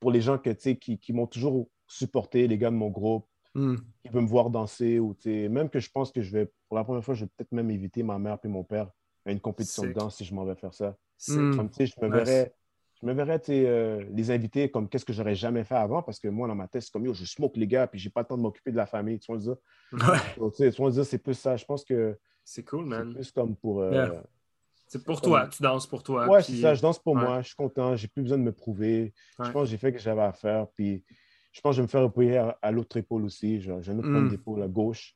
[0.00, 3.76] pour les gens que, qui, qui m'ont toujours supporté, les gars de mon groupe, mm.
[4.02, 6.84] qui veulent me voir danser, ou même que je pense que je vais, pour la
[6.84, 8.90] première fois, je vais peut-être même éviter ma mère et mon père
[9.26, 10.96] à une compétition de danse si je m'en vais faire ça.
[11.26, 12.54] Comme, je me verrais
[13.04, 16.28] je me verrais euh, les inviter comme qu'est-ce que j'aurais jamais fait avant parce que
[16.28, 18.26] moi, dans ma tête, c'est comme yo, je smoke les gars puis j'ai pas le
[18.26, 19.18] temps de m'occuper de la famille.
[19.18, 19.56] Tu vois dire?
[19.92, 20.50] Ouais.
[20.56, 21.56] tu dire, c'est plus ça.
[21.56, 22.18] Je pense que.
[22.44, 23.08] C'est cool, man.
[23.08, 23.82] C'est plus comme pour.
[23.82, 24.08] Euh,
[24.86, 26.28] c'est pour toi, tu danses pour toi.
[26.28, 28.52] Ouais, c'est ça, je danse pour moi, je suis content, j'ai plus besoin de me
[28.52, 29.12] prouver.
[29.38, 30.66] Je pense que j'ai fait ce que j'avais à faire.
[30.74, 31.04] Puis
[31.52, 33.60] je pense que je vais me faire repérer à, l'autre épaule aussi.
[33.60, 34.30] J'ai un autre mm.
[34.30, 35.14] d'épaule à gauche.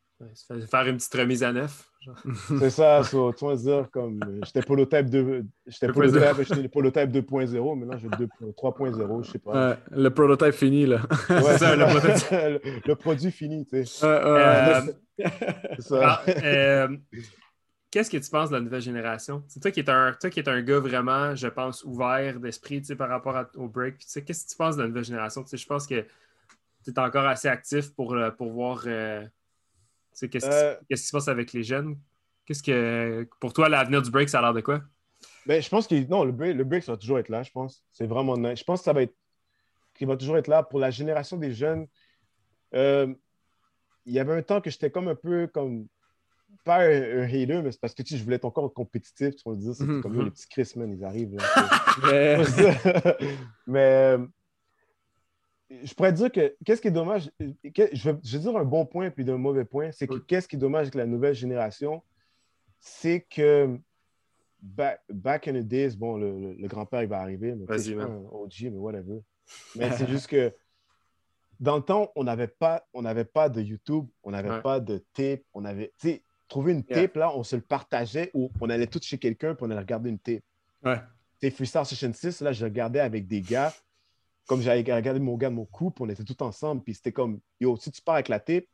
[0.69, 1.89] Faire une petite remise à neuf.
[2.59, 7.99] C'est ça, so, tu vas dire, comme j'étais prototype de j'étais prototype, prototype 2.0, maintenant
[7.99, 9.77] j'ai 3.0, je sais pas.
[9.91, 11.03] le prototype fini, là.
[11.31, 14.05] Ouais, ça, le, le, produit fini, tu sais.
[14.05, 14.83] Euh,
[16.29, 16.97] euh,
[17.91, 19.45] qu'est-ce que tu penses de la nouvelle génération?
[19.47, 22.83] C'est toi qui es un, toi qui es un gars vraiment, je pense, ouvert d'esprit
[22.97, 23.99] par rapport au break.
[23.99, 25.45] Qu'est-ce que tu penses de la nouvelle génération?
[25.53, 26.05] je pense que
[26.85, 28.83] tu es encore assez actif pour, euh, pour voir
[30.27, 30.29] euh,
[30.89, 31.99] qu'est-ce qui se passe avec les jeunes?
[32.47, 34.81] Qu'est-ce que pour toi, l'avenir du break, ça a l'air de quoi?
[35.47, 37.51] Ben, je pense que non, le break, le break, ça va toujours être là, je
[37.51, 37.83] pense.
[37.91, 38.61] C'est vraiment nice.
[38.61, 39.15] Je pense que ça va être
[39.95, 41.87] qu'il va toujours être là pour la génération des jeunes.
[42.75, 43.13] Euh,
[44.07, 45.87] il y avait un temps que j'étais comme un peu comme
[46.65, 49.57] pas un, hater, mais c'est parce que tu je voulais être encore compétitif, tu vas
[49.57, 50.01] dire, c'est mm-hmm.
[50.01, 51.37] comme les petits Chris, ils arrivent.
[53.67, 54.17] mais
[55.71, 59.25] je pourrais dire que qu'est-ce qui est dommage, je vais, dire un bon point puis
[59.25, 62.03] d'un mauvais point, c'est que qu'est-ce qui est dommage avec la nouvelle génération,
[62.81, 63.79] c'est que
[64.61, 67.55] back, back in the days, bon, le, le, grand-père, il va arriver.
[67.67, 68.27] Vas-y, man.
[68.31, 69.21] OG, mais whatever.
[69.77, 70.53] Mais c'est juste que
[71.59, 75.41] dans le temps, on n'avait pas, on pas de YouTube, on n'avait pas de tape,
[75.55, 78.87] on avait, tu sais, trouver une tape, là, on se le partageait ou on allait
[78.87, 80.43] tous chez quelqu'un puis on allait regarder une tape.
[80.85, 80.99] Ouais.
[81.41, 83.73] Tu sais, Freestyle Session 6, là, je regardais avec des gars,
[84.49, 87.77] comme j'avais regardé mon gars mon couple, on était tous ensemble, puis c'était comme, yo,
[87.77, 88.65] si tu pars avec la tape,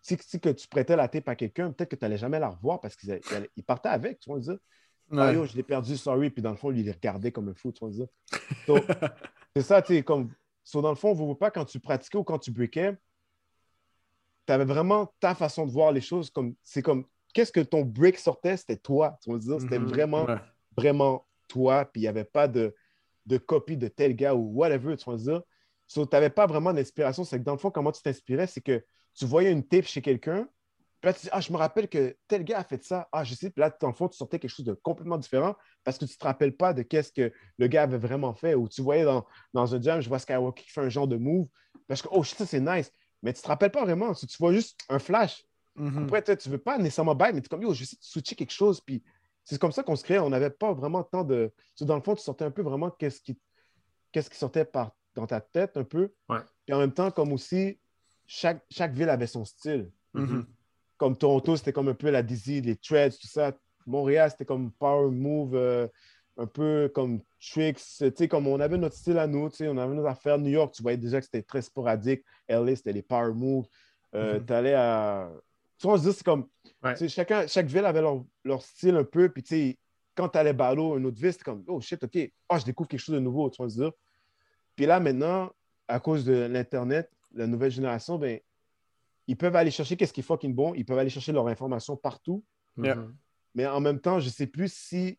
[0.00, 2.50] si, si que tu prêtais la tape à quelqu'un, peut-être que tu n'allais jamais la
[2.50, 3.20] revoir parce qu'il
[3.66, 4.56] partait avec, tu vois, dire.
[5.12, 7.48] Ah, yo, je l'ai perdu, sorry, puis dans le fond, lui, il les regardait comme
[7.48, 8.06] un fou, tu vois, dire.
[9.56, 10.32] c'est ça, tu sais, comme,
[10.62, 12.96] so, dans le fond, on ne pas quand tu pratiquais ou quand tu breakais,
[14.46, 17.82] tu avais vraiment ta façon de voir les choses comme, c'est comme, qu'est-ce que ton
[17.82, 19.60] break sortait, c'était toi, tu vois, dire.
[19.60, 19.88] C'était mhm.
[19.88, 20.26] vraiment,
[20.76, 22.72] vraiment toi, puis il n'y avait pas de,
[23.26, 25.42] de copie de tel gars ou whatever, tu vois, dire.
[25.86, 27.24] So, tu n'avais pas vraiment d'inspiration.
[27.24, 28.84] C'est que dans le fond, comment tu t'inspirais, c'est que
[29.14, 30.48] tu voyais une tape chez quelqu'un,
[31.04, 33.06] puis là, tu dis, ah, je me rappelle que tel gars a fait ça.
[33.12, 33.50] Ah, je sais.
[33.50, 36.12] Puis là, dans le fond, tu sortais quelque chose de complètement différent parce que tu
[36.12, 38.54] ne te rappelles pas de qu'est-ce que le gars avait vraiment fait.
[38.54, 41.18] Ou tu voyais dans, dans un jam, je vois Skywalker qui fait un genre de
[41.18, 41.46] move.
[41.86, 42.90] Parce que, oh, ça, c'est nice.
[43.22, 44.14] Mais tu ne te rappelles pas vraiment.
[44.14, 45.44] tu vois juste un flash.
[45.78, 46.04] Mm-hmm.
[46.04, 48.02] Après, tu ne veux pas nécessairement bailler, mais tu es comme, yo, je essayer de
[48.02, 48.80] switcher quelque chose.
[48.80, 49.02] Puis
[49.44, 50.18] c'est comme ça qu'on se créait.
[50.18, 51.52] On n'avait pas vraiment tant de.
[51.80, 53.38] Dans le fond, tu sortais un peu vraiment qu'est-ce qui,
[54.12, 54.92] qu'est-ce qui sortait par...
[55.14, 56.12] dans ta tête un peu.
[56.28, 56.38] Ouais.
[56.66, 57.78] Et en même temps, comme aussi,
[58.26, 59.90] chaque, chaque ville avait son style.
[60.14, 60.44] Mm-hmm.
[60.96, 63.52] Comme Toronto, c'était comme un peu la Dizzy, les Treads, tout ça.
[63.86, 65.86] Montréal, c'était comme Power Move, euh,
[66.38, 67.80] un peu comme Tricks.
[67.98, 70.38] Tu sais, comme on avait notre style à nous, tu sais, on avait nos affaires.
[70.38, 72.24] New York, tu voyais déjà que c'était très sporadique.
[72.48, 73.66] LA, c'était les Power Move.
[74.14, 74.46] Euh, mm-hmm.
[74.46, 75.30] Tu allais à.
[75.84, 76.48] Tu vois, on se dit, c'est comme.
[77.08, 79.28] Chacun, chaque ville avait leur, leur style un peu.
[79.28, 79.78] Puis, tu sais,
[80.14, 82.88] quand tu allais ballot, une autre ville, c'était comme, oh shit, OK, oh, je découvre
[82.88, 83.90] quelque chose de nouveau, tu vois, se.
[84.76, 85.52] Puis là, maintenant,
[85.86, 88.40] à cause de l'Internet, la nouvelle génération, ben,
[89.26, 91.98] ils peuvent aller chercher qu'est-ce qui est fucking bon, ils peuvent aller chercher leur information
[91.98, 92.42] partout.
[92.78, 93.12] Mm-hmm.
[93.54, 95.18] Mais en même temps, je ne sais plus si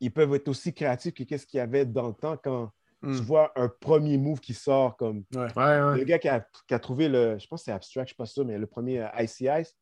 [0.00, 2.70] ils peuvent être aussi créatifs que qu'est-ce qu'il y avait dans le temps quand
[3.02, 3.16] mm.
[3.16, 7.08] tu vois un premier move qui sort comme le gars qui a, qui a, trouvé
[7.08, 9.08] le, je pense que c'est Abstract, je ne sais pas ça, mais le premier euh,
[9.18, 9.76] Icy Ice.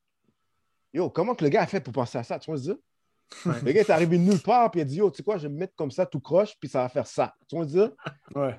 [0.93, 2.39] Yo, comment que le gars a fait pour penser à ça?
[2.39, 2.71] Tu vois ce
[3.45, 5.37] Le gars est arrivé de nulle part, puis il a dit Yo, tu sais quoi,
[5.37, 7.35] je vais me mettre comme ça tout croche, puis ça va faire ça.
[7.49, 7.93] Tu vois dire?
[8.35, 8.59] Ouais.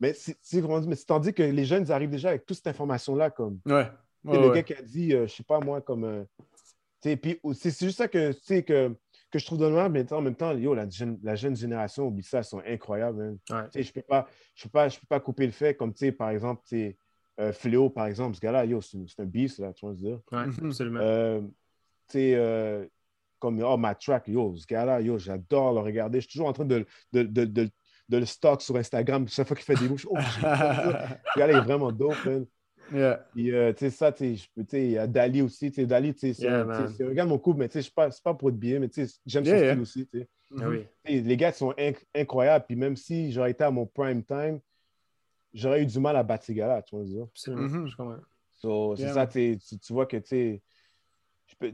[0.00, 3.30] Mais c'est tandis que les jeunes ils arrivent déjà avec toute cette information-là.
[3.30, 3.88] Comme, ouais.
[4.24, 6.04] le gars qui a dit, euh, je sais pas moi, comme.
[6.04, 6.24] Euh,
[7.16, 8.96] puis c'est juste ça que, que,
[9.32, 12.22] que je trouve dommage, mais en même temps, yo, la, jeune, la jeune génération, oublie
[12.22, 13.38] ça, ils sont incroyables.
[13.50, 13.62] Ouais.
[13.74, 16.30] Je ne peux, pas, je peux, pas, je peux pas couper le fait, comme par
[16.30, 16.62] exemple,
[17.40, 20.20] euh, Fléau, par exemple, ce gars-là, yo, c'est un beast, là, tu vois dire.
[20.30, 20.66] Ouais, mhm.
[20.66, 21.00] absolument.
[21.00, 21.40] Euh,
[22.14, 22.86] euh,
[23.38, 26.20] comme, oh, ma track, yo, ce gars-là, yo, j'adore le regarder.
[26.20, 27.70] Je suis toujours en train de, de, de, de
[28.18, 29.26] le stock sur Instagram.
[29.28, 30.18] Chaque fois qu'il fait des moves, oh,
[31.36, 32.46] il est vraiment dope, man.
[32.92, 33.26] Yeah.
[33.38, 35.70] Euh, tu sais, ça, tu sais, il y a Dali aussi.
[35.70, 38.50] Tu sais, Dali, tu sais, regarde mon couple, mais tu sais, c'est pas, pas pour
[38.50, 40.28] être bien, mais tu sais, j'aime son style aussi, tu sais.
[40.60, 40.86] Ah oui.
[41.04, 41.74] Les gars sont
[42.14, 44.60] incroyables, puis même si j'aurais été à mon prime time,
[45.54, 47.24] j'aurais eu du mal à battre ces gars-là, tu vois.
[47.24, 47.88] Absolument, mm -hmm.
[47.88, 48.20] je comprends.
[48.50, 50.60] So, c'est ça, tu, tu vois que, tu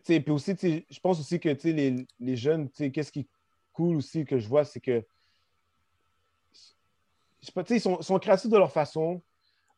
[0.04, 0.54] sais, puis aussi,
[0.90, 3.28] je pense aussi que, tu sais, les, les jeunes, tu sais, qu'est-ce qui est
[3.72, 5.04] cool aussi que je vois, c'est que
[7.70, 9.22] ils sont, sont, créatifs de leur façon.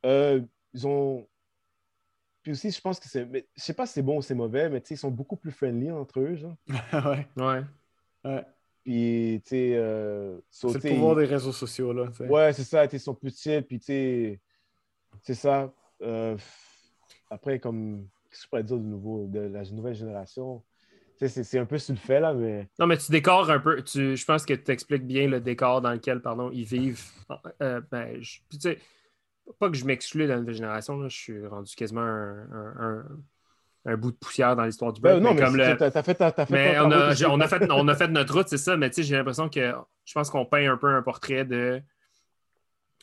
[0.07, 0.41] Euh,
[0.75, 1.27] ils ont.
[2.43, 3.29] Puis aussi, je pense que c'est.
[3.57, 5.91] Je sais pas si c'est bon ou c'est mauvais, mais ils sont beaucoup plus friendly
[5.91, 6.37] entre eux.
[6.37, 6.57] Genre.
[6.93, 7.29] ouais.
[7.37, 7.63] Ouais.
[8.25, 8.45] ouais.
[8.83, 9.73] Puis, tu sais.
[9.75, 12.11] Euh, c'est le pouvoir des réseaux sociaux, là.
[12.21, 12.87] Ouais, c'est ça.
[12.87, 14.41] Ils sont petits, puis, tu sais.
[15.23, 15.73] C'est ça.
[16.03, 16.37] Euh,
[17.31, 18.09] après, comme.
[18.31, 20.63] Qu'est-ce que je pourrais dire de nouveau, de la nouvelle génération?
[21.29, 22.69] C'est un peu sur le fait, là, mais.
[22.79, 23.83] Non, mais tu décores un peu.
[23.83, 27.03] Tu, je pense que tu expliques bien le décor dans lequel pardon, ils vivent.
[27.61, 28.79] Euh, ben, tu sais,
[29.59, 33.05] pas que je m'exclus de la nouvelle génération, là, je suis rendu quasiment un,
[33.87, 35.23] un, bout de poussière dans l'histoire du break.
[35.23, 35.65] non, mais, comme le...
[35.65, 38.49] as fait, as fait mais on, a, on, a fait, on a fait notre route,
[38.49, 39.75] c'est ça, mais j'ai l'impression que
[40.05, 41.83] je pense qu'on peint un peu un portrait de.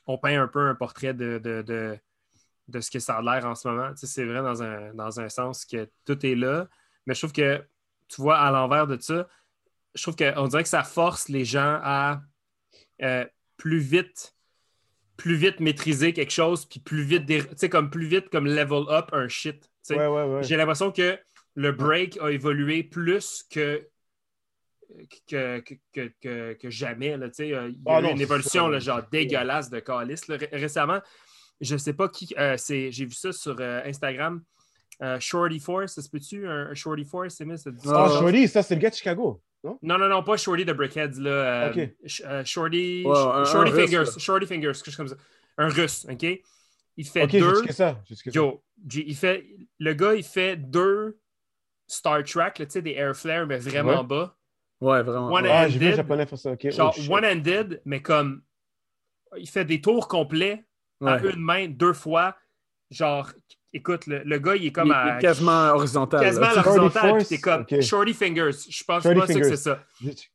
[0.05, 1.97] On peint un peu un portrait de, de, de,
[2.67, 3.91] de ce que ça a l'air en ce moment.
[3.95, 6.67] C'est vrai dans un, dans un sens que tout est là,
[7.05, 7.61] mais je trouve que
[8.07, 9.27] tu vois, à l'envers de ça,
[9.95, 12.21] je trouve qu'on dirait que ça force les gens à
[13.01, 13.25] euh,
[13.57, 14.35] plus vite
[15.17, 18.83] plus vite maîtriser quelque chose, puis plus vite, tu sais, comme plus vite comme level
[18.89, 19.69] up un shit.
[19.89, 21.17] J'ai l'impression que
[21.55, 23.87] le break a évolué plus que
[25.27, 25.61] que,
[25.93, 27.17] que, que, jamais.
[27.17, 30.21] Là, il y a ah eu une évolution là, genre dégueulasse de Calis.
[30.51, 31.01] Récemment,
[31.59, 32.33] je ne sais pas qui.
[32.37, 34.41] Euh, j'ai vu ça sur euh, Instagram.
[35.03, 36.47] Euh, Shorty Force, ça se peut-tu?
[36.47, 37.35] Un, Shorty Force?
[37.35, 39.41] C'est ça ah, Shorty, ça c'est le gars de Chicago.
[39.63, 39.79] Non?
[39.81, 41.19] non, non, non, pas Shorty de Brickheads.
[41.19, 41.29] Là,
[41.69, 44.19] euh, Shorty, Shorty Fingers.
[44.19, 45.17] Shorty Fingers, quelque chose comme ça.
[45.57, 46.25] Un russe, OK?
[46.97, 47.63] Il fait deux.
[47.71, 48.63] Ça, Yo,
[48.93, 49.45] il fait,
[49.79, 51.19] le gars, il fait deux
[51.87, 54.35] Star Trek, tu sais, des air flares, mais vraiment bas.
[54.79, 55.31] Ouais, vraiment.
[55.31, 55.83] One-handed.
[55.83, 56.55] Ah, japonais faire ça.
[56.59, 58.43] Genre oh, one-handed, mais comme
[59.37, 60.65] il fait des tours complets
[61.03, 62.35] à une main deux fois.
[62.89, 63.29] Genre,
[63.73, 65.17] écoute, le, gars, il est comme à.
[65.17, 66.21] quasiment horizontal.
[66.21, 68.51] Quasiment horizontal, puis t'es comme Shorty Fingers.
[68.69, 69.83] Je pense pas que c'est ça.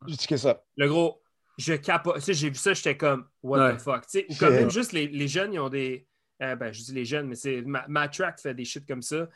[0.07, 0.63] J'ai ça.
[0.77, 1.21] Le gros,
[1.59, 2.17] je capote.
[2.17, 4.03] Tu sais, j'ai vu ça, j'étais comme, what the fuck?
[4.03, 6.07] Tu sais, ou comme même juste les, les, jeunes, ils ont des.
[6.43, 7.63] Euh, ben, je dis les jeunes, mais c'est.
[7.63, 9.29] Matt Track fait des shit comme ça.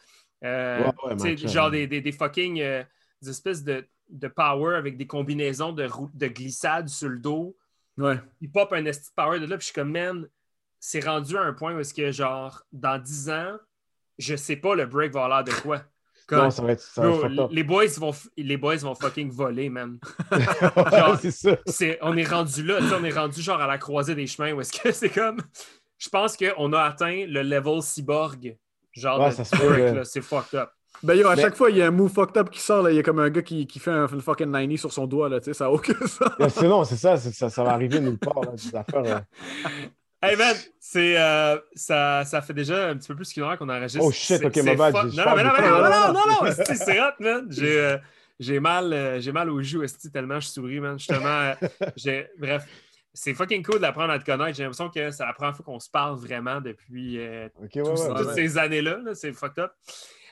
[0.44, 2.60] Euh, ouais, genre des, des, des fucking.
[2.60, 2.82] Euh,
[3.22, 7.56] des espèces de, de, power avec des combinaisons de, de glissade sur le dos.
[7.96, 8.20] Ouais.
[8.40, 10.28] Il pop un esti power de là, puis je suis comme, man,
[10.78, 13.56] c'est rendu à un point où est-ce que, genre, dans 10 ans,
[14.18, 15.82] je sais pas le break va avoir l'air de quoi.
[16.32, 17.04] non, ça va être, ça
[17.50, 19.98] les, boys vont, les boys vont fucking voler, man.
[21.20, 21.56] c'est ça.
[22.02, 24.72] on est rendu là, on est rendu genre à la croisée des chemins où est-ce
[24.72, 25.38] que c'est comme.
[25.98, 28.56] Je pense qu'on a atteint le level cyborg.
[28.92, 30.70] Genre, ouais, c'est fucked up.
[31.02, 32.90] Ben yo, à chaque fois, il y a un move fucked up qui sort, là.
[32.90, 35.28] il y a comme un gars qui, qui fait un, fucking 90 sur son doigt,
[35.28, 36.30] là, tu sais, ça n'a aucun sens.
[36.48, 39.24] c'est non, c'est ça, ça, ça va arriver nulle part, là, des affaires.
[40.22, 43.68] Hey man, c'est, euh, ça, ça fait déjà un petit peu plus qu'une heure qu'on
[43.68, 44.02] enregistre.
[44.02, 44.94] Oh shit, ok, ma bad.
[44.94, 47.46] Non, non, non, non, non, non, non, c'est hot, man.
[47.50, 47.98] J'ai, euh,
[48.40, 50.98] j'ai mal, euh, j'ai mal aux joues, tellement je souris, man.
[50.98, 51.52] Justement,
[51.96, 52.64] j'ai, bref,
[53.12, 54.56] c'est fucking cool d'apprendre à te connaître.
[54.56, 57.20] J'ai l'impression que c'est la première fois qu'on se parle vraiment depuis
[57.72, 58.98] toutes ces années-là.
[59.04, 59.72] Là, c'est fucked up.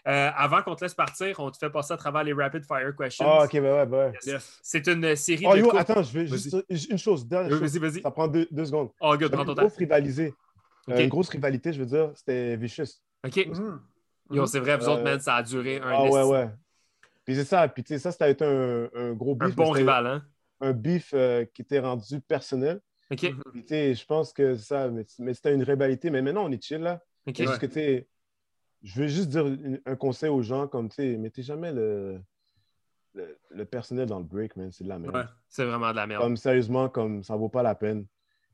[0.06, 2.94] Euh, avant qu'on te laisse partir, on te fait passer à travers les Rapid Fire
[2.94, 3.24] Questions.
[3.26, 4.12] Ah, ok, ben ouais, ben
[4.62, 5.60] C'est une série oh, de.
[5.60, 6.56] Yo, attends, je veux juste
[6.90, 7.26] une chose.
[7.26, 8.02] Vas-y, vas-y.
[8.02, 8.90] Ça prend deux, deux secondes.
[9.00, 9.62] Oh, good, prends ton temps.
[9.62, 10.34] Une grosse rivalité.
[10.90, 13.00] Euh, une grosse rivalité, je veux dire, c'était Vicious.
[13.24, 13.46] Ok.
[13.46, 13.80] Mm
[14.30, 16.50] Yo, c'est vrai, vous autres, euh, man, ça a duré un Ah, ouais, ouais.
[17.26, 17.68] Puis c'est ça.
[17.68, 19.50] Puis tu sais, ça, c'était un, un gros beef.
[19.50, 20.22] Un bon rival, hein?
[20.60, 21.14] Un beef
[21.54, 22.80] qui était rendu personnel.
[23.10, 23.20] OK.
[23.52, 26.10] Puis tu sais, je pense que ça, mais, c'était une rivalité.
[26.10, 27.02] Mais maintenant, on est chill, là.
[27.26, 27.36] OK.
[27.36, 28.08] Juste que tu sais
[28.84, 29.46] je veux juste dire
[29.86, 32.20] un conseil aux gens comme, tu sais, mettez jamais le,
[33.14, 34.70] le, personnel dans le break, man.
[34.72, 35.16] C'est de la merde.
[35.16, 36.22] Ouais, c'est vraiment de la merde.
[36.22, 38.06] Comme, sérieusement, comme, ça vaut pas la peine.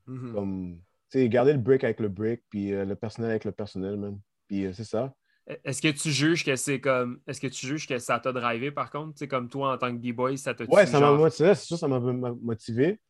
[0.07, 0.33] Mm-hmm.
[0.33, 0.79] Comme,
[1.09, 3.97] tu sais, gardez le break avec le break, puis euh, le personnel avec le personnel,
[3.97, 4.19] man.
[4.47, 5.13] Puis euh, c'est ça.
[5.49, 7.19] E, est-ce que tu juges que c'est comme.
[7.27, 9.13] Est-ce que tu juges que ça t'a drivé, par contre?
[9.15, 11.53] Tu sais, comme toi, en tant que B-boy, ça t'a Ouais, ça m'a motivé.
[11.55, 13.01] C'est sûr, ça m'a motivé.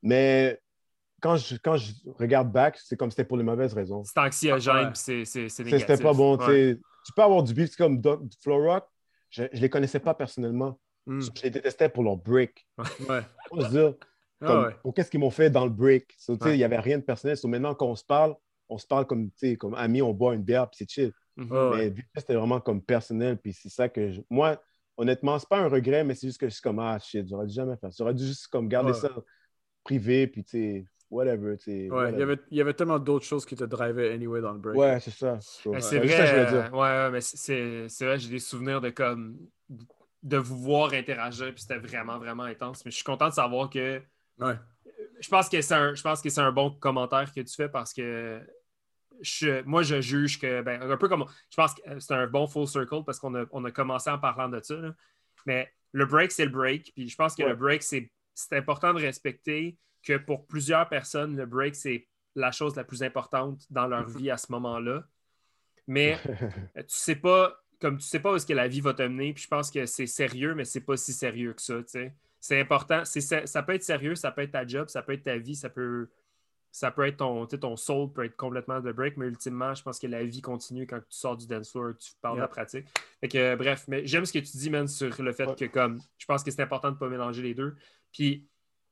[0.00, 0.60] Mais
[1.22, 4.02] quand je, quand je regarde back, c'est comme c'était pour les mauvaises raisons.
[4.04, 5.78] C'est anxiogène, c'est négatif.
[5.78, 6.36] C'était pas bon.
[6.36, 8.02] Tu peux avoir du beef comme
[8.42, 8.84] Flow Rock,
[9.30, 10.78] je ne les connaissais pas personnellement.
[11.06, 11.20] Hmm.
[11.20, 12.66] Je les détestais pour leur break.
[13.08, 13.22] Ouais.
[13.48, 13.94] Pour dire,
[14.40, 16.14] ah pour qu'est-ce qu'ils m'ont fait dans le break?
[16.28, 17.36] Il n'y avait rien de personnel.
[17.44, 18.34] maintenant, quand on se parle,
[18.68, 21.12] on se parle comme, comme amis, on boit une bière, puis c'est chill.
[21.36, 21.76] Mm-hmm.
[21.76, 24.60] Mais c'était vraiment comme personnel, puis c'est ça que moi,
[24.96, 27.46] honnêtement, c'est pas un regret, mais c'est juste que je suis comme, ah shit, j'aurais
[27.46, 27.96] dû jamais faire ça.
[27.98, 29.10] J'aurais dû juste comme garder ça
[29.84, 31.56] privé, puis tu sais, whatever.
[31.66, 34.52] Ouais, Il, y avait, il y avait tellement d'autres choses qui te drivaient anyway dans
[34.52, 34.76] le break.
[34.76, 35.38] Ouais, c'est ça.
[35.40, 35.68] C'est
[35.98, 36.70] vrai.
[36.70, 39.36] ouais, mais c'est vrai, j'ai des souvenirs de comme
[40.22, 42.84] de vous voir interagir, puis c'était vraiment, vraiment intense.
[42.84, 44.00] Mais je suis content de savoir que.
[44.38, 44.54] Ouais.
[45.20, 47.68] Je pense que c'est un, je pense que c'est un bon commentaire que tu fais
[47.68, 48.40] parce que
[49.20, 52.46] je, moi, je juge que, ben, un peu comme, je pense que c'est un bon
[52.46, 54.74] full circle parce qu'on a, on a commencé en parlant de ça.
[55.46, 56.92] Mais le break, c'est le break.
[56.94, 58.10] Puis je pense que le break, c'est
[58.52, 63.66] important de respecter que pour plusieurs personnes, le break, c'est la chose la plus importante
[63.70, 65.04] dans leur vie à ce moment-là.
[65.86, 66.18] Mais
[66.76, 69.32] tu sais pas, comme tu sais pas où est-ce que la vie va te mener,
[69.32, 71.74] puis je pense que c'est sérieux, mais c'est pas si sérieux que ça,
[72.40, 75.36] C'est important, ça peut être sérieux, ça peut être ta job, ça peut être ta
[75.36, 76.08] vie, ça peut,
[76.70, 79.98] ça peut être ton, ton soul peut être complètement de break, mais ultimement, je pense
[79.98, 82.86] que la vie continue quand tu sors du dance floor, tu parles de la pratique.
[83.20, 86.24] que, bref, mais j'aime ce que tu dis, man, sur le fait que comme je
[86.24, 87.76] pense que c'est important de ne pas mélanger les deux.
[88.12, 88.46] Puis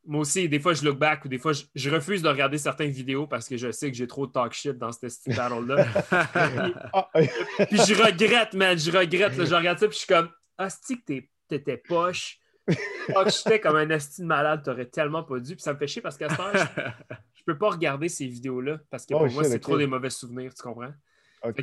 [0.07, 2.91] moi aussi, des fois, je look back ou des fois, je, refuse de regarder certaines
[2.91, 5.85] vidéos parce que je sais que j'ai trop de talk shit dans cette battle-là.
[7.69, 9.35] puis, je regrette, man, je regrette.
[9.35, 11.15] je regarde ça, puis je suis comme, Asti, que
[11.49, 12.39] t'étais poche.
[13.09, 15.57] Talk shitais comme un asti de malade, t'aurais tellement pas dû.
[15.57, 16.83] Puis ça me fait chier parce qu'à ce moment, je,
[17.35, 20.11] je peux pas regarder ces vidéos-là parce que pour oh, moi, c'est trop des mauvais
[20.11, 20.93] souvenirs, tu comprends?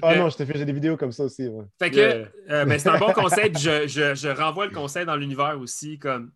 [0.01, 1.47] Ah non, je t'ai fait des vidéos comme ça aussi.
[1.77, 5.05] Fait que, euh, mais c'est un bon conseil, puis je, je, je renvoie le conseil
[5.05, 6.31] dans l'univers aussi, comme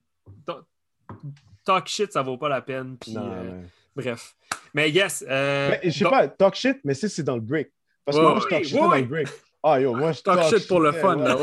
[1.63, 2.97] talk shit, ça vaut pas la peine.
[2.97, 3.61] Puis, euh,
[3.95, 4.35] bref.
[4.73, 5.23] Mais yes.
[5.27, 7.71] Euh, je sais pas, talk shit, mais si c'est dans le break.
[8.05, 9.27] Parce que moi, je talk shit dans le break.
[9.63, 11.37] Ah yo, moi je talk, shit pour le fun, là.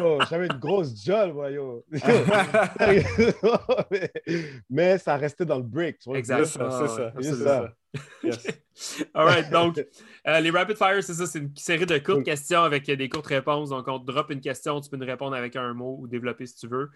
[0.00, 1.84] Oh, J'avais une grosse jolle, moi, yo.
[4.70, 5.98] mais, ça restait dans le break.
[6.14, 6.70] Exactement.
[6.70, 7.12] C'est ça.
[7.20, 7.74] C'est ça.
[9.14, 9.84] All right, donc
[10.26, 13.26] euh, les Rapid Fire, c'est ça, c'est une série de courtes questions avec des courtes
[13.26, 13.70] réponses.
[13.70, 16.46] Donc, on te drop une question, tu peux nous répondre avec un mot ou développer
[16.46, 16.90] si tu veux.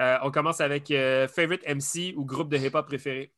[0.00, 3.32] Euh, on commence avec euh, favorite MC ou groupe de hip-hop préféré?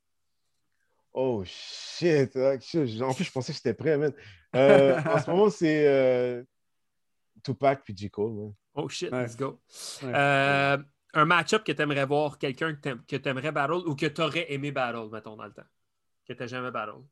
[1.12, 2.36] Oh shit!
[2.36, 2.59] En
[3.14, 4.12] plus, je pensais que j'étais prêt, man.
[4.55, 6.44] Euh, en ce moment, c'est
[7.43, 8.10] Tupac puis J.
[8.10, 8.52] Cole.
[8.74, 9.60] Oh shit, let's go.
[10.02, 14.52] un match-up que tu aimerais voir, quelqu'un que tu aimerais battle ou que tu aurais
[14.52, 15.62] aimé battle, mettons, dans le temps,
[16.26, 17.02] que tu n'as jamais battle?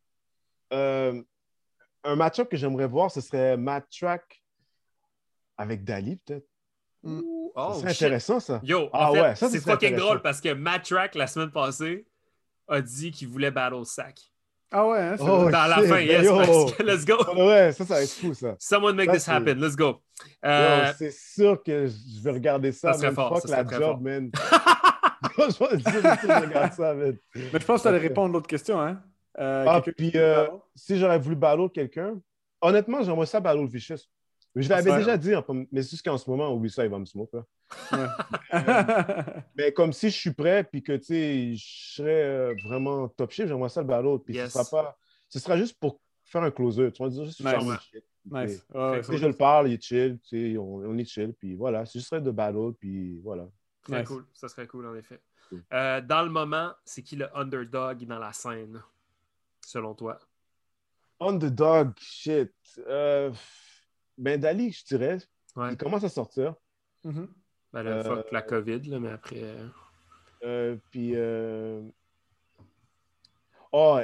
[0.73, 1.23] Euh,
[2.05, 4.43] un match-up que j'aimerais voir, ce serait Matt Track
[5.56, 6.47] avec Dali, peut-être.
[7.02, 7.20] Mm.
[7.54, 8.60] Oh, c'est intéressant, ça.
[8.62, 12.06] Yo, ah, ouais, c'est fucking drôle parce que Matt Track, la semaine passée,
[12.68, 14.20] a dit qu'il voulait battle Sack.
[14.74, 16.26] Ah ouais, hein, oh, dans la fin, yes.
[16.78, 17.18] Let's go.
[17.36, 18.56] Ouais, ça, ça va être fou, ça.
[18.58, 19.56] Someone make this happen.
[19.56, 20.00] Let's go.
[20.44, 20.92] Euh...
[20.96, 22.94] C'est sûr que je vais regarder ça.
[22.94, 23.38] Ça serait fort.
[23.38, 24.30] Fuck la job, man.
[25.38, 27.18] je regarde ça, man.
[27.34, 29.02] Mais je pense que tu allais répondre à l'autre question, hein.
[29.38, 32.18] Euh, ah, puis euh, si j'aurais voulu battle quelqu'un,
[32.60, 34.08] honnêtement, j'aimerais ça battle Vicious.
[34.54, 35.32] Je l'avais déjà dit,
[35.70, 37.30] mais c'est juste qu'en ce moment, oui, ça, il va me smoke.
[39.56, 43.70] mais comme si je suis prêt, puis que je serais euh, vraiment top shape, j'aimerais
[43.70, 44.18] ça le battle.
[44.24, 44.98] Puis ce, sera pas,
[45.28, 46.92] ce sera juste pour faire un closer.
[46.92, 47.94] Tu vas dire juste nice.
[48.30, 48.66] nice.
[49.02, 50.18] si je le parle, il est chill,
[50.58, 53.48] on, on est chill, puis voilà, ce serait de battle, puis voilà.
[53.82, 55.20] Très cool, ça serait cool en effet.
[55.70, 58.82] dans le moment, c'est qui le underdog dans la scène?
[59.66, 60.18] selon toi?
[61.20, 62.52] Underdog, shit.
[62.86, 63.32] Euh,
[64.18, 65.18] ben, Dali, je dirais.
[65.56, 66.55] Il commence à sortir.
[67.05, 67.28] Mm-hmm.
[67.72, 69.43] Ben, là, fuck la euh, COVID, là, mais après.
[69.43, 69.68] Euh,
[70.44, 71.14] euh puis.
[73.72, 73.98] Oh,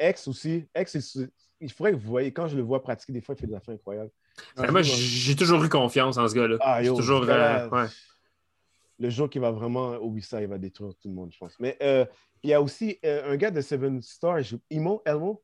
[0.00, 0.66] X aussi.
[0.76, 1.18] X,
[1.60, 3.54] il faudrait que vous voyez, quand je le vois pratiquer, des fois, il fait des
[3.54, 4.10] affaires incroyables.
[4.56, 6.56] moi, j'ai toujours eu confiance en ce gars-là.
[6.60, 7.22] Ah, toujours.
[7.22, 7.86] ouais
[8.98, 11.58] le jour qui va vraiment oublier ça, il va détruire tout le monde, je pense.
[11.60, 12.04] Mais euh,
[12.42, 15.42] il y a aussi euh, un gars de Seven Stars, Imo, Elmo?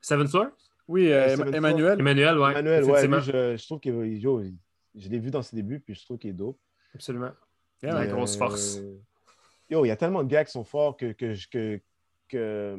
[0.00, 0.52] Seven Stars?
[0.86, 1.98] Oui, euh, Emmanuel.
[1.98, 2.50] Emmanuel, ouais.
[2.52, 3.20] Emmanuel, ouais.
[3.20, 6.34] je, je, trouve que je l'ai vu dans ses débuts, puis je trouve qu'il est
[6.34, 6.58] dope.
[6.94, 7.32] Absolument.
[7.82, 8.80] Il a une grosse force.
[9.70, 11.80] Yo, il y a tellement de gars qui sont forts que, que, que,
[12.28, 12.78] que,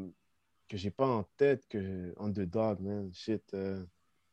[0.69, 3.11] que j'ai pas en tête que Underdog, man.
[3.13, 3.43] Shit.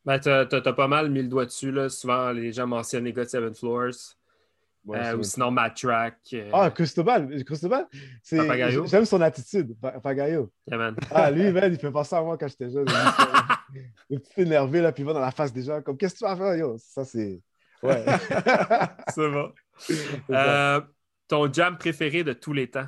[0.05, 1.89] Ben, t'as as, pas mal mis le doigt dessus, là.
[1.89, 4.15] Souvent, les gens mentionnent les gars de Seven Floors.
[4.89, 6.17] Euh, ou sinon Matt Track.
[6.33, 7.43] Euh, ah, Cristobal.
[7.45, 7.87] Cristobal,
[8.29, 9.75] j'aime son attitude.
[10.01, 10.51] Pagayo.
[11.09, 12.87] Ah, lui, man, il fait penser à moi quand j'étais jeune.
[14.09, 15.81] Le petit énervé, là, puis il va dans la face des gens.
[15.81, 16.77] Comme, qu'est-ce que tu vas faire, yo?
[16.77, 17.41] Ça, c'est.
[17.81, 18.03] Ouais.
[19.13, 19.51] c'est bon.
[20.29, 20.79] Euh,
[21.27, 22.85] ton jam préféré de tous les temps?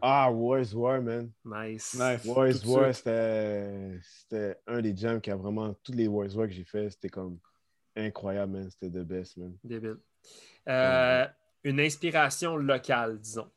[0.00, 1.30] Ah, Wars War, man.
[1.44, 1.94] Nice.
[1.94, 2.24] nice.
[2.24, 5.74] Wars War, c'était un des jams qui a vraiment.
[5.84, 7.38] Tous les Wars War que j'ai fait, c'était comme
[7.94, 8.70] incroyable, man.
[8.70, 9.54] C'était the best, man.
[9.62, 9.98] Débile.
[10.68, 11.26] Euh,
[11.64, 13.50] une inspiration locale, disons.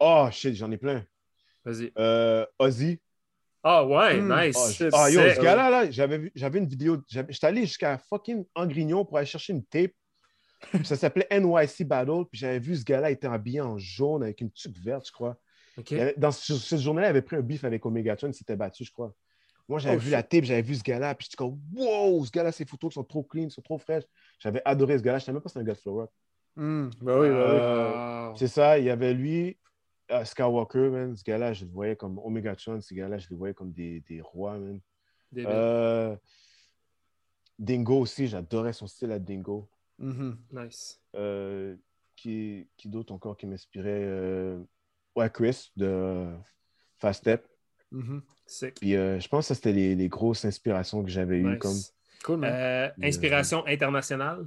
[0.00, 1.04] Oh, shit, j'en ai plein.
[1.64, 1.92] Vas-y.
[1.98, 3.00] Euh, Ozzy.
[3.62, 4.28] Ah ouais, hmm.
[4.28, 4.82] nice.
[4.82, 6.98] Oh, ah, yo, ce gars-là, là, j'avais, j'avais une vidéo.
[7.08, 9.92] J'étais allé jusqu'à fucking Angrignon pour aller chercher une tape.
[10.84, 12.24] ça s'appelait NYC Battle.
[12.30, 15.36] Puis j'avais vu ce gars-là était habillé en jaune avec une tuque verte, je crois.
[16.18, 19.14] dans cette journée-là, il avait pris un beef avec Omega il s'était battu, je crois.
[19.68, 22.30] Moi, j'avais oh, vu la tape, j'avais vu ce gars-là, puis j'étais comme, wow, ce
[22.30, 24.04] gars-là, ses photos sont trop clean, sont trop fraîches.
[24.38, 25.18] J'avais adoré ce gars-là.
[25.18, 26.10] Je savais même pas que c'était un gars de Flow Rock.
[26.56, 28.38] Hmm, ben oui, ben oui.
[28.38, 29.56] C'est ça, il y avait lui,
[30.10, 31.16] euh, Skywalker, man.
[31.16, 34.00] Ce gars-là, je le voyais comme Omega Tron, ce gars-là, je le voyais comme des,
[34.00, 34.80] des rois, man.
[35.38, 36.14] Euh,
[37.58, 39.68] Dingo aussi, j'adorais son style à Dingo.
[40.00, 40.36] Mm-hmm.
[40.52, 41.00] Nice.
[41.16, 41.76] Euh,
[42.16, 44.56] qui qui d'autre encore qui m'inspirait
[45.16, 46.28] Ouais, Chris de
[46.96, 47.48] Fast Step.
[47.92, 48.20] Mm-hmm.
[48.80, 51.58] Puis euh, je pense que c'était les, les, grosses inspirations que j'avais eues.
[51.58, 51.76] Comme...
[52.24, 54.46] Cool, euh, inspiration internationale?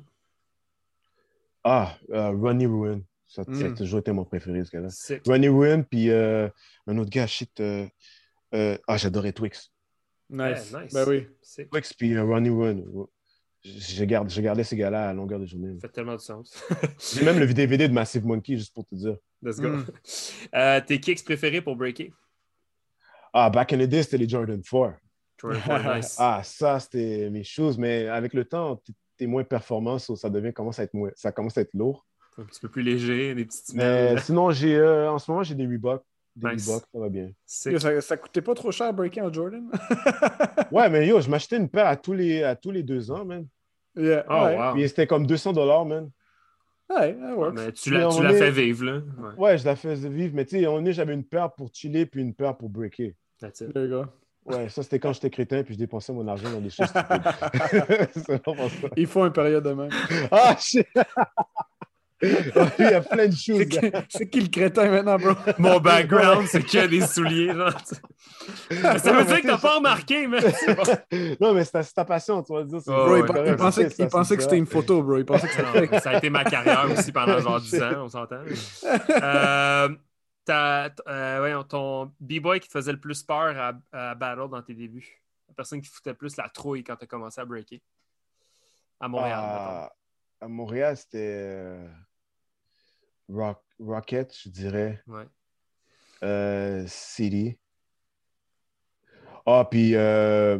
[1.63, 3.01] Ah, uh, Ronnie Ruin.
[3.25, 3.75] Ça, ça, a mm.
[3.75, 4.87] toujours été mon préféré, ce gars-là.
[5.25, 7.61] Ronnie Ruin, puis un autre gars, shit.
[7.61, 9.71] ah, j'adorais Twix.
[10.29, 10.73] Nice.
[10.73, 10.93] nice.
[10.93, 11.27] Ben oui.
[11.69, 12.81] Twix, puis Ronnie Ruin.
[13.63, 15.73] Je, garde, je gardais ces gars-là à longueur de journée.
[15.75, 16.63] Ça fait tellement de sens.
[17.13, 19.17] J'ai même le DVD de Massive Monkey, juste pour te dire.
[19.41, 19.69] Let's go.
[19.69, 20.81] Mm.
[20.85, 22.13] tes kicks préférés pour breaker?
[23.33, 24.93] Ah, back in the day, c'était les Jordan 4.
[25.39, 26.15] Jordan 4, nice.
[26.19, 27.77] ah, ça, c'était mes choses.
[27.77, 31.31] Mais avec le temps, tu es moins performant, ça devient commence à être moins, ça
[31.31, 32.05] commence à être lourd.
[32.39, 35.55] Un petit peu plus léger, des petites Mais sinon, j'ai euh, en ce moment, j'ai
[35.55, 36.03] des Reebok.
[36.35, 37.31] Des Reebok, ça va bien.
[37.45, 39.71] ça, ça coûtait pas trop cher breaking en Jordan?
[40.71, 43.25] ouais, mais yo, je m'achetais une paire à tous les, à tous les deux ans,
[43.25, 43.47] man.
[43.95, 44.23] Yeah.
[44.29, 44.73] Oh, wow.
[44.73, 46.11] Puis c'était comme 200 dollars, man.
[46.89, 47.51] Ouais, ouais.
[47.53, 49.01] mais tu l'as fait vivre, là.
[49.37, 49.57] Ouais.
[49.57, 50.33] je la fais vivre.
[50.35, 53.13] Mais tu sais, on est, j'avais une paire pour chiller puis une paire pour breaker.
[53.39, 53.75] That's it.
[54.45, 57.21] Ouais, ça c'était quand j'étais crétin puis je dépensais mon argent dans des choses stupides.
[58.97, 59.89] Il faut une période de même.
[60.31, 60.87] Ah, shit!
[62.21, 63.65] Il y a plein de choses.
[64.09, 65.33] C'est qui le crétin maintenant, bro?
[65.59, 67.53] Mon background, c'est qu'il y a des souliers.
[67.53, 67.71] Genre.
[68.97, 70.39] Ça veut dire que t'as pas remarqué, mais.
[71.39, 72.79] Non, mais c'est ta passion, tu vas dire.
[72.85, 75.17] bro, il, pensait, il pensait que c'était une photo, bro.
[75.17, 78.09] Il pensait que c'était Ça a été ma carrière aussi pendant genre 10 ans, on
[78.09, 78.41] s'entend.
[79.09, 79.89] Euh,
[80.49, 85.21] euh, ton B-boy qui te faisait le plus peur à, Battle dans tes débuts?
[85.49, 87.81] La personne qui foutait plus la trouille quand tu as commencé à breaker?
[88.99, 89.89] À Montréal.
[90.41, 91.77] à Montréal, c'était.
[93.29, 95.01] Rock, Rocket, je dirais.
[95.07, 95.25] Ouais.
[96.23, 97.57] Euh, City.
[99.45, 100.59] Ah, puis euh,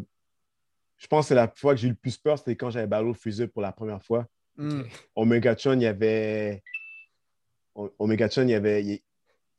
[0.98, 3.14] je pense que la fois que j'ai eu le plus peur, c'était quand j'avais Battle
[3.14, 4.28] Freezer pour la première fois.
[4.56, 4.84] Mm.
[5.16, 6.64] Omega Chun, il y avait.
[7.76, 9.02] Omega Chun, il y avait.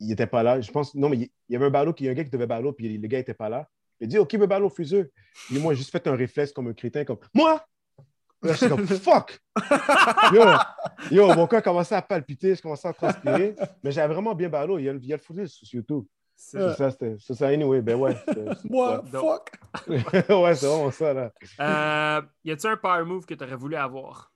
[0.01, 0.60] Il, était pas là.
[0.60, 0.94] Je pense.
[0.94, 2.72] Non, mais il, y avait un ballot, il y a un gars qui devait ballot,
[2.72, 3.68] puis le gars était pas là.
[4.01, 5.06] Il dit, OK, veut ballot Freezer.
[5.52, 7.64] Et moi, j'ai juste fait un réflexe comme un crétin, comme Moi!
[8.43, 9.40] Là, je suis comme fuck!
[10.32, 10.43] Yo,
[11.10, 13.56] yo, mon cœur commençait à palpiter, je commençais à transpirer.
[13.82, 14.78] Mais j'avais vraiment bien ballot.
[14.78, 16.05] Il y a, il y a le footage sur YouTube.
[16.36, 17.82] C'est ça, c'était ça, anyway.
[17.82, 18.15] Ben ouais.
[18.65, 19.51] Moi, fuck!
[19.89, 21.32] ouais, c'est vraiment ça, là.
[21.60, 24.32] Euh, y a-tu un power move que tu aurais voulu avoir?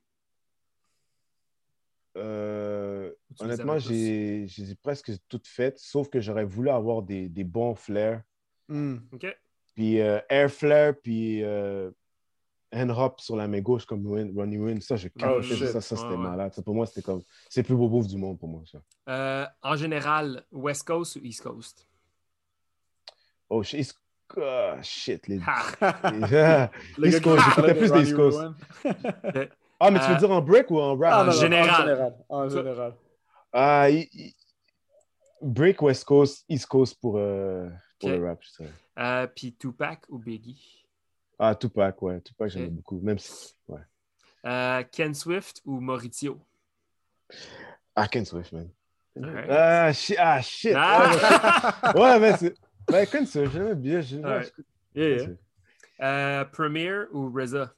[2.16, 4.49] Euh, honnêtement, j'ai
[4.83, 8.20] presque tout fait, sauf que j'aurais voulu avoir des, des bons flares.
[8.69, 8.97] Mm.
[9.12, 9.27] OK.
[9.74, 11.91] Puis euh, air flare, puis euh,
[12.73, 14.81] hand hop sur la main gauche comme Ronnie Wynn.
[14.81, 16.53] Ça, je oh, ça, ça c'était malade.
[16.65, 17.23] pour moi, c'était comme.
[17.49, 18.78] C'est le plus beau move du monde pour moi, ça.
[19.09, 21.86] Euh, en général, West Coast ou East Coast?
[23.49, 23.99] Oh, East
[24.36, 25.36] oh, shit, les.
[27.03, 28.40] East Coast, j'écoutais plus d'East Coast.
[29.81, 31.12] ah, mais tu veux dire en break ou en rap?
[31.12, 32.15] Ah, en, général.
[32.28, 32.94] En général.
[33.53, 33.89] Ah,
[35.40, 38.73] break West Coast, East Coast pour, pour le rap, je dirais.
[38.99, 40.82] Euh, puis Tupac ou Biggie?
[41.39, 42.21] Ah, Tupac, ouais.
[42.21, 43.01] Tupac, j'aime beaucoup.
[43.01, 43.55] Même si.
[43.69, 43.81] Ouais.
[44.45, 46.41] Euh, Ken Swift ou Maurizio?
[47.95, 48.71] Ah, Ken Swift, man.
[49.49, 50.17] Ah, shit.
[50.19, 50.75] Ah, shit.
[50.77, 51.93] Ah!
[51.95, 52.55] ouais, mais c'est.
[52.91, 54.01] Ben, Ken Swift, j'aime bien.
[54.01, 54.43] J'aime
[54.95, 55.27] yeah,
[56.01, 57.75] euh, Premier ou Reza?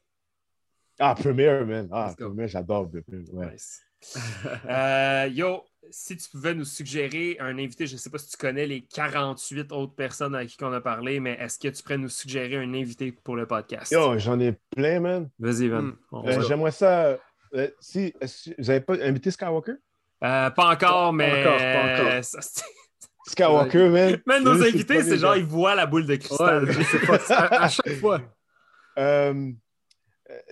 [0.99, 1.89] Ah, Premier, man.
[1.93, 2.91] Ah, Premier, j'adore.
[3.33, 3.53] Ouais.
[3.53, 3.83] Nice.
[5.35, 8.66] yo, si tu pouvais nous suggérer un invité, je ne sais pas si tu connais
[8.66, 12.09] les 48 autres personnes à qui on a parlé, mais est-ce que tu pourrais nous
[12.09, 13.93] suggérer un invité pour le podcast?
[13.93, 15.28] Yo, j'en ai plein, man.
[15.39, 15.82] Vas-y, Van.
[15.82, 15.97] Hmm.
[16.12, 17.19] Euh, j'aimerais ça.
[17.55, 18.12] Euh, si,
[18.59, 19.74] vous n'avez pas invité Skywalker?
[20.23, 21.31] Euh, pas encore, mais.
[21.31, 22.24] Pas encore, pas encore.
[23.27, 24.20] Skywalker, man.
[24.27, 26.69] Même nos invités, c'est genre, ils voient la boule de cristal.
[27.31, 28.20] à, chaque fois.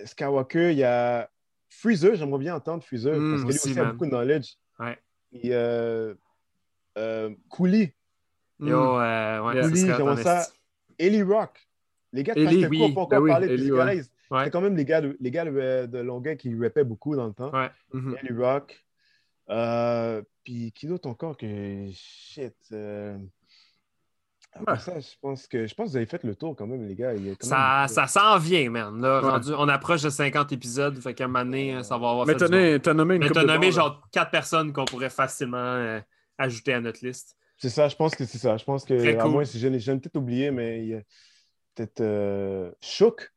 [0.05, 1.29] Skywalker, il y a
[1.69, 4.53] Freezer, j'aimerais bien entendre Freezer, hmm, parce qu'il aussi, a beaucoup de knowledge.
[4.79, 4.97] Ouais.
[5.33, 6.13] Et euh,
[6.97, 7.93] euh, Cooley.
[8.59, 10.47] Yo, euh, ouais, Cooley, j'aimerais ça?
[10.99, 11.67] Ellie Rock.
[12.11, 12.79] Les gars de Ellie, oui.
[12.93, 14.01] pas encore ben parler de ouais.
[14.43, 17.27] C'est quand même les gars, de, les gars de, de Longueuil qui rappaient beaucoup dans
[17.27, 17.51] le temps.
[17.51, 17.69] Ouais.
[17.93, 18.85] Mm Ellie Rock.
[19.49, 22.55] Euh, puis qui d'autre encore que shit.
[24.55, 26.87] Après ça, je pense que je pense que vous avez fait le tour quand même,
[26.87, 27.13] les gars.
[27.39, 29.01] ça, ça s'en vient, man.
[29.01, 32.35] Là, on approche de 50 épisodes, fait qu'à un moment donné, ça va avoir Mais
[32.35, 32.47] t'as
[32.93, 35.99] nommé, Mais t'as nommé genre 4 personnes qu'on pourrait facilement euh,
[36.37, 37.35] ajouter à notre liste.
[37.57, 38.57] C'est ça, je pense que c'est ça.
[38.57, 41.01] Je pense que, Très à moins si j'ai peut-être oublié, mais il y a
[41.75, 43.31] peut-être euh, Chouk.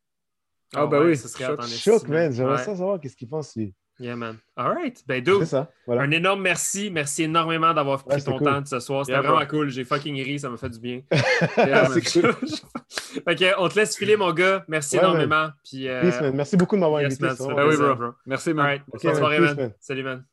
[0.75, 2.33] Ah, oh, ben oui, ça serait Chouk, man.
[2.33, 3.75] J'aimerais ça savoir qu'est-ce qu'il pense, lui.
[3.98, 4.39] Yeah, man.
[4.56, 5.02] All right.
[5.06, 6.02] Ben, dude, ça, voilà.
[6.02, 6.90] un énorme merci.
[6.90, 9.06] Merci énormément d'avoir pris ton temps de ce soir.
[9.06, 9.70] C'était vraiment cool.
[9.70, 10.39] J'ai fucking ri.
[10.39, 11.01] Ça m'a fait du bien.
[11.12, 12.31] c'est cool.
[13.27, 14.64] ok, on te laisse filer, mon gars.
[14.68, 15.48] Merci énormément.
[15.64, 16.02] Puis, euh...
[16.02, 16.35] Peace, man.
[16.35, 17.23] Merci beaucoup de m'avoir invité.
[17.23, 18.12] Ben oui, bro.
[18.27, 18.66] Merci, man.
[18.66, 18.82] All right.
[18.93, 19.73] Okay, Bonne soirée, man.
[19.81, 20.24] Salut, man.